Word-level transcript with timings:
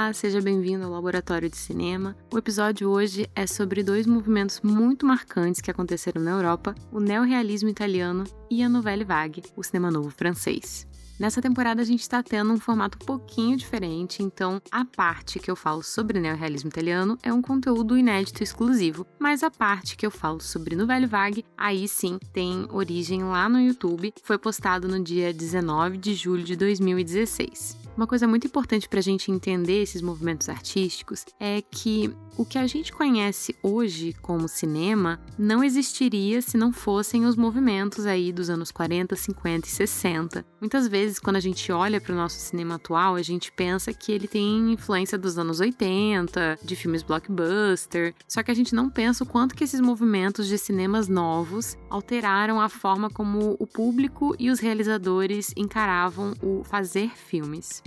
Olá, 0.00 0.14
seja 0.14 0.40
bem-vindo 0.40 0.82
ao 0.86 0.90
Laboratório 0.90 1.50
de 1.50 1.58
Cinema. 1.58 2.16
O 2.32 2.38
episódio 2.38 2.88
hoje 2.88 3.28
é 3.36 3.46
sobre 3.46 3.82
dois 3.82 4.06
movimentos 4.06 4.62
muito 4.62 5.04
marcantes 5.04 5.60
que 5.60 5.70
aconteceram 5.70 6.22
na 6.22 6.30
Europa: 6.30 6.74
o 6.90 6.98
neorrealismo 6.98 7.68
italiano 7.68 8.24
e 8.50 8.62
a 8.62 8.68
Nouvelle 8.68 9.04
Vague, 9.04 9.42
o 9.54 9.62
cinema 9.62 9.90
novo 9.90 10.08
francês. 10.08 10.88
Nessa 11.18 11.42
temporada 11.42 11.82
a 11.82 11.84
gente 11.84 12.00
está 12.00 12.22
tendo 12.22 12.50
um 12.50 12.58
formato 12.58 12.96
um 13.02 13.04
pouquinho 13.04 13.58
diferente, 13.58 14.22
então 14.22 14.58
a 14.70 14.86
parte 14.86 15.38
que 15.38 15.50
eu 15.50 15.54
falo 15.54 15.82
sobre 15.82 16.18
neorrealismo 16.18 16.70
italiano 16.70 17.18
é 17.22 17.30
um 17.30 17.42
conteúdo 17.42 17.98
inédito 17.98 18.42
exclusivo, 18.42 19.06
mas 19.18 19.42
a 19.42 19.50
parte 19.50 19.98
que 19.98 20.06
eu 20.06 20.10
falo 20.10 20.40
sobre 20.40 20.74
Nouvelle 20.74 21.04
Vague, 21.04 21.44
aí 21.58 21.86
sim 21.86 22.18
tem 22.32 22.66
origem 22.70 23.22
lá 23.22 23.50
no 23.50 23.60
YouTube, 23.60 24.14
foi 24.22 24.38
postado 24.38 24.88
no 24.88 25.04
dia 25.04 25.30
19 25.30 25.98
de 25.98 26.14
julho 26.14 26.42
de 26.42 26.56
2016. 26.56 27.79
Uma 27.96 28.06
coisa 28.06 28.26
muito 28.26 28.46
importante 28.46 28.88
para 28.88 28.98
a 28.98 29.02
gente 29.02 29.30
entender 29.30 29.82
esses 29.82 30.00
movimentos 30.00 30.48
artísticos 30.48 31.26
é 31.38 31.60
que 31.60 32.14
o 32.40 32.44
que 32.46 32.56
a 32.56 32.66
gente 32.66 32.90
conhece 32.90 33.54
hoje 33.62 34.14
como 34.22 34.48
cinema 34.48 35.20
não 35.38 35.62
existiria 35.62 36.40
se 36.40 36.56
não 36.56 36.72
fossem 36.72 37.26
os 37.26 37.36
movimentos 37.36 38.06
aí 38.06 38.32
dos 38.32 38.48
anos 38.48 38.70
40, 38.70 39.14
50 39.14 39.66
e 39.66 39.70
60. 39.70 40.46
Muitas 40.58 40.88
vezes, 40.88 41.18
quando 41.18 41.36
a 41.36 41.40
gente 41.40 41.70
olha 41.70 42.00
para 42.00 42.14
o 42.14 42.16
nosso 42.16 42.38
cinema 42.38 42.76
atual, 42.76 43.14
a 43.14 43.20
gente 43.20 43.52
pensa 43.52 43.92
que 43.92 44.10
ele 44.10 44.26
tem 44.26 44.72
influência 44.72 45.18
dos 45.18 45.36
anos 45.36 45.60
80, 45.60 46.60
de 46.62 46.74
filmes 46.74 47.02
blockbuster, 47.02 48.14
só 48.26 48.42
que 48.42 48.50
a 48.50 48.54
gente 48.54 48.74
não 48.74 48.88
pensa 48.88 49.22
o 49.22 49.26
quanto 49.26 49.54
que 49.54 49.64
esses 49.64 49.80
movimentos 49.80 50.46
de 50.46 50.56
cinemas 50.56 51.08
novos 51.08 51.76
alteraram 51.90 52.58
a 52.58 52.70
forma 52.70 53.10
como 53.10 53.54
o 53.58 53.66
público 53.66 54.34
e 54.38 54.48
os 54.48 54.60
realizadores 54.60 55.52
encaravam 55.58 56.32
o 56.42 56.64
fazer 56.64 57.10
filmes. 57.10 57.82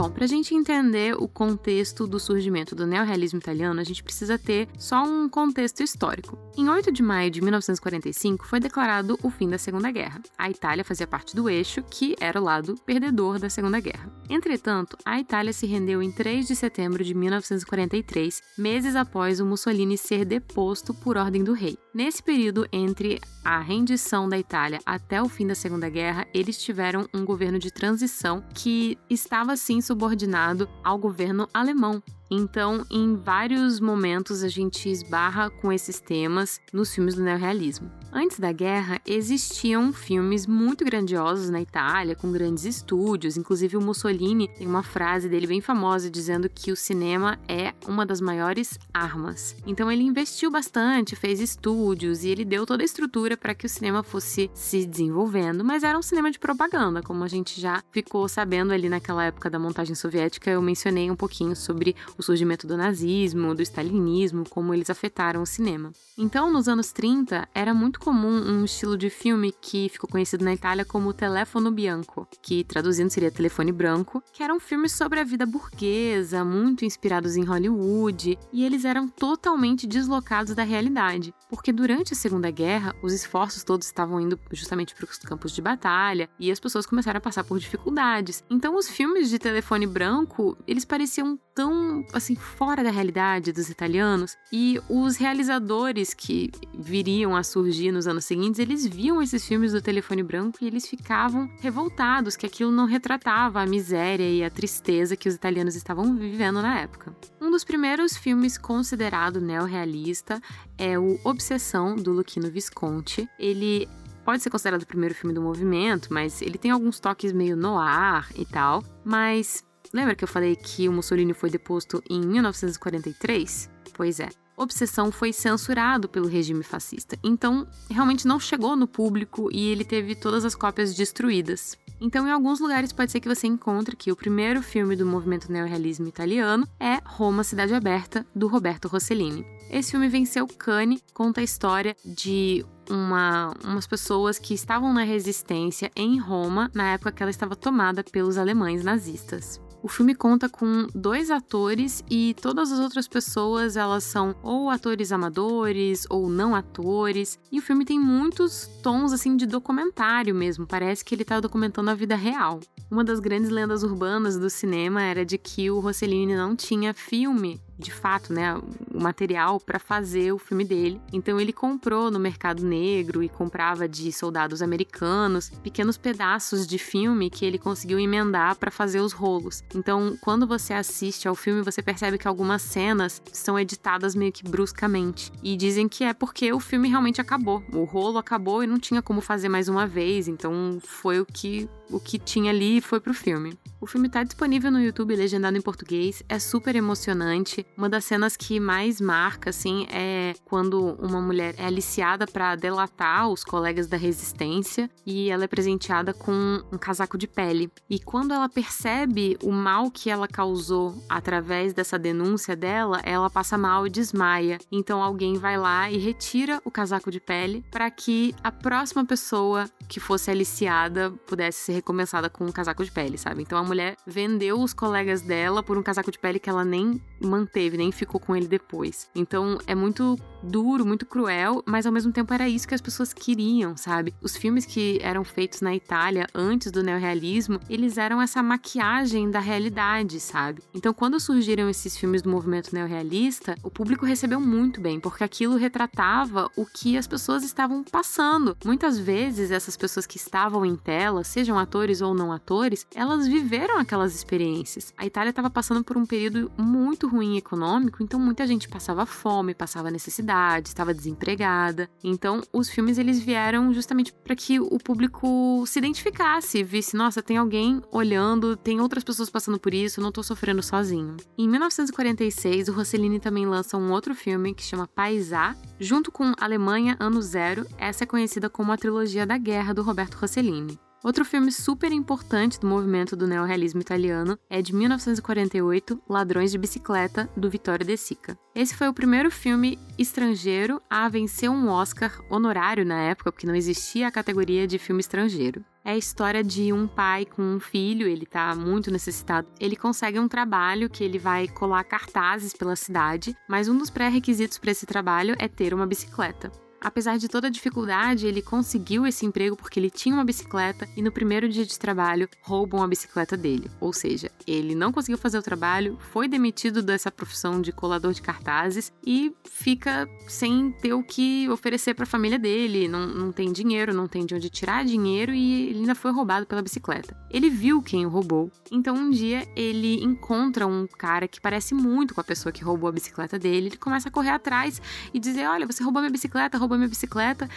Bom, 0.00 0.10
para 0.10 0.24
a 0.24 0.26
gente 0.26 0.54
entender 0.54 1.14
o 1.14 1.28
contexto 1.28 2.06
do 2.06 2.18
surgimento 2.18 2.74
do 2.74 2.86
neorrealismo 2.86 3.38
italiano, 3.38 3.78
a 3.78 3.84
gente 3.84 4.02
precisa 4.02 4.38
ter 4.38 4.66
só 4.78 5.04
um 5.04 5.28
contexto 5.28 5.82
histórico. 5.82 6.38
Em 6.56 6.70
8 6.70 6.90
de 6.90 7.02
maio 7.02 7.30
de 7.30 7.42
1945 7.42 8.46
foi 8.46 8.58
declarado 8.60 9.18
o 9.22 9.28
fim 9.28 9.46
da 9.46 9.58
Segunda 9.58 9.90
Guerra. 9.90 10.22
A 10.38 10.48
Itália 10.48 10.86
fazia 10.86 11.06
parte 11.06 11.36
do 11.36 11.50
eixo, 11.50 11.82
que 11.82 12.16
era 12.18 12.40
o 12.40 12.42
lado 12.42 12.76
perdedor 12.86 13.38
da 13.38 13.50
Segunda 13.50 13.78
Guerra. 13.78 14.10
Entretanto, 14.30 14.96
a 15.04 15.18
Itália 15.18 15.52
se 15.52 15.66
rendeu 15.66 16.00
em 16.00 16.12
3 16.12 16.46
de 16.46 16.54
setembro 16.54 17.02
de 17.02 17.12
1943, 17.14 18.40
meses 18.56 18.94
após 18.94 19.40
o 19.40 19.44
Mussolini 19.44 19.98
ser 19.98 20.24
deposto 20.24 20.94
por 20.94 21.16
ordem 21.16 21.42
do 21.42 21.52
rei. 21.52 21.76
Nesse 21.92 22.22
período 22.22 22.64
entre 22.72 23.20
a 23.44 23.58
rendição 23.58 24.28
da 24.28 24.38
Itália 24.38 24.78
até 24.86 25.20
o 25.20 25.28
fim 25.28 25.48
da 25.48 25.56
Segunda 25.56 25.90
Guerra, 25.90 26.28
eles 26.32 26.62
tiveram 26.62 27.08
um 27.12 27.24
governo 27.24 27.58
de 27.58 27.72
transição 27.72 28.44
que 28.54 28.96
estava 29.10 29.56
sim 29.56 29.80
subordinado 29.80 30.68
ao 30.84 30.96
governo 30.96 31.48
alemão. 31.52 32.00
Então, 32.30 32.86
em 32.90 33.16
vários 33.16 33.80
momentos 33.80 34.44
a 34.44 34.48
gente 34.48 34.88
esbarra 34.88 35.50
com 35.50 35.72
esses 35.72 36.00
temas 36.00 36.60
nos 36.72 36.94
filmes 36.94 37.14
do 37.14 37.22
neorrealismo. 37.22 37.90
Antes 38.12 38.40
da 38.40 38.50
guerra, 38.50 39.00
existiam 39.06 39.92
filmes 39.92 40.44
muito 40.44 40.84
grandiosos 40.84 41.48
na 41.48 41.60
Itália, 41.60 42.16
com 42.16 42.32
grandes 42.32 42.64
estúdios, 42.64 43.36
inclusive 43.36 43.76
o 43.76 43.80
Mussolini 43.80 44.48
tem 44.48 44.66
uma 44.66 44.82
frase 44.82 45.28
dele 45.28 45.46
bem 45.46 45.60
famosa 45.60 46.10
dizendo 46.10 46.48
que 46.48 46.72
o 46.72 46.76
cinema 46.76 47.38
é 47.46 47.72
uma 47.86 48.04
das 48.04 48.20
maiores 48.20 48.78
armas. 48.92 49.56
Então 49.64 49.90
ele 49.90 50.02
investiu 50.02 50.50
bastante, 50.50 51.14
fez 51.14 51.40
estúdios 51.40 52.24
e 52.24 52.28
ele 52.28 52.44
deu 52.44 52.66
toda 52.66 52.82
a 52.82 52.84
estrutura 52.84 53.36
para 53.36 53.54
que 53.54 53.66
o 53.66 53.68
cinema 53.68 54.02
fosse 54.02 54.50
se 54.54 54.84
desenvolvendo, 54.84 55.64
mas 55.64 55.84
era 55.84 55.96
um 55.96 56.02
cinema 56.02 56.30
de 56.32 56.38
propaganda, 56.38 57.02
como 57.02 57.22
a 57.22 57.28
gente 57.28 57.60
já 57.60 57.82
ficou 57.92 58.28
sabendo 58.28 58.72
ali 58.72 58.88
naquela 58.88 59.24
época 59.24 59.48
da 59.48 59.58
montagem 59.58 59.94
soviética, 59.94 60.50
eu 60.50 60.60
mencionei 60.60 61.10
um 61.10 61.16
pouquinho 61.16 61.54
sobre 61.54 61.94
o 62.20 62.22
surgimento 62.22 62.66
do 62.66 62.76
nazismo, 62.76 63.54
do 63.54 63.62
stalinismo, 63.62 64.44
como 64.48 64.72
eles 64.72 64.88
afetaram 64.88 65.42
o 65.42 65.46
cinema. 65.46 65.92
Então, 66.16 66.52
nos 66.52 66.68
anos 66.68 66.92
30, 66.92 67.48
era 67.54 67.72
muito 67.74 67.98
comum 67.98 68.28
um 68.28 68.64
estilo 68.64 68.96
de 68.96 69.08
filme 69.10 69.52
que 69.60 69.88
ficou 69.88 70.08
conhecido 70.08 70.44
na 70.44 70.52
Itália 70.52 70.84
como 70.84 71.12
Telefono 71.12 71.70
Bianco, 71.70 72.28
que 72.42 72.62
traduzindo 72.62 73.10
seria 73.10 73.30
Telefone 73.30 73.72
Branco, 73.72 74.22
que 74.32 74.42
eram 74.42 74.60
filmes 74.60 74.92
sobre 74.92 75.18
a 75.18 75.24
vida 75.24 75.46
burguesa, 75.46 76.44
muito 76.44 76.84
inspirados 76.84 77.36
em 77.36 77.44
Hollywood, 77.44 78.38
e 78.52 78.64
eles 78.64 78.84
eram 78.84 79.08
totalmente 79.08 79.86
deslocados 79.86 80.54
da 80.54 80.62
realidade, 80.62 81.34
porque 81.48 81.72
durante 81.72 82.12
a 82.12 82.16
Segunda 82.16 82.50
Guerra, 82.50 82.94
os 83.02 83.12
esforços 83.12 83.64
todos 83.64 83.86
estavam 83.86 84.20
indo 84.20 84.38
justamente 84.52 84.94
para 84.94 85.04
os 85.04 85.18
campos 85.18 85.52
de 85.52 85.62
batalha 85.62 86.28
e 86.38 86.50
as 86.50 86.60
pessoas 86.60 86.84
começaram 86.84 87.18
a 87.18 87.22
passar 87.22 87.44
por 87.44 87.58
dificuldades. 87.58 88.44
Então, 88.50 88.76
os 88.76 88.88
filmes 88.88 89.30
de 89.30 89.38
Telefone 89.38 89.86
Branco, 89.86 90.56
eles 90.66 90.84
pareciam 90.84 91.38
tão 91.54 92.04
assim 92.12 92.34
fora 92.34 92.82
da 92.82 92.90
realidade 92.90 93.52
dos 93.52 93.68
italianos 93.68 94.36
e 94.52 94.80
os 94.88 95.16
realizadores 95.16 96.14
que 96.14 96.50
viriam 96.74 97.36
a 97.36 97.42
surgir 97.42 97.92
nos 97.92 98.06
anos 98.06 98.24
seguintes, 98.24 98.58
eles 98.58 98.86
viam 98.86 99.22
esses 99.22 99.46
filmes 99.46 99.72
do 99.72 99.82
telefone 99.82 100.22
branco 100.22 100.58
e 100.60 100.66
eles 100.66 100.86
ficavam 100.86 101.50
revoltados 101.60 102.36
que 102.36 102.46
aquilo 102.46 102.70
não 102.70 102.86
retratava 102.86 103.60
a 103.60 103.66
miséria 103.66 104.28
e 104.28 104.44
a 104.44 104.50
tristeza 104.50 105.16
que 105.16 105.28
os 105.28 105.34
italianos 105.34 105.74
estavam 105.74 106.16
vivendo 106.16 106.62
na 106.62 106.80
época. 106.80 107.14
Um 107.40 107.50
dos 107.50 107.64
primeiros 107.64 108.16
filmes 108.16 108.58
considerado 108.58 109.40
neorrealista 109.40 110.40
é 110.76 110.98
o 110.98 111.18
Obsessão 111.24 111.96
do 111.96 112.12
Luchino 112.12 112.50
Visconti. 112.50 113.28
Ele 113.38 113.88
pode 114.24 114.42
ser 114.42 114.50
considerado 114.50 114.82
o 114.82 114.86
primeiro 114.86 115.14
filme 115.14 115.34
do 115.34 115.40
movimento, 115.40 116.12
mas 116.12 116.40
ele 116.42 116.58
tem 116.58 116.70
alguns 116.70 117.00
toques 117.00 117.32
meio 117.32 117.56
noir 117.56 118.28
e 118.36 118.44
tal, 118.44 118.82
mas 119.04 119.64
Lembra 119.92 120.14
que 120.14 120.22
eu 120.22 120.28
falei 120.28 120.54
que 120.54 120.88
o 120.88 120.92
Mussolini 120.92 121.34
foi 121.34 121.50
deposto 121.50 122.02
em 122.08 122.20
1943? 122.20 123.70
Pois 123.94 124.20
é. 124.20 124.28
Obsessão 124.56 125.10
foi 125.10 125.32
censurado 125.32 126.06
pelo 126.06 126.28
regime 126.28 126.62
fascista, 126.62 127.18
então 127.24 127.66
realmente 127.90 128.26
não 128.26 128.38
chegou 128.38 128.76
no 128.76 128.86
público 128.86 129.48
e 129.50 129.68
ele 129.70 129.86
teve 129.86 130.14
todas 130.14 130.44
as 130.44 130.54
cópias 130.54 130.94
destruídas. 130.94 131.78
Então, 131.98 132.26
em 132.26 132.30
alguns 132.30 132.60
lugares 132.60 132.92
pode 132.92 133.10
ser 133.10 133.20
que 133.20 133.28
você 133.28 133.46
encontre 133.46 133.96
que 133.96 134.12
o 134.12 134.16
primeiro 134.16 134.62
filme 134.62 134.96
do 134.96 135.06
movimento 135.06 135.50
neorrealismo 135.50 136.06
italiano 136.06 136.68
é 136.78 136.98
Roma 137.04 137.42
Cidade 137.42 137.74
Aberta, 137.74 138.26
do 138.34 138.48
Roberto 138.48 138.86
Rossellini. 138.86 139.46
Esse 139.70 139.92
filme 139.92 140.08
venceu 140.08 140.46
Cannes, 140.46 141.02
conta 141.14 141.40
a 141.40 141.44
história 141.44 141.96
de 142.04 142.64
uma, 142.88 143.54
umas 143.64 143.86
pessoas 143.86 144.38
que 144.38 144.52
estavam 144.52 144.92
na 144.92 145.04
resistência 145.04 145.90
em 145.96 146.18
Roma 146.18 146.70
na 146.74 146.92
época 146.92 147.12
que 147.12 147.22
ela 147.22 147.30
estava 147.30 147.56
tomada 147.56 148.04
pelos 148.04 148.36
alemães 148.36 148.84
nazistas. 148.84 149.60
O 149.82 149.88
filme 149.88 150.14
conta 150.14 150.46
com 150.46 150.86
dois 150.94 151.30
atores 151.30 152.04
e 152.10 152.36
todas 152.40 152.70
as 152.70 152.78
outras 152.78 153.08
pessoas 153.08 153.76
elas 153.76 154.04
são 154.04 154.34
ou 154.42 154.68
atores 154.68 155.10
amadores 155.10 156.04
ou 156.10 156.28
não 156.28 156.54
atores. 156.54 157.38
E 157.50 157.58
o 157.58 157.62
filme 157.62 157.86
tem 157.86 157.98
muitos 157.98 158.66
tons 158.82 159.12
assim 159.12 159.36
de 159.36 159.46
documentário 159.46 160.34
mesmo, 160.34 160.66
parece 160.66 161.02
que 161.02 161.14
ele 161.14 161.22
está 161.22 161.40
documentando 161.40 161.90
a 161.90 161.94
vida 161.94 162.14
real. 162.14 162.60
Uma 162.90 163.02
das 163.02 163.20
grandes 163.20 163.48
lendas 163.48 163.82
urbanas 163.82 164.36
do 164.36 164.50
cinema 164.50 165.02
era 165.02 165.24
de 165.24 165.38
que 165.38 165.70
o 165.70 165.80
Rossellini 165.80 166.34
não 166.36 166.54
tinha 166.54 166.92
filme 166.92 167.58
de 167.80 167.92
fato, 167.92 168.32
né, 168.32 168.54
o 168.92 169.02
material 169.02 169.58
para 169.58 169.78
fazer 169.78 170.32
o 170.32 170.38
filme 170.38 170.64
dele. 170.64 171.00
Então 171.12 171.40
ele 171.40 171.52
comprou 171.52 172.10
no 172.10 172.18
mercado 172.18 172.64
negro 172.64 173.22
e 173.22 173.28
comprava 173.28 173.88
de 173.88 174.12
soldados 174.12 174.62
americanos 174.62 175.50
pequenos 175.62 175.96
pedaços 175.96 176.66
de 176.66 176.78
filme 176.78 177.30
que 177.30 177.44
ele 177.44 177.58
conseguiu 177.58 177.98
emendar 177.98 178.56
para 178.56 178.70
fazer 178.70 179.00
os 179.00 179.12
rolos. 179.12 179.64
Então, 179.74 180.16
quando 180.20 180.46
você 180.46 180.72
assiste 180.72 181.26
ao 181.26 181.34
filme, 181.34 181.62
você 181.62 181.82
percebe 181.82 182.18
que 182.18 182.28
algumas 182.28 182.62
cenas 182.62 183.22
são 183.32 183.58
editadas 183.58 184.14
meio 184.14 184.32
que 184.32 184.44
bruscamente 184.44 185.32
e 185.42 185.56
dizem 185.56 185.88
que 185.88 186.04
é 186.04 186.12
porque 186.12 186.52
o 186.52 186.60
filme 186.60 186.88
realmente 186.88 187.20
acabou. 187.20 187.62
O 187.72 187.84
rolo 187.84 188.18
acabou 188.18 188.62
e 188.62 188.66
não 188.66 188.78
tinha 188.78 189.02
como 189.02 189.20
fazer 189.20 189.48
mais 189.48 189.68
uma 189.68 189.86
vez, 189.86 190.28
então 190.28 190.78
foi 190.82 191.20
o 191.20 191.26
que 191.26 191.68
o 191.90 191.98
que 191.98 192.18
tinha 192.18 192.50
ali 192.50 192.80
foi 192.80 193.00
pro 193.00 193.12
filme. 193.12 193.58
O 193.82 193.86
filme 193.86 194.08
está 194.08 194.22
disponível 194.22 194.70
no 194.70 194.78
YouTube 194.78 195.16
legendado 195.16 195.56
em 195.56 195.60
português, 195.62 196.22
é 196.28 196.38
super 196.38 196.76
emocionante. 196.76 197.64
Uma 197.78 197.88
das 197.88 198.04
cenas 198.04 198.36
que 198.36 198.60
mais 198.60 199.00
marca 199.00 199.48
assim 199.48 199.86
é 199.90 200.34
quando 200.44 200.98
uma 201.00 201.18
mulher 201.18 201.54
é 201.56 201.64
aliciada 201.64 202.26
para 202.26 202.56
delatar 202.56 203.30
os 203.30 203.42
colegas 203.42 203.86
da 203.86 203.96
resistência 203.96 204.90
e 205.06 205.30
ela 205.30 205.44
é 205.44 205.48
presenteada 205.48 206.12
com 206.12 206.62
um 206.70 206.76
casaco 206.76 207.16
de 207.16 207.26
pele. 207.26 207.72
E 207.88 207.98
quando 207.98 208.34
ela 208.34 208.50
percebe 208.50 209.38
o 209.42 209.50
mal 209.50 209.90
que 209.90 210.10
ela 210.10 210.28
causou 210.28 211.02
através 211.08 211.72
dessa 211.72 211.98
denúncia 211.98 212.54
dela, 212.54 213.00
ela 213.02 213.30
passa 213.30 213.56
mal 213.56 213.86
e 213.86 213.90
desmaia. 213.90 214.58
Então 214.70 215.02
alguém 215.02 215.38
vai 215.38 215.56
lá 215.56 215.90
e 215.90 215.96
retira 215.96 216.60
o 216.66 216.70
casaco 216.70 217.10
de 217.10 217.18
pele 217.18 217.64
para 217.70 217.90
que 217.90 218.34
a 218.44 218.52
próxima 218.52 219.06
pessoa 219.06 219.70
que 219.88 219.98
fosse 219.98 220.30
aliciada 220.30 221.10
pudesse 221.26 221.60
ser 221.60 221.72
recompensada 221.72 222.28
com 222.28 222.44
um 222.44 222.52
casaco 222.52 222.84
de 222.84 222.92
pele, 222.92 223.16
sabe? 223.16 223.40
Então 223.40 223.69
mulher 223.70 223.96
vendeu 224.04 224.60
os 224.60 224.74
colegas 224.74 225.22
dela 225.22 225.62
por 225.62 225.78
um 225.78 225.82
casaco 225.82 226.10
de 226.10 226.18
pele 226.18 226.40
que 226.40 226.50
ela 226.50 226.64
nem 226.64 227.00
manteve, 227.20 227.76
nem 227.76 227.92
ficou 227.92 228.20
com 228.20 228.34
ele 228.34 228.48
depois. 228.48 229.08
Então 229.14 229.58
é 229.64 229.76
muito 229.76 230.18
duro, 230.42 230.86
muito 230.86 231.06
cruel, 231.06 231.62
mas 231.66 231.86
ao 231.86 231.92
mesmo 231.92 232.12
tempo 232.12 232.32
era 232.32 232.48
isso 232.48 232.66
que 232.66 232.74
as 232.74 232.80
pessoas 232.80 233.12
queriam, 233.12 233.76
sabe? 233.76 234.14
Os 234.20 234.36
filmes 234.36 234.64
que 234.64 234.98
eram 235.02 235.24
feitos 235.24 235.60
na 235.60 235.74
Itália 235.74 236.26
antes 236.34 236.70
do 236.70 236.82
neorrealismo, 236.82 237.60
eles 237.68 237.98
eram 237.98 238.20
essa 238.20 238.42
maquiagem 238.42 239.30
da 239.30 239.40
realidade, 239.40 240.18
sabe? 240.20 240.62
Então 240.74 240.92
quando 240.92 241.20
surgiram 241.20 241.68
esses 241.68 241.96
filmes 241.96 242.22
do 242.22 242.30
movimento 242.30 242.74
neorrealista, 242.74 243.54
o 243.62 243.70
público 243.70 244.06
recebeu 244.06 244.40
muito 244.40 244.80
bem, 244.80 244.98
porque 244.98 245.24
aquilo 245.24 245.56
retratava 245.56 246.50
o 246.56 246.64
que 246.64 246.96
as 246.96 247.06
pessoas 247.06 247.44
estavam 247.44 247.84
passando. 247.84 248.56
Muitas 248.64 248.98
vezes 248.98 249.50
essas 249.50 249.76
pessoas 249.76 250.06
que 250.06 250.16
estavam 250.16 250.64
em 250.64 250.76
tela, 250.76 251.24
sejam 251.24 251.58
atores 251.58 252.00
ou 252.00 252.14
não 252.14 252.32
atores, 252.32 252.86
elas 252.94 253.26
viveram 253.26 253.78
aquelas 253.78 254.14
experiências. 254.14 254.92
A 254.96 255.06
Itália 255.06 255.30
estava 255.30 255.50
passando 255.50 255.84
por 255.84 255.96
um 255.96 256.06
período 256.06 256.50
muito 256.56 257.06
ruim 257.06 257.36
econômico, 257.36 258.02
então 258.02 258.18
muita 258.18 258.46
gente 258.46 258.68
passava 258.68 259.04
fome, 259.04 259.54
passava 259.54 259.90
necessidade, 259.90 260.29
estava 260.68 260.94
desempregada. 260.94 261.88
Então 262.02 262.42
os 262.52 262.68
filmes 262.68 262.98
eles 262.98 263.20
vieram 263.20 263.72
justamente 263.72 264.12
para 264.12 264.36
que 264.36 264.60
o 264.60 264.78
público 264.78 265.64
se 265.66 265.78
identificasse, 265.78 266.62
visse, 266.62 266.96
nossa, 266.96 267.22
tem 267.22 267.36
alguém 267.36 267.80
olhando, 267.90 268.56
tem 268.56 268.80
outras 268.80 269.04
pessoas 269.04 269.30
passando 269.30 269.58
por 269.58 269.74
isso, 269.74 270.00
não 270.00 270.12
tô 270.12 270.22
sofrendo 270.22 270.62
sozinho. 270.62 271.16
Em 271.38 271.48
1946, 271.48 272.68
o 272.68 272.72
Rossellini 272.72 273.20
também 273.20 273.46
lança 273.46 273.76
um 273.76 273.92
outro 273.92 274.14
filme 274.14 274.54
que 274.54 274.62
chama 274.62 274.86
Paisá, 274.86 275.56
junto 275.78 276.12
com 276.12 276.32
Alemanha 276.38 276.96
Ano 277.00 277.22
Zero. 277.22 277.66
Essa 277.78 278.04
é 278.04 278.06
conhecida 278.06 278.50
como 278.50 278.72
a 278.72 278.76
trilogia 278.76 279.26
da 279.26 279.38
guerra 279.38 279.72
do 279.72 279.82
Roberto 279.82 280.14
Rossellini. 280.14 280.78
Outro 281.02 281.24
filme 281.24 281.50
super 281.50 281.90
importante 281.92 282.60
do 282.60 282.66
movimento 282.66 283.16
do 283.16 283.26
neorrealismo 283.26 283.80
italiano 283.80 284.38
é 284.50 284.60
de 284.60 284.74
1948, 284.74 285.98
Ladrões 286.06 286.50
de 286.50 286.58
Bicicleta, 286.58 287.26
do 287.34 287.48
Vittorio 287.48 287.86
De 287.86 287.96
Sica. 287.96 288.38
Esse 288.54 288.76
foi 288.76 288.86
o 288.86 288.92
primeiro 288.92 289.30
filme 289.30 289.78
estrangeiro 289.98 290.78
a 290.90 291.08
vencer 291.08 291.48
um 291.48 291.68
Oscar 291.68 292.20
honorário 292.28 292.84
na 292.84 293.00
época, 293.00 293.32
porque 293.32 293.46
não 293.46 293.54
existia 293.54 294.08
a 294.08 294.12
categoria 294.12 294.66
de 294.66 294.78
filme 294.78 295.00
estrangeiro. 295.00 295.64
É 295.82 295.92
a 295.92 295.96
história 295.96 296.44
de 296.44 296.70
um 296.70 296.86
pai 296.86 297.24
com 297.24 297.40
um 297.40 297.58
filho, 297.58 298.06
ele 298.06 298.26
tá 298.26 298.54
muito 298.54 298.90
necessitado. 298.90 299.48
Ele 299.58 299.76
consegue 299.76 300.20
um 300.20 300.28
trabalho 300.28 300.90
que 300.90 301.02
ele 301.02 301.18
vai 301.18 301.48
colar 301.48 301.82
cartazes 301.84 302.52
pela 302.52 302.76
cidade, 302.76 303.34
mas 303.48 303.70
um 303.70 303.78
dos 303.78 303.88
pré-requisitos 303.88 304.58
para 304.58 304.70
esse 304.70 304.84
trabalho 304.84 305.34
é 305.38 305.48
ter 305.48 305.72
uma 305.72 305.86
bicicleta. 305.86 306.52
Apesar 306.80 307.18
de 307.18 307.28
toda 307.28 307.48
a 307.48 307.50
dificuldade, 307.50 308.26
ele 308.26 308.40
conseguiu 308.40 309.06
esse 309.06 309.26
emprego 309.26 309.54
porque 309.54 309.78
ele 309.78 309.90
tinha 309.90 310.14
uma 310.14 310.24
bicicleta 310.24 310.88
e 310.96 311.02
no 311.02 311.12
primeiro 311.12 311.48
dia 311.48 311.66
de 311.66 311.78
trabalho 311.78 312.28
roubam 312.42 312.82
a 312.82 312.88
bicicleta 312.88 313.36
dele. 313.36 313.70
Ou 313.78 313.92
seja, 313.92 314.30
ele 314.46 314.74
não 314.74 314.90
conseguiu 314.90 315.18
fazer 315.18 315.38
o 315.38 315.42
trabalho, 315.42 315.98
foi 316.12 316.26
demitido 316.26 316.82
dessa 316.82 317.10
profissão 317.10 317.60
de 317.60 317.70
colador 317.72 318.12
de 318.12 318.22
cartazes 318.22 318.92
e 319.06 319.34
fica 319.44 320.08
sem 320.26 320.72
ter 320.80 320.94
o 320.94 321.02
que 321.02 321.48
oferecer 321.50 321.94
para 321.94 322.04
a 322.04 322.06
família 322.06 322.38
dele. 322.38 322.88
Não, 322.88 323.06
não 323.06 323.32
tem 323.32 323.52
dinheiro, 323.52 323.92
não 323.92 324.08
tem 324.08 324.24
de 324.24 324.34
onde 324.34 324.48
tirar 324.48 324.84
dinheiro 324.84 325.32
e 325.32 325.68
ele 325.68 325.80
ainda 325.80 325.94
foi 325.94 326.12
roubado 326.12 326.46
pela 326.46 326.62
bicicleta. 326.62 327.16
Ele 327.30 327.50
viu 327.50 327.82
quem 327.82 328.06
o 328.06 328.08
roubou, 328.08 328.50
então 328.70 328.96
um 328.96 329.10
dia 329.10 329.46
ele 329.54 330.02
encontra 330.02 330.66
um 330.66 330.86
cara 330.86 331.28
que 331.28 331.40
parece 331.40 331.74
muito 331.74 332.14
com 332.14 332.20
a 332.20 332.24
pessoa 332.24 332.52
que 332.52 332.64
roubou 332.64 332.88
a 332.88 332.92
bicicleta 332.92 333.38
dele. 333.38 333.66
Ele 333.66 333.76
começa 333.76 334.08
a 334.08 334.12
correr 334.12 334.30
atrás 334.30 334.80
e 335.12 335.20
dizer: 335.20 335.46
Olha, 335.46 335.66
você 335.66 335.82
roubou 335.82 336.00
minha 336.00 336.10
bicicleta, 336.10 336.56
roubou 336.56 336.69
roubou 336.70 336.78
minha 336.78 336.88
bicicleta. 336.88 337.48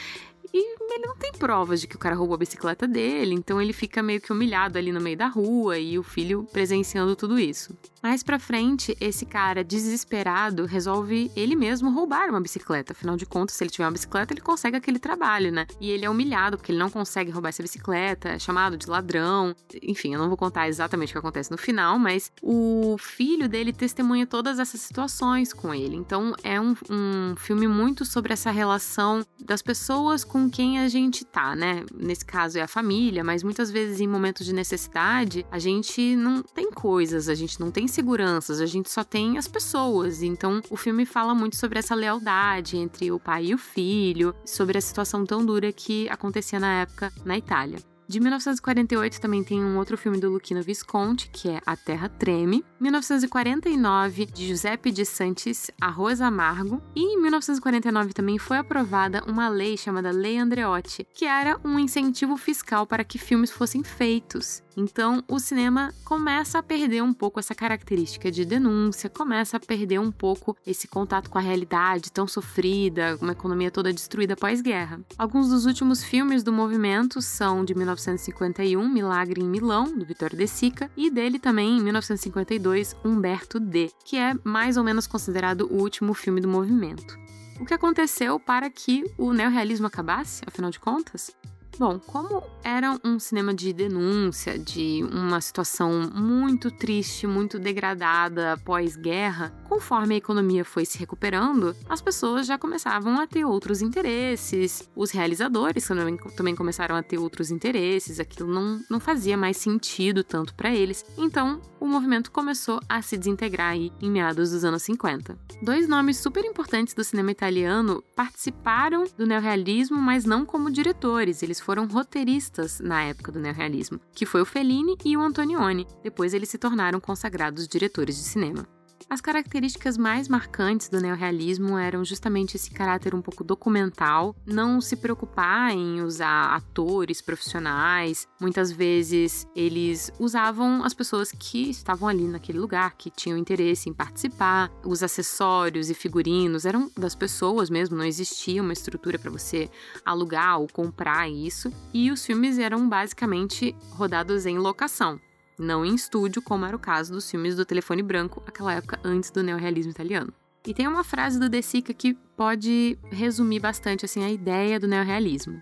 E 0.51 0.75
ele 0.93 1.07
não 1.07 1.15
tem 1.15 1.31
provas 1.31 1.81
de 1.81 1.87
que 1.87 1.95
o 1.95 1.99
cara 1.99 2.15
roubou 2.15 2.35
a 2.35 2.37
bicicleta 2.37 2.87
dele, 2.87 3.33
então 3.33 3.59
ele 3.59 3.73
fica 3.73 4.03
meio 4.03 4.21
que 4.21 4.31
humilhado 4.31 4.77
ali 4.77 4.91
no 4.91 5.01
meio 5.01 5.17
da 5.17 5.27
rua 5.27 5.79
e 5.79 5.97
o 5.97 6.03
filho 6.03 6.47
presenciando 6.51 7.15
tudo 7.15 7.39
isso. 7.39 7.75
Mais 8.03 8.21
pra 8.21 8.37
frente, 8.37 8.97
esse 8.99 9.25
cara 9.25 9.63
desesperado 9.63 10.65
resolve 10.65 11.31
ele 11.37 11.55
mesmo 11.55 11.89
roubar 11.89 12.29
uma 12.29 12.41
bicicleta. 12.41 12.91
Afinal 12.91 13.15
de 13.15 13.25
contas, 13.25 13.55
se 13.55 13.63
ele 13.63 13.71
tiver 13.71 13.85
uma 13.85 13.93
bicicleta, 13.93 14.33
ele 14.33 14.41
consegue 14.41 14.75
aquele 14.75 14.99
trabalho, 14.99 15.53
né? 15.53 15.65
E 15.79 15.89
ele 15.89 16.03
é 16.03 16.09
humilhado 16.09 16.57
porque 16.57 16.73
ele 16.73 16.79
não 16.79 16.89
consegue 16.89 17.31
roubar 17.31 17.47
essa 17.47 17.63
bicicleta, 17.63 18.27
é 18.27 18.39
chamado 18.39 18.75
de 18.75 18.89
ladrão. 18.89 19.55
Enfim, 19.81 20.13
eu 20.13 20.19
não 20.19 20.27
vou 20.27 20.35
contar 20.35 20.67
exatamente 20.67 21.11
o 21.11 21.13
que 21.13 21.17
acontece 21.19 21.49
no 21.49 21.57
final, 21.57 21.97
mas 21.97 22.29
o 22.41 22.97
filho 22.99 23.47
dele 23.47 23.71
testemunha 23.71 24.27
todas 24.27 24.59
essas 24.59 24.81
situações 24.81 25.53
com 25.53 25.73
ele. 25.73 25.95
Então 25.95 26.35
é 26.43 26.59
um, 26.59 26.75
um 26.89 27.35
filme 27.37 27.69
muito 27.69 28.03
sobre 28.03 28.33
essa 28.33 28.51
relação 28.51 29.25
das 29.39 29.61
pessoas 29.61 30.25
com 30.25 30.49
quem 30.49 30.77
a 30.79 30.89
gente 30.89 31.23
tá, 31.23 31.55
né? 31.55 31.85
Nesse 31.95 32.25
caso 32.25 32.59
é 32.59 32.61
a 32.61 32.67
família, 32.67 33.23
mas 33.23 33.43
muitas 33.43 33.71
vezes 33.71 34.01
em 34.01 34.07
momentos 34.07 34.45
de 34.45 34.51
necessidade, 34.51 35.45
a 35.49 35.57
gente 35.57 36.17
não 36.17 36.43
tem 36.43 36.69
coisas, 36.69 37.29
a 37.29 37.35
gente 37.35 37.61
não 37.61 37.71
tem 37.71 37.87
seguranças, 37.93 38.59
a 38.59 38.65
gente 38.65 38.89
só 38.89 39.03
tem 39.03 39.37
as 39.37 39.47
pessoas. 39.47 40.21
Então, 40.21 40.61
o 40.69 40.75
filme 40.75 41.05
fala 41.05 41.33
muito 41.33 41.55
sobre 41.55 41.79
essa 41.79 41.95
lealdade 41.95 42.77
entre 42.77 43.11
o 43.11 43.19
pai 43.19 43.45
e 43.47 43.53
o 43.53 43.57
filho, 43.57 44.35
sobre 44.45 44.77
a 44.77 44.81
situação 44.81 45.25
tão 45.25 45.45
dura 45.45 45.71
que 45.71 46.09
acontecia 46.09 46.59
na 46.59 46.81
época 46.81 47.11
na 47.23 47.37
Itália. 47.37 47.79
De 48.07 48.19
1948 48.19 49.19
também 49.19 49.43
tem 49.43 49.63
um 49.63 49.77
outro 49.77 49.97
filme 49.97 50.19
do 50.19 50.29
Luquino 50.29 50.61
Visconti, 50.61 51.29
que 51.31 51.49
é 51.49 51.61
A 51.65 51.75
Terra 51.75 52.09
Treme. 52.09 52.63
1949, 52.79 54.25
de 54.25 54.47
Giuseppe 54.47 54.91
de 54.91 55.05
Santis, 55.05 55.71
Arroz 55.79 56.19
Amargo. 56.19 56.81
E 56.95 57.01
em 57.01 57.21
1949 57.21 58.13
também 58.13 58.37
foi 58.37 58.57
aprovada 58.57 59.23
uma 59.25 59.47
lei 59.47 59.77
chamada 59.77 60.11
Lei 60.11 60.37
Andreotti, 60.37 61.07
que 61.13 61.25
era 61.25 61.59
um 61.63 61.79
incentivo 61.79 62.35
fiscal 62.35 62.85
para 62.85 63.05
que 63.05 63.17
filmes 63.17 63.51
fossem 63.51 63.83
feitos. 63.83 64.61
Então, 64.75 65.23
o 65.27 65.39
cinema 65.39 65.93
começa 66.03 66.59
a 66.59 66.63
perder 66.63 67.03
um 67.03 67.13
pouco 67.13 67.39
essa 67.39 67.53
característica 67.53 68.31
de 68.31 68.45
denúncia, 68.45 69.09
começa 69.09 69.57
a 69.57 69.59
perder 69.59 69.99
um 69.99 70.11
pouco 70.11 70.57
esse 70.65 70.87
contato 70.87 71.29
com 71.29 71.37
a 71.37 71.41
realidade 71.41 72.11
tão 72.11 72.27
sofrida, 72.27 73.17
uma 73.21 73.33
economia 73.33 73.71
toda 73.71 73.93
destruída 73.93 74.35
pós-guerra. 74.35 74.99
Alguns 75.17 75.49
dos 75.49 75.65
últimos 75.65 76.03
filmes 76.03 76.43
do 76.43 76.51
movimento 76.51 77.21
são 77.21 77.63
de 77.63 77.75
1951, 77.75 78.89
Milagre 78.89 79.41
em 79.41 79.47
Milão, 79.47 79.97
do 79.97 80.05
Vittorio 80.05 80.37
De 80.37 80.47
Sica, 80.47 80.89
e 80.97 81.09
dele 81.09 81.39
também, 81.39 81.77
em 81.77 81.81
1952, 81.81 82.95
Humberto 83.03 83.59
D, 83.59 83.91
que 84.03 84.17
é 84.17 84.33
mais 84.43 84.77
ou 84.77 84.83
menos 84.83 85.07
considerado 85.07 85.67
o 85.71 85.81
último 85.81 86.13
filme 86.13 86.41
do 86.41 86.47
movimento. 86.47 87.17
O 87.59 87.65
que 87.65 87.73
aconteceu 87.73 88.39
para 88.39 88.69
que 88.69 89.03
o 89.17 89.31
neorrealismo 89.31 89.87
acabasse, 89.87 90.41
afinal 90.45 90.71
de 90.71 90.79
contas? 90.79 91.31
Bom, 91.77 91.99
como 91.99 92.43
era 92.63 92.97
um 93.03 93.19
cinema 93.19 93.53
de 93.53 93.73
denúncia, 93.73 94.57
de 94.57 95.03
uma 95.11 95.41
situação 95.41 96.09
muito 96.13 96.71
triste, 96.71 97.27
muito 97.27 97.59
degradada 97.59 98.57
pós-guerra, 98.63 99.53
conforme 99.67 100.15
a 100.15 100.17
economia 100.17 100.63
foi 100.63 100.85
se 100.85 100.97
recuperando, 100.97 101.75
as 101.89 102.01
pessoas 102.01 102.45
já 102.45 102.57
começavam 102.57 103.19
a 103.19 103.27
ter 103.27 103.43
outros 103.43 103.81
interesses, 103.81 104.89
os 104.95 105.11
realizadores 105.11 105.87
também, 106.35 106.55
começaram 106.55 106.95
a 106.95 107.03
ter 107.03 107.17
outros 107.17 107.49
interesses, 107.51 108.19
aquilo 108.19 108.53
não, 108.53 108.79
não 108.89 108.99
fazia 108.99 109.35
mais 109.35 109.57
sentido 109.57 110.23
tanto 110.23 110.53
para 110.53 110.73
eles, 110.73 111.03
então 111.17 111.59
o 111.79 111.87
movimento 111.87 112.31
começou 112.31 112.79
a 112.87 113.01
se 113.01 113.17
desintegrar 113.17 113.71
aí 113.71 113.91
em 114.01 114.09
meados 114.09 114.51
dos 114.51 114.63
anos 114.63 114.83
50. 114.83 115.37
Dois 115.61 115.87
nomes 115.87 116.17
super 116.17 116.45
importantes 116.45 116.93
do 116.93 117.03
cinema 117.03 117.31
italiano 117.31 118.01
participaram 118.15 119.03
do 119.17 119.25
neorrealismo, 119.25 119.97
mas 119.97 120.23
não 120.23 120.45
como 120.45 120.71
diretores, 120.71 121.43
eles 121.43 121.59
foram 121.63 121.87
roteiristas 121.87 122.81
na 122.81 123.03
época 123.03 123.31
do 123.31 123.39
neorrealismo, 123.39 123.99
que 124.11 124.25
foi 124.25 124.41
o 124.41 124.45
Fellini 124.45 124.97
e 125.05 125.15
o 125.15 125.21
Antonioni. 125.21 125.87
Depois 126.03 126.33
eles 126.33 126.49
se 126.49 126.57
tornaram 126.57 126.99
consagrados 126.99 127.69
diretores 127.69 128.17
de 128.17 128.23
cinema. 128.23 128.67
As 129.09 129.21
características 129.21 129.97
mais 129.97 130.27
marcantes 130.27 130.89
do 130.89 130.99
neorrealismo 130.99 131.77
eram 131.77 132.03
justamente 132.03 132.55
esse 132.55 132.71
caráter 132.71 133.13
um 133.13 133.21
pouco 133.21 133.43
documental, 133.43 134.35
não 134.45 134.81
se 134.81 134.95
preocupar 134.95 135.71
em 135.71 136.01
usar 136.01 136.55
atores 136.55 137.21
profissionais. 137.21 138.27
Muitas 138.39 138.71
vezes 138.71 139.47
eles 139.55 140.11
usavam 140.19 140.83
as 140.83 140.93
pessoas 140.93 141.31
que 141.31 141.69
estavam 141.69 142.07
ali 142.07 142.27
naquele 142.27 142.59
lugar, 142.59 142.95
que 142.97 143.11
tinham 143.11 143.37
interesse 143.37 143.89
em 143.89 143.93
participar. 143.93 144.71
Os 144.83 145.03
acessórios 145.03 145.89
e 145.89 145.93
figurinos 145.93 146.65
eram 146.65 146.91
das 146.97 147.15
pessoas 147.15 147.69
mesmo, 147.69 147.97
não 147.97 148.05
existia 148.05 148.61
uma 148.61 148.73
estrutura 148.73 149.19
para 149.19 149.31
você 149.31 149.69
alugar 150.05 150.59
ou 150.59 150.67
comprar 150.67 151.29
isso. 151.29 151.71
E 151.93 152.11
os 152.11 152.25
filmes 152.25 152.57
eram 152.57 152.87
basicamente 152.87 153.75
rodados 153.91 154.45
em 154.45 154.57
locação 154.57 155.19
não 155.57 155.85
em 155.85 155.95
estúdio, 155.95 156.41
como 156.41 156.65
era 156.65 156.75
o 156.75 156.79
caso 156.79 157.13
dos 157.13 157.29
filmes 157.29 157.55
do 157.55 157.65
Telefone 157.65 158.01
Branco, 158.01 158.43
aquela 158.47 158.73
época 158.73 158.99
antes 159.03 159.31
do 159.31 159.43
neorrealismo 159.43 159.91
italiano. 159.91 160.33
E 160.65 160.73
tem 160.73 160.87
uma 160.87 161.03
frase 161.03 161.39
do 161.39 161.49
De 161.49 161.61
Sica 161.61 161.93
que 161.93 162.13
pode 162.37 162.97
resumir 163.11 163.59
bastante 163.59 164.05
assim 164.05 164.23
a 164.23 164.29
ideia 164.29 164.79
do 164.79 164.87
neorrealismo. 164.87 165.61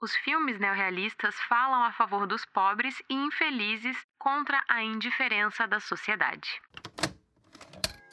Os 0.00 0.14
filmes 0.16 0.58
neorrealistas 0.58 1.34
falam 1.48 1.82
a 1.82 1.92
favor 1.92 2.26
dos 2.26 2.44
pobres 2.44 3.00
e 3.08 3.14
infelizes 3.14 3.96
contra 4.18 4.62
a 4.68 4.82
indiferença 4.82 5.66
da 5.66 5.80
sociedade. 5.80 6.60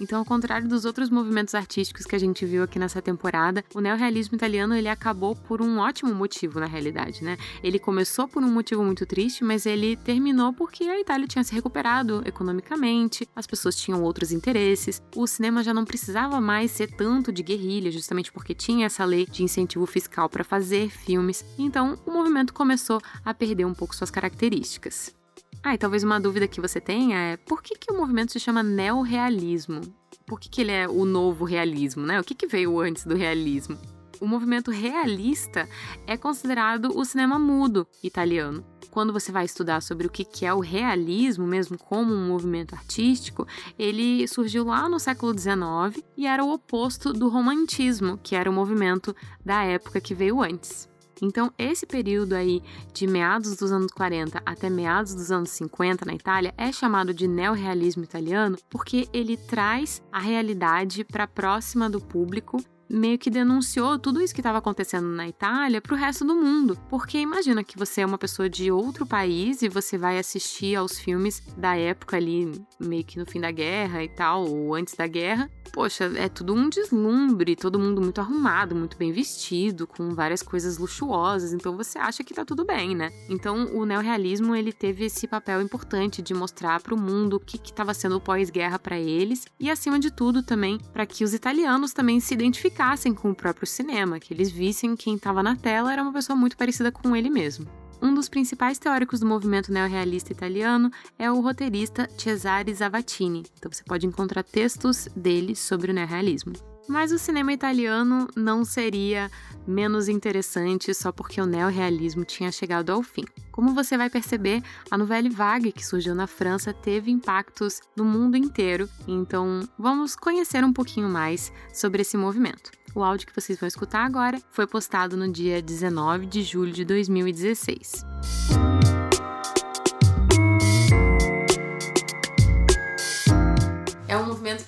Então, 0.01 0.17
ao 0.17 0.25
contrário 0.25 0.67
dos 0.67 0.83
outros 0.83 1.11
movimentos 1.11 1.53
artísticos 1.53 2.07
que 2.07 2.15
a 2.15 2.19
gente 2.19 2.43
viu 2.43 2.63
aqui 2.63 2.79
nessa 2.79 2.99
temporada, 3.03 3.63
o 3.75 3.79
neorrealismo 3.79 4.35
italiano 4.35 4.73
ele 4.73 4.89
acabou 4.89 5.35
por 5.35 5.61
um 5.61 5.77
ótimo 5.77 6.11
motivo 6.15 6.59
na 6.59 6.65
realidade, 6.65 7.23
né? 7.23 7.37
Ele 7.61 7.77
começou 7.77 8.27
por 8.27 8.43
um 8.43 8.51
motivo 8.51 8.83
muito 8.83 9.05
triste, 9.05 9.43
mas 9.43 9.67
ele 9.67 9.95
terminou 9.95 10.53
porque 10.53 10.85
a 10.85 10.99
Itália 10.99 11.27
tinha 11.27 11.43
se 11.43 11.53
recuperado 11.53 12.23
economicamente, 12.25 13.29
as 13.35 13.45
pessoas 13.45 13.75
tinham 13.75 14.01
outros 14.01 14.31
interesses, 14.31 15.03
o 15.15 15.27
cinema 15.27 15.63
já 15.63 15.71
não 15.71 15.85
precisava 15.85 16.41
mais 16.41 16.71
ser 16.71 16.87
tanto 16.95 17.31
de 17.31 17.43
guerrilha, 17.43 17.91
justamente 17.91 18.31
porque 18.31 18.55
tinha 18.55 18.87
essa 18.87 19.05
lei 19.05 19.27
de 19.27 19.43
incentivo 19.43 19.85
fiscal 19.85 20.27
para 20.27 20.43
fazer 20.43 20.89
filmes. 20.89 21.45
Então, 21.59 21.99
o 22.07 22.11
movimento 22.11 22.55
começou 22.55 22.99
a 23.23 23.35
perder 23.35 23.65
um 23.65 23.73
pouco 23.75 23.95
suas 23.95 24.09
características. 24.09 25.20
Ah, 25.63 25.75
e 25.75 25.77
talvez 25.77 26.03
uma 26.03 26.19
dúvida 26.19 26.47
que 26.47 26.59
você 26.59 26.81
tenha 26.81 27.17
é 27.17 27.37
por 27.37 27.61
que, 27.61 27.75
que 27.75 27.91
o 27.91 27.97
movimento 27.97 28.31
se 28.31 28.39
chama 28.39 28.63
neorrealismo? 28.63 29.81
Por 30.25 30.39
que, 30.39 30.49
que 30.49 30.61
ele 30.61 30.71
é 30.71 30.87
o 30.87 31.05
novo 31.05 31.45
realismo, 31.45 32.03
né? 32.03 32.19
O 32.19 32.23
que, 32.23 32.33
que 32.33 32.47
veio 32.47 32.79
antes 32.79 33.05
do 33.05 33.15
realismo? 33.15 33.77
O 34.19 34.27
movimento 34.27 34.71
realista 34.71 35.69
é 36.07 36.17
considerado 36.17 36.97
o 36.97 37.05
cinema 37.05 37.37
mudo 37.37 37.87
italiano. 38.03 38.65
Quando 38.89 39.13
você 39.13 39.31
vai 39.31 39.45
estudar 39.45 39.81
sobre 39.81 40.07
o 40.07 40.09
que 40.09 40.45
é 40.45 40.53
o 40.53 40.59
realismo, 40.59 41.45
mesmo 41.45 41.77
como 41.77 42.13
um 42.13 42.27
movimento 42.27 42.73
artístico, 42.73 43.47
ele 43.77 44.27
surgiu 44.27 44.65
lá 44.65 44.89
no 44.89 44.99
século 44.99 45.31
XIX 45.37 46.03
e 46.17 46.25
era 46.27 46.43
o 46.43 46.51
oposto 46.51 47.13
do 47.13 47.29
romantismo, 47.29 48.19
que 48.21 48.35
era 48.35 48.49
o 48.49 48.53
movimento 48.53 49.15
da 49.45 49.63
época 49.63 50.01
que 50.01 50.15
veio 50.15 50.41
antes. 50.41 50.90
Então, 51.21 51.53
esse 51.57 51.85
período 51.85 52.33
aí 52.33 52.63
de 52.93 53.05
meados 53.05 53.55
dos 53.55 53.71
anos 53.71 53.91
40 53.91 54.41
até 54.45 54.69
meados 54.69 55.13
dos 55.13 55.31
anos 55.31 55.51
50 55.51 56.05
na 56.05 56.15
Itália 56.15 56.53
é 56.57 56.71
chamado 56.71 57.13
de 57.13 57.27
neorrealismo 57.27 58.03
italiano 58.03 58.57
porque 58.69 59.07
ele 59.13 59.37
traz 59.37 60.01
a 60.11 60.19
realidade 60.19 61.03
para 61.03 61.27
próxima 61.27 61.89
do 61.89 62.01
público 62.01 62.57
meio 62.91 63.17
que 63.17 63.29
denunciou 63.29 63.97
tudo 63.97 64.21
isso 64.21 64.33
que 64.33 64.41
estava 64.41 64.57
acontecendo 64.57 65.07
na 65.07 65.27
Itália 65.27 65.81
para 65.81 65.93
o 65.93 65.97
resto 65.97 66.25
do 66.25 66.35
mundo. 66.35 66.77
Porque 66.89 67.17
imagina 67.17 67.63
que 67.63 67.77
você 67.77 68.01
é 68.01 68.05
uma 68.05 68.17
pessoa 68.17 68.49
de 68.49 68.71
outro 68.71 69.05
país 69.05 69.61
e 69.61 69.69
você 69.69 69.97
vai 69.97 70.19
assistir 70.19 70.75
aos 70.75 70.99
filmes 70.99 71.41
da 71.55 71.75
época 71.75 72.17
ali, 72.17 72.51
meio 72.79 73.03
que 73.03 73.17
no 73.17 73.25
fim 73.25 73.39
da 73.39 73.51
guerra 73.51 74.03
e 74.03 74.09
tal, 74.09 74.45
ou 74.45 74.75
antes 74.75 74.95
da 74.95 75.07
guerra. 75.07 75.49
Poxa, 75.71 76.11
é 76.17 76.27
tudo 76.27 76.53
um 76.53 76.67
deslumbre, 76.67 77.55
todo 77.55 77.79
mundo 77.79 78.01
muito 78.01 78.19
arrumado, 78.19 78.75
muito 78.75 78.97
bem 78.97 79.13
vestido, 79.13 79.87
com 79.87 80.13
várias 80.13 80.43
coisas 80.43 80.77
luxuosas, 80.77 81.53
então 81.53 81.77
você 81.77 81.97
acha 81.97 82.25
que 82.25 82.33
tá 82.33 82.43
tudo 82.43 82.65
bem, 82.65 82.93
né? 82.93 83.09
Então 83.29 83.73
o 83.73 83.85
neorrealismo 83.85 84.53
ele 84.53 84.73
teve 84.73 85.05
esse 85.05 85.25
papel 85.27 85.61
importante 85.61 86.21
de 86.21 86.33
mostrar 86.33 86.81
para 86.81 86.93
o 86.93 86.99
mundo 86.99 87.37
o 87.37 87.39
que 87.39 87.55
estava 87.55 87.93
sendo 87.93 88.19
pós-guerra 88.19 88.77
para 88.77 88.99
eles 88.99 89.45
e 89.57 89.71
acima 89.71 89.97
de 89.97 90.11
tudo 90.11 90.43
também 90.43 90.77
para 90.91 91.05
que 91.05 91.23
os 91.23 91.33
italianos 91.33 91.93
também 91.93 92.19
se 92.19 92.33
identificassem 92.33 92.80
identificassem 92.81 93.13
com 93.13 93.29
o 93.29 93.35
próprio 93.35 93.67
cinema, 93.67 94.19
que 94.19 94.33
eles 94.33 94.49
vissem 94.49 94.95
quem 94.95 95.15
estava 95.15 95.43
na 95.43 95.55
tela 95.55 95.93
era 95.93 96.01
uma 96.01 96.11
pessoa 96.11 96.35
muito 96.35 96.57
parecida 96.57 96.91
com 96.91 97.15
ele 97.15 97.29
mesmo. 97.29 97.67
Um 98.01 98.13
dos 98.13 98.27
principais 98.27 98.79
teóricos 98.79 99.19
do 99.19 99.27
movimento 99.27 99.71
neorrealista 99.71 100.31
italiano 100.31 100.89
é 101.19 101.31
o 101.31 101.39
roteirista 101.39 102.09
Cesare 102.17 102.73
Zavattini, 102.73 103.45
então 103.57 103.71
você 103.71 103.83
pode 103.83 104.07
encontrar 104.07 104.43
textos 104.43 105.07
dele 105.15 105.55
sobre 105.55 105.91
o 105.91 105.93
neorrealismo. 105.93 106.70
Mas 106.87 107.11
o 107.11 107.19
cinema 107.19 107.53
italiano 107.53 108.27
não 108.35 108.65
seria 108.65 109.29
menos 109.67 110.09
interessante 110.09 110.93
só 110.93 111.11
porque 111.11 111.39
o 111.39 111.45
neorrealismo 111.45 112.25
tinha 112.25 112.51
chegado 112.51 112.91
ao 112.91 113.03
fim. 113.03 113.23
Como 113.51 113.73
você 113.73 113.97
vai 113.97 114.09
perceber, 114.09 114.63
a 114.89 114.97
Nouvelle 114.97 115.29
Vague, 115.29 115.71
que 115.71 115.85
surgiu 115.85 116.15
na 116.15 116.27
França, 116.27 116.73
teve 116.73 117.11
impactos 117.11 117.79
no 117.95 118.03
mundo 118.03 118.35
inteiro, 118.35 118.89
então 119.07 119.67
vamos 119.77 120.15
conhecer 120.15 120.63
um 120.63 120.73
pouquinho 120.73 121.09
mais 121.09 121.51
sobre 121.73 122.01
esse 122.01 122.17
movimento. 122.17 122.71
O 122.93 123.03
áudio 123.03 123.27
que 123.27 123.35
vocês 123.35 123.59
vão 123.59 123.67
escutar 123.67 124.05
agora 124.05 124.41
foi 124.51 124.67
postado 124.67 125.15
no 125.15 125.31
dia 125.31 125.61
19 125.61 126.25
de 126.25 126.43
julho 126.43 126.73
de 126.73 126.83
2016. 126.83 128.05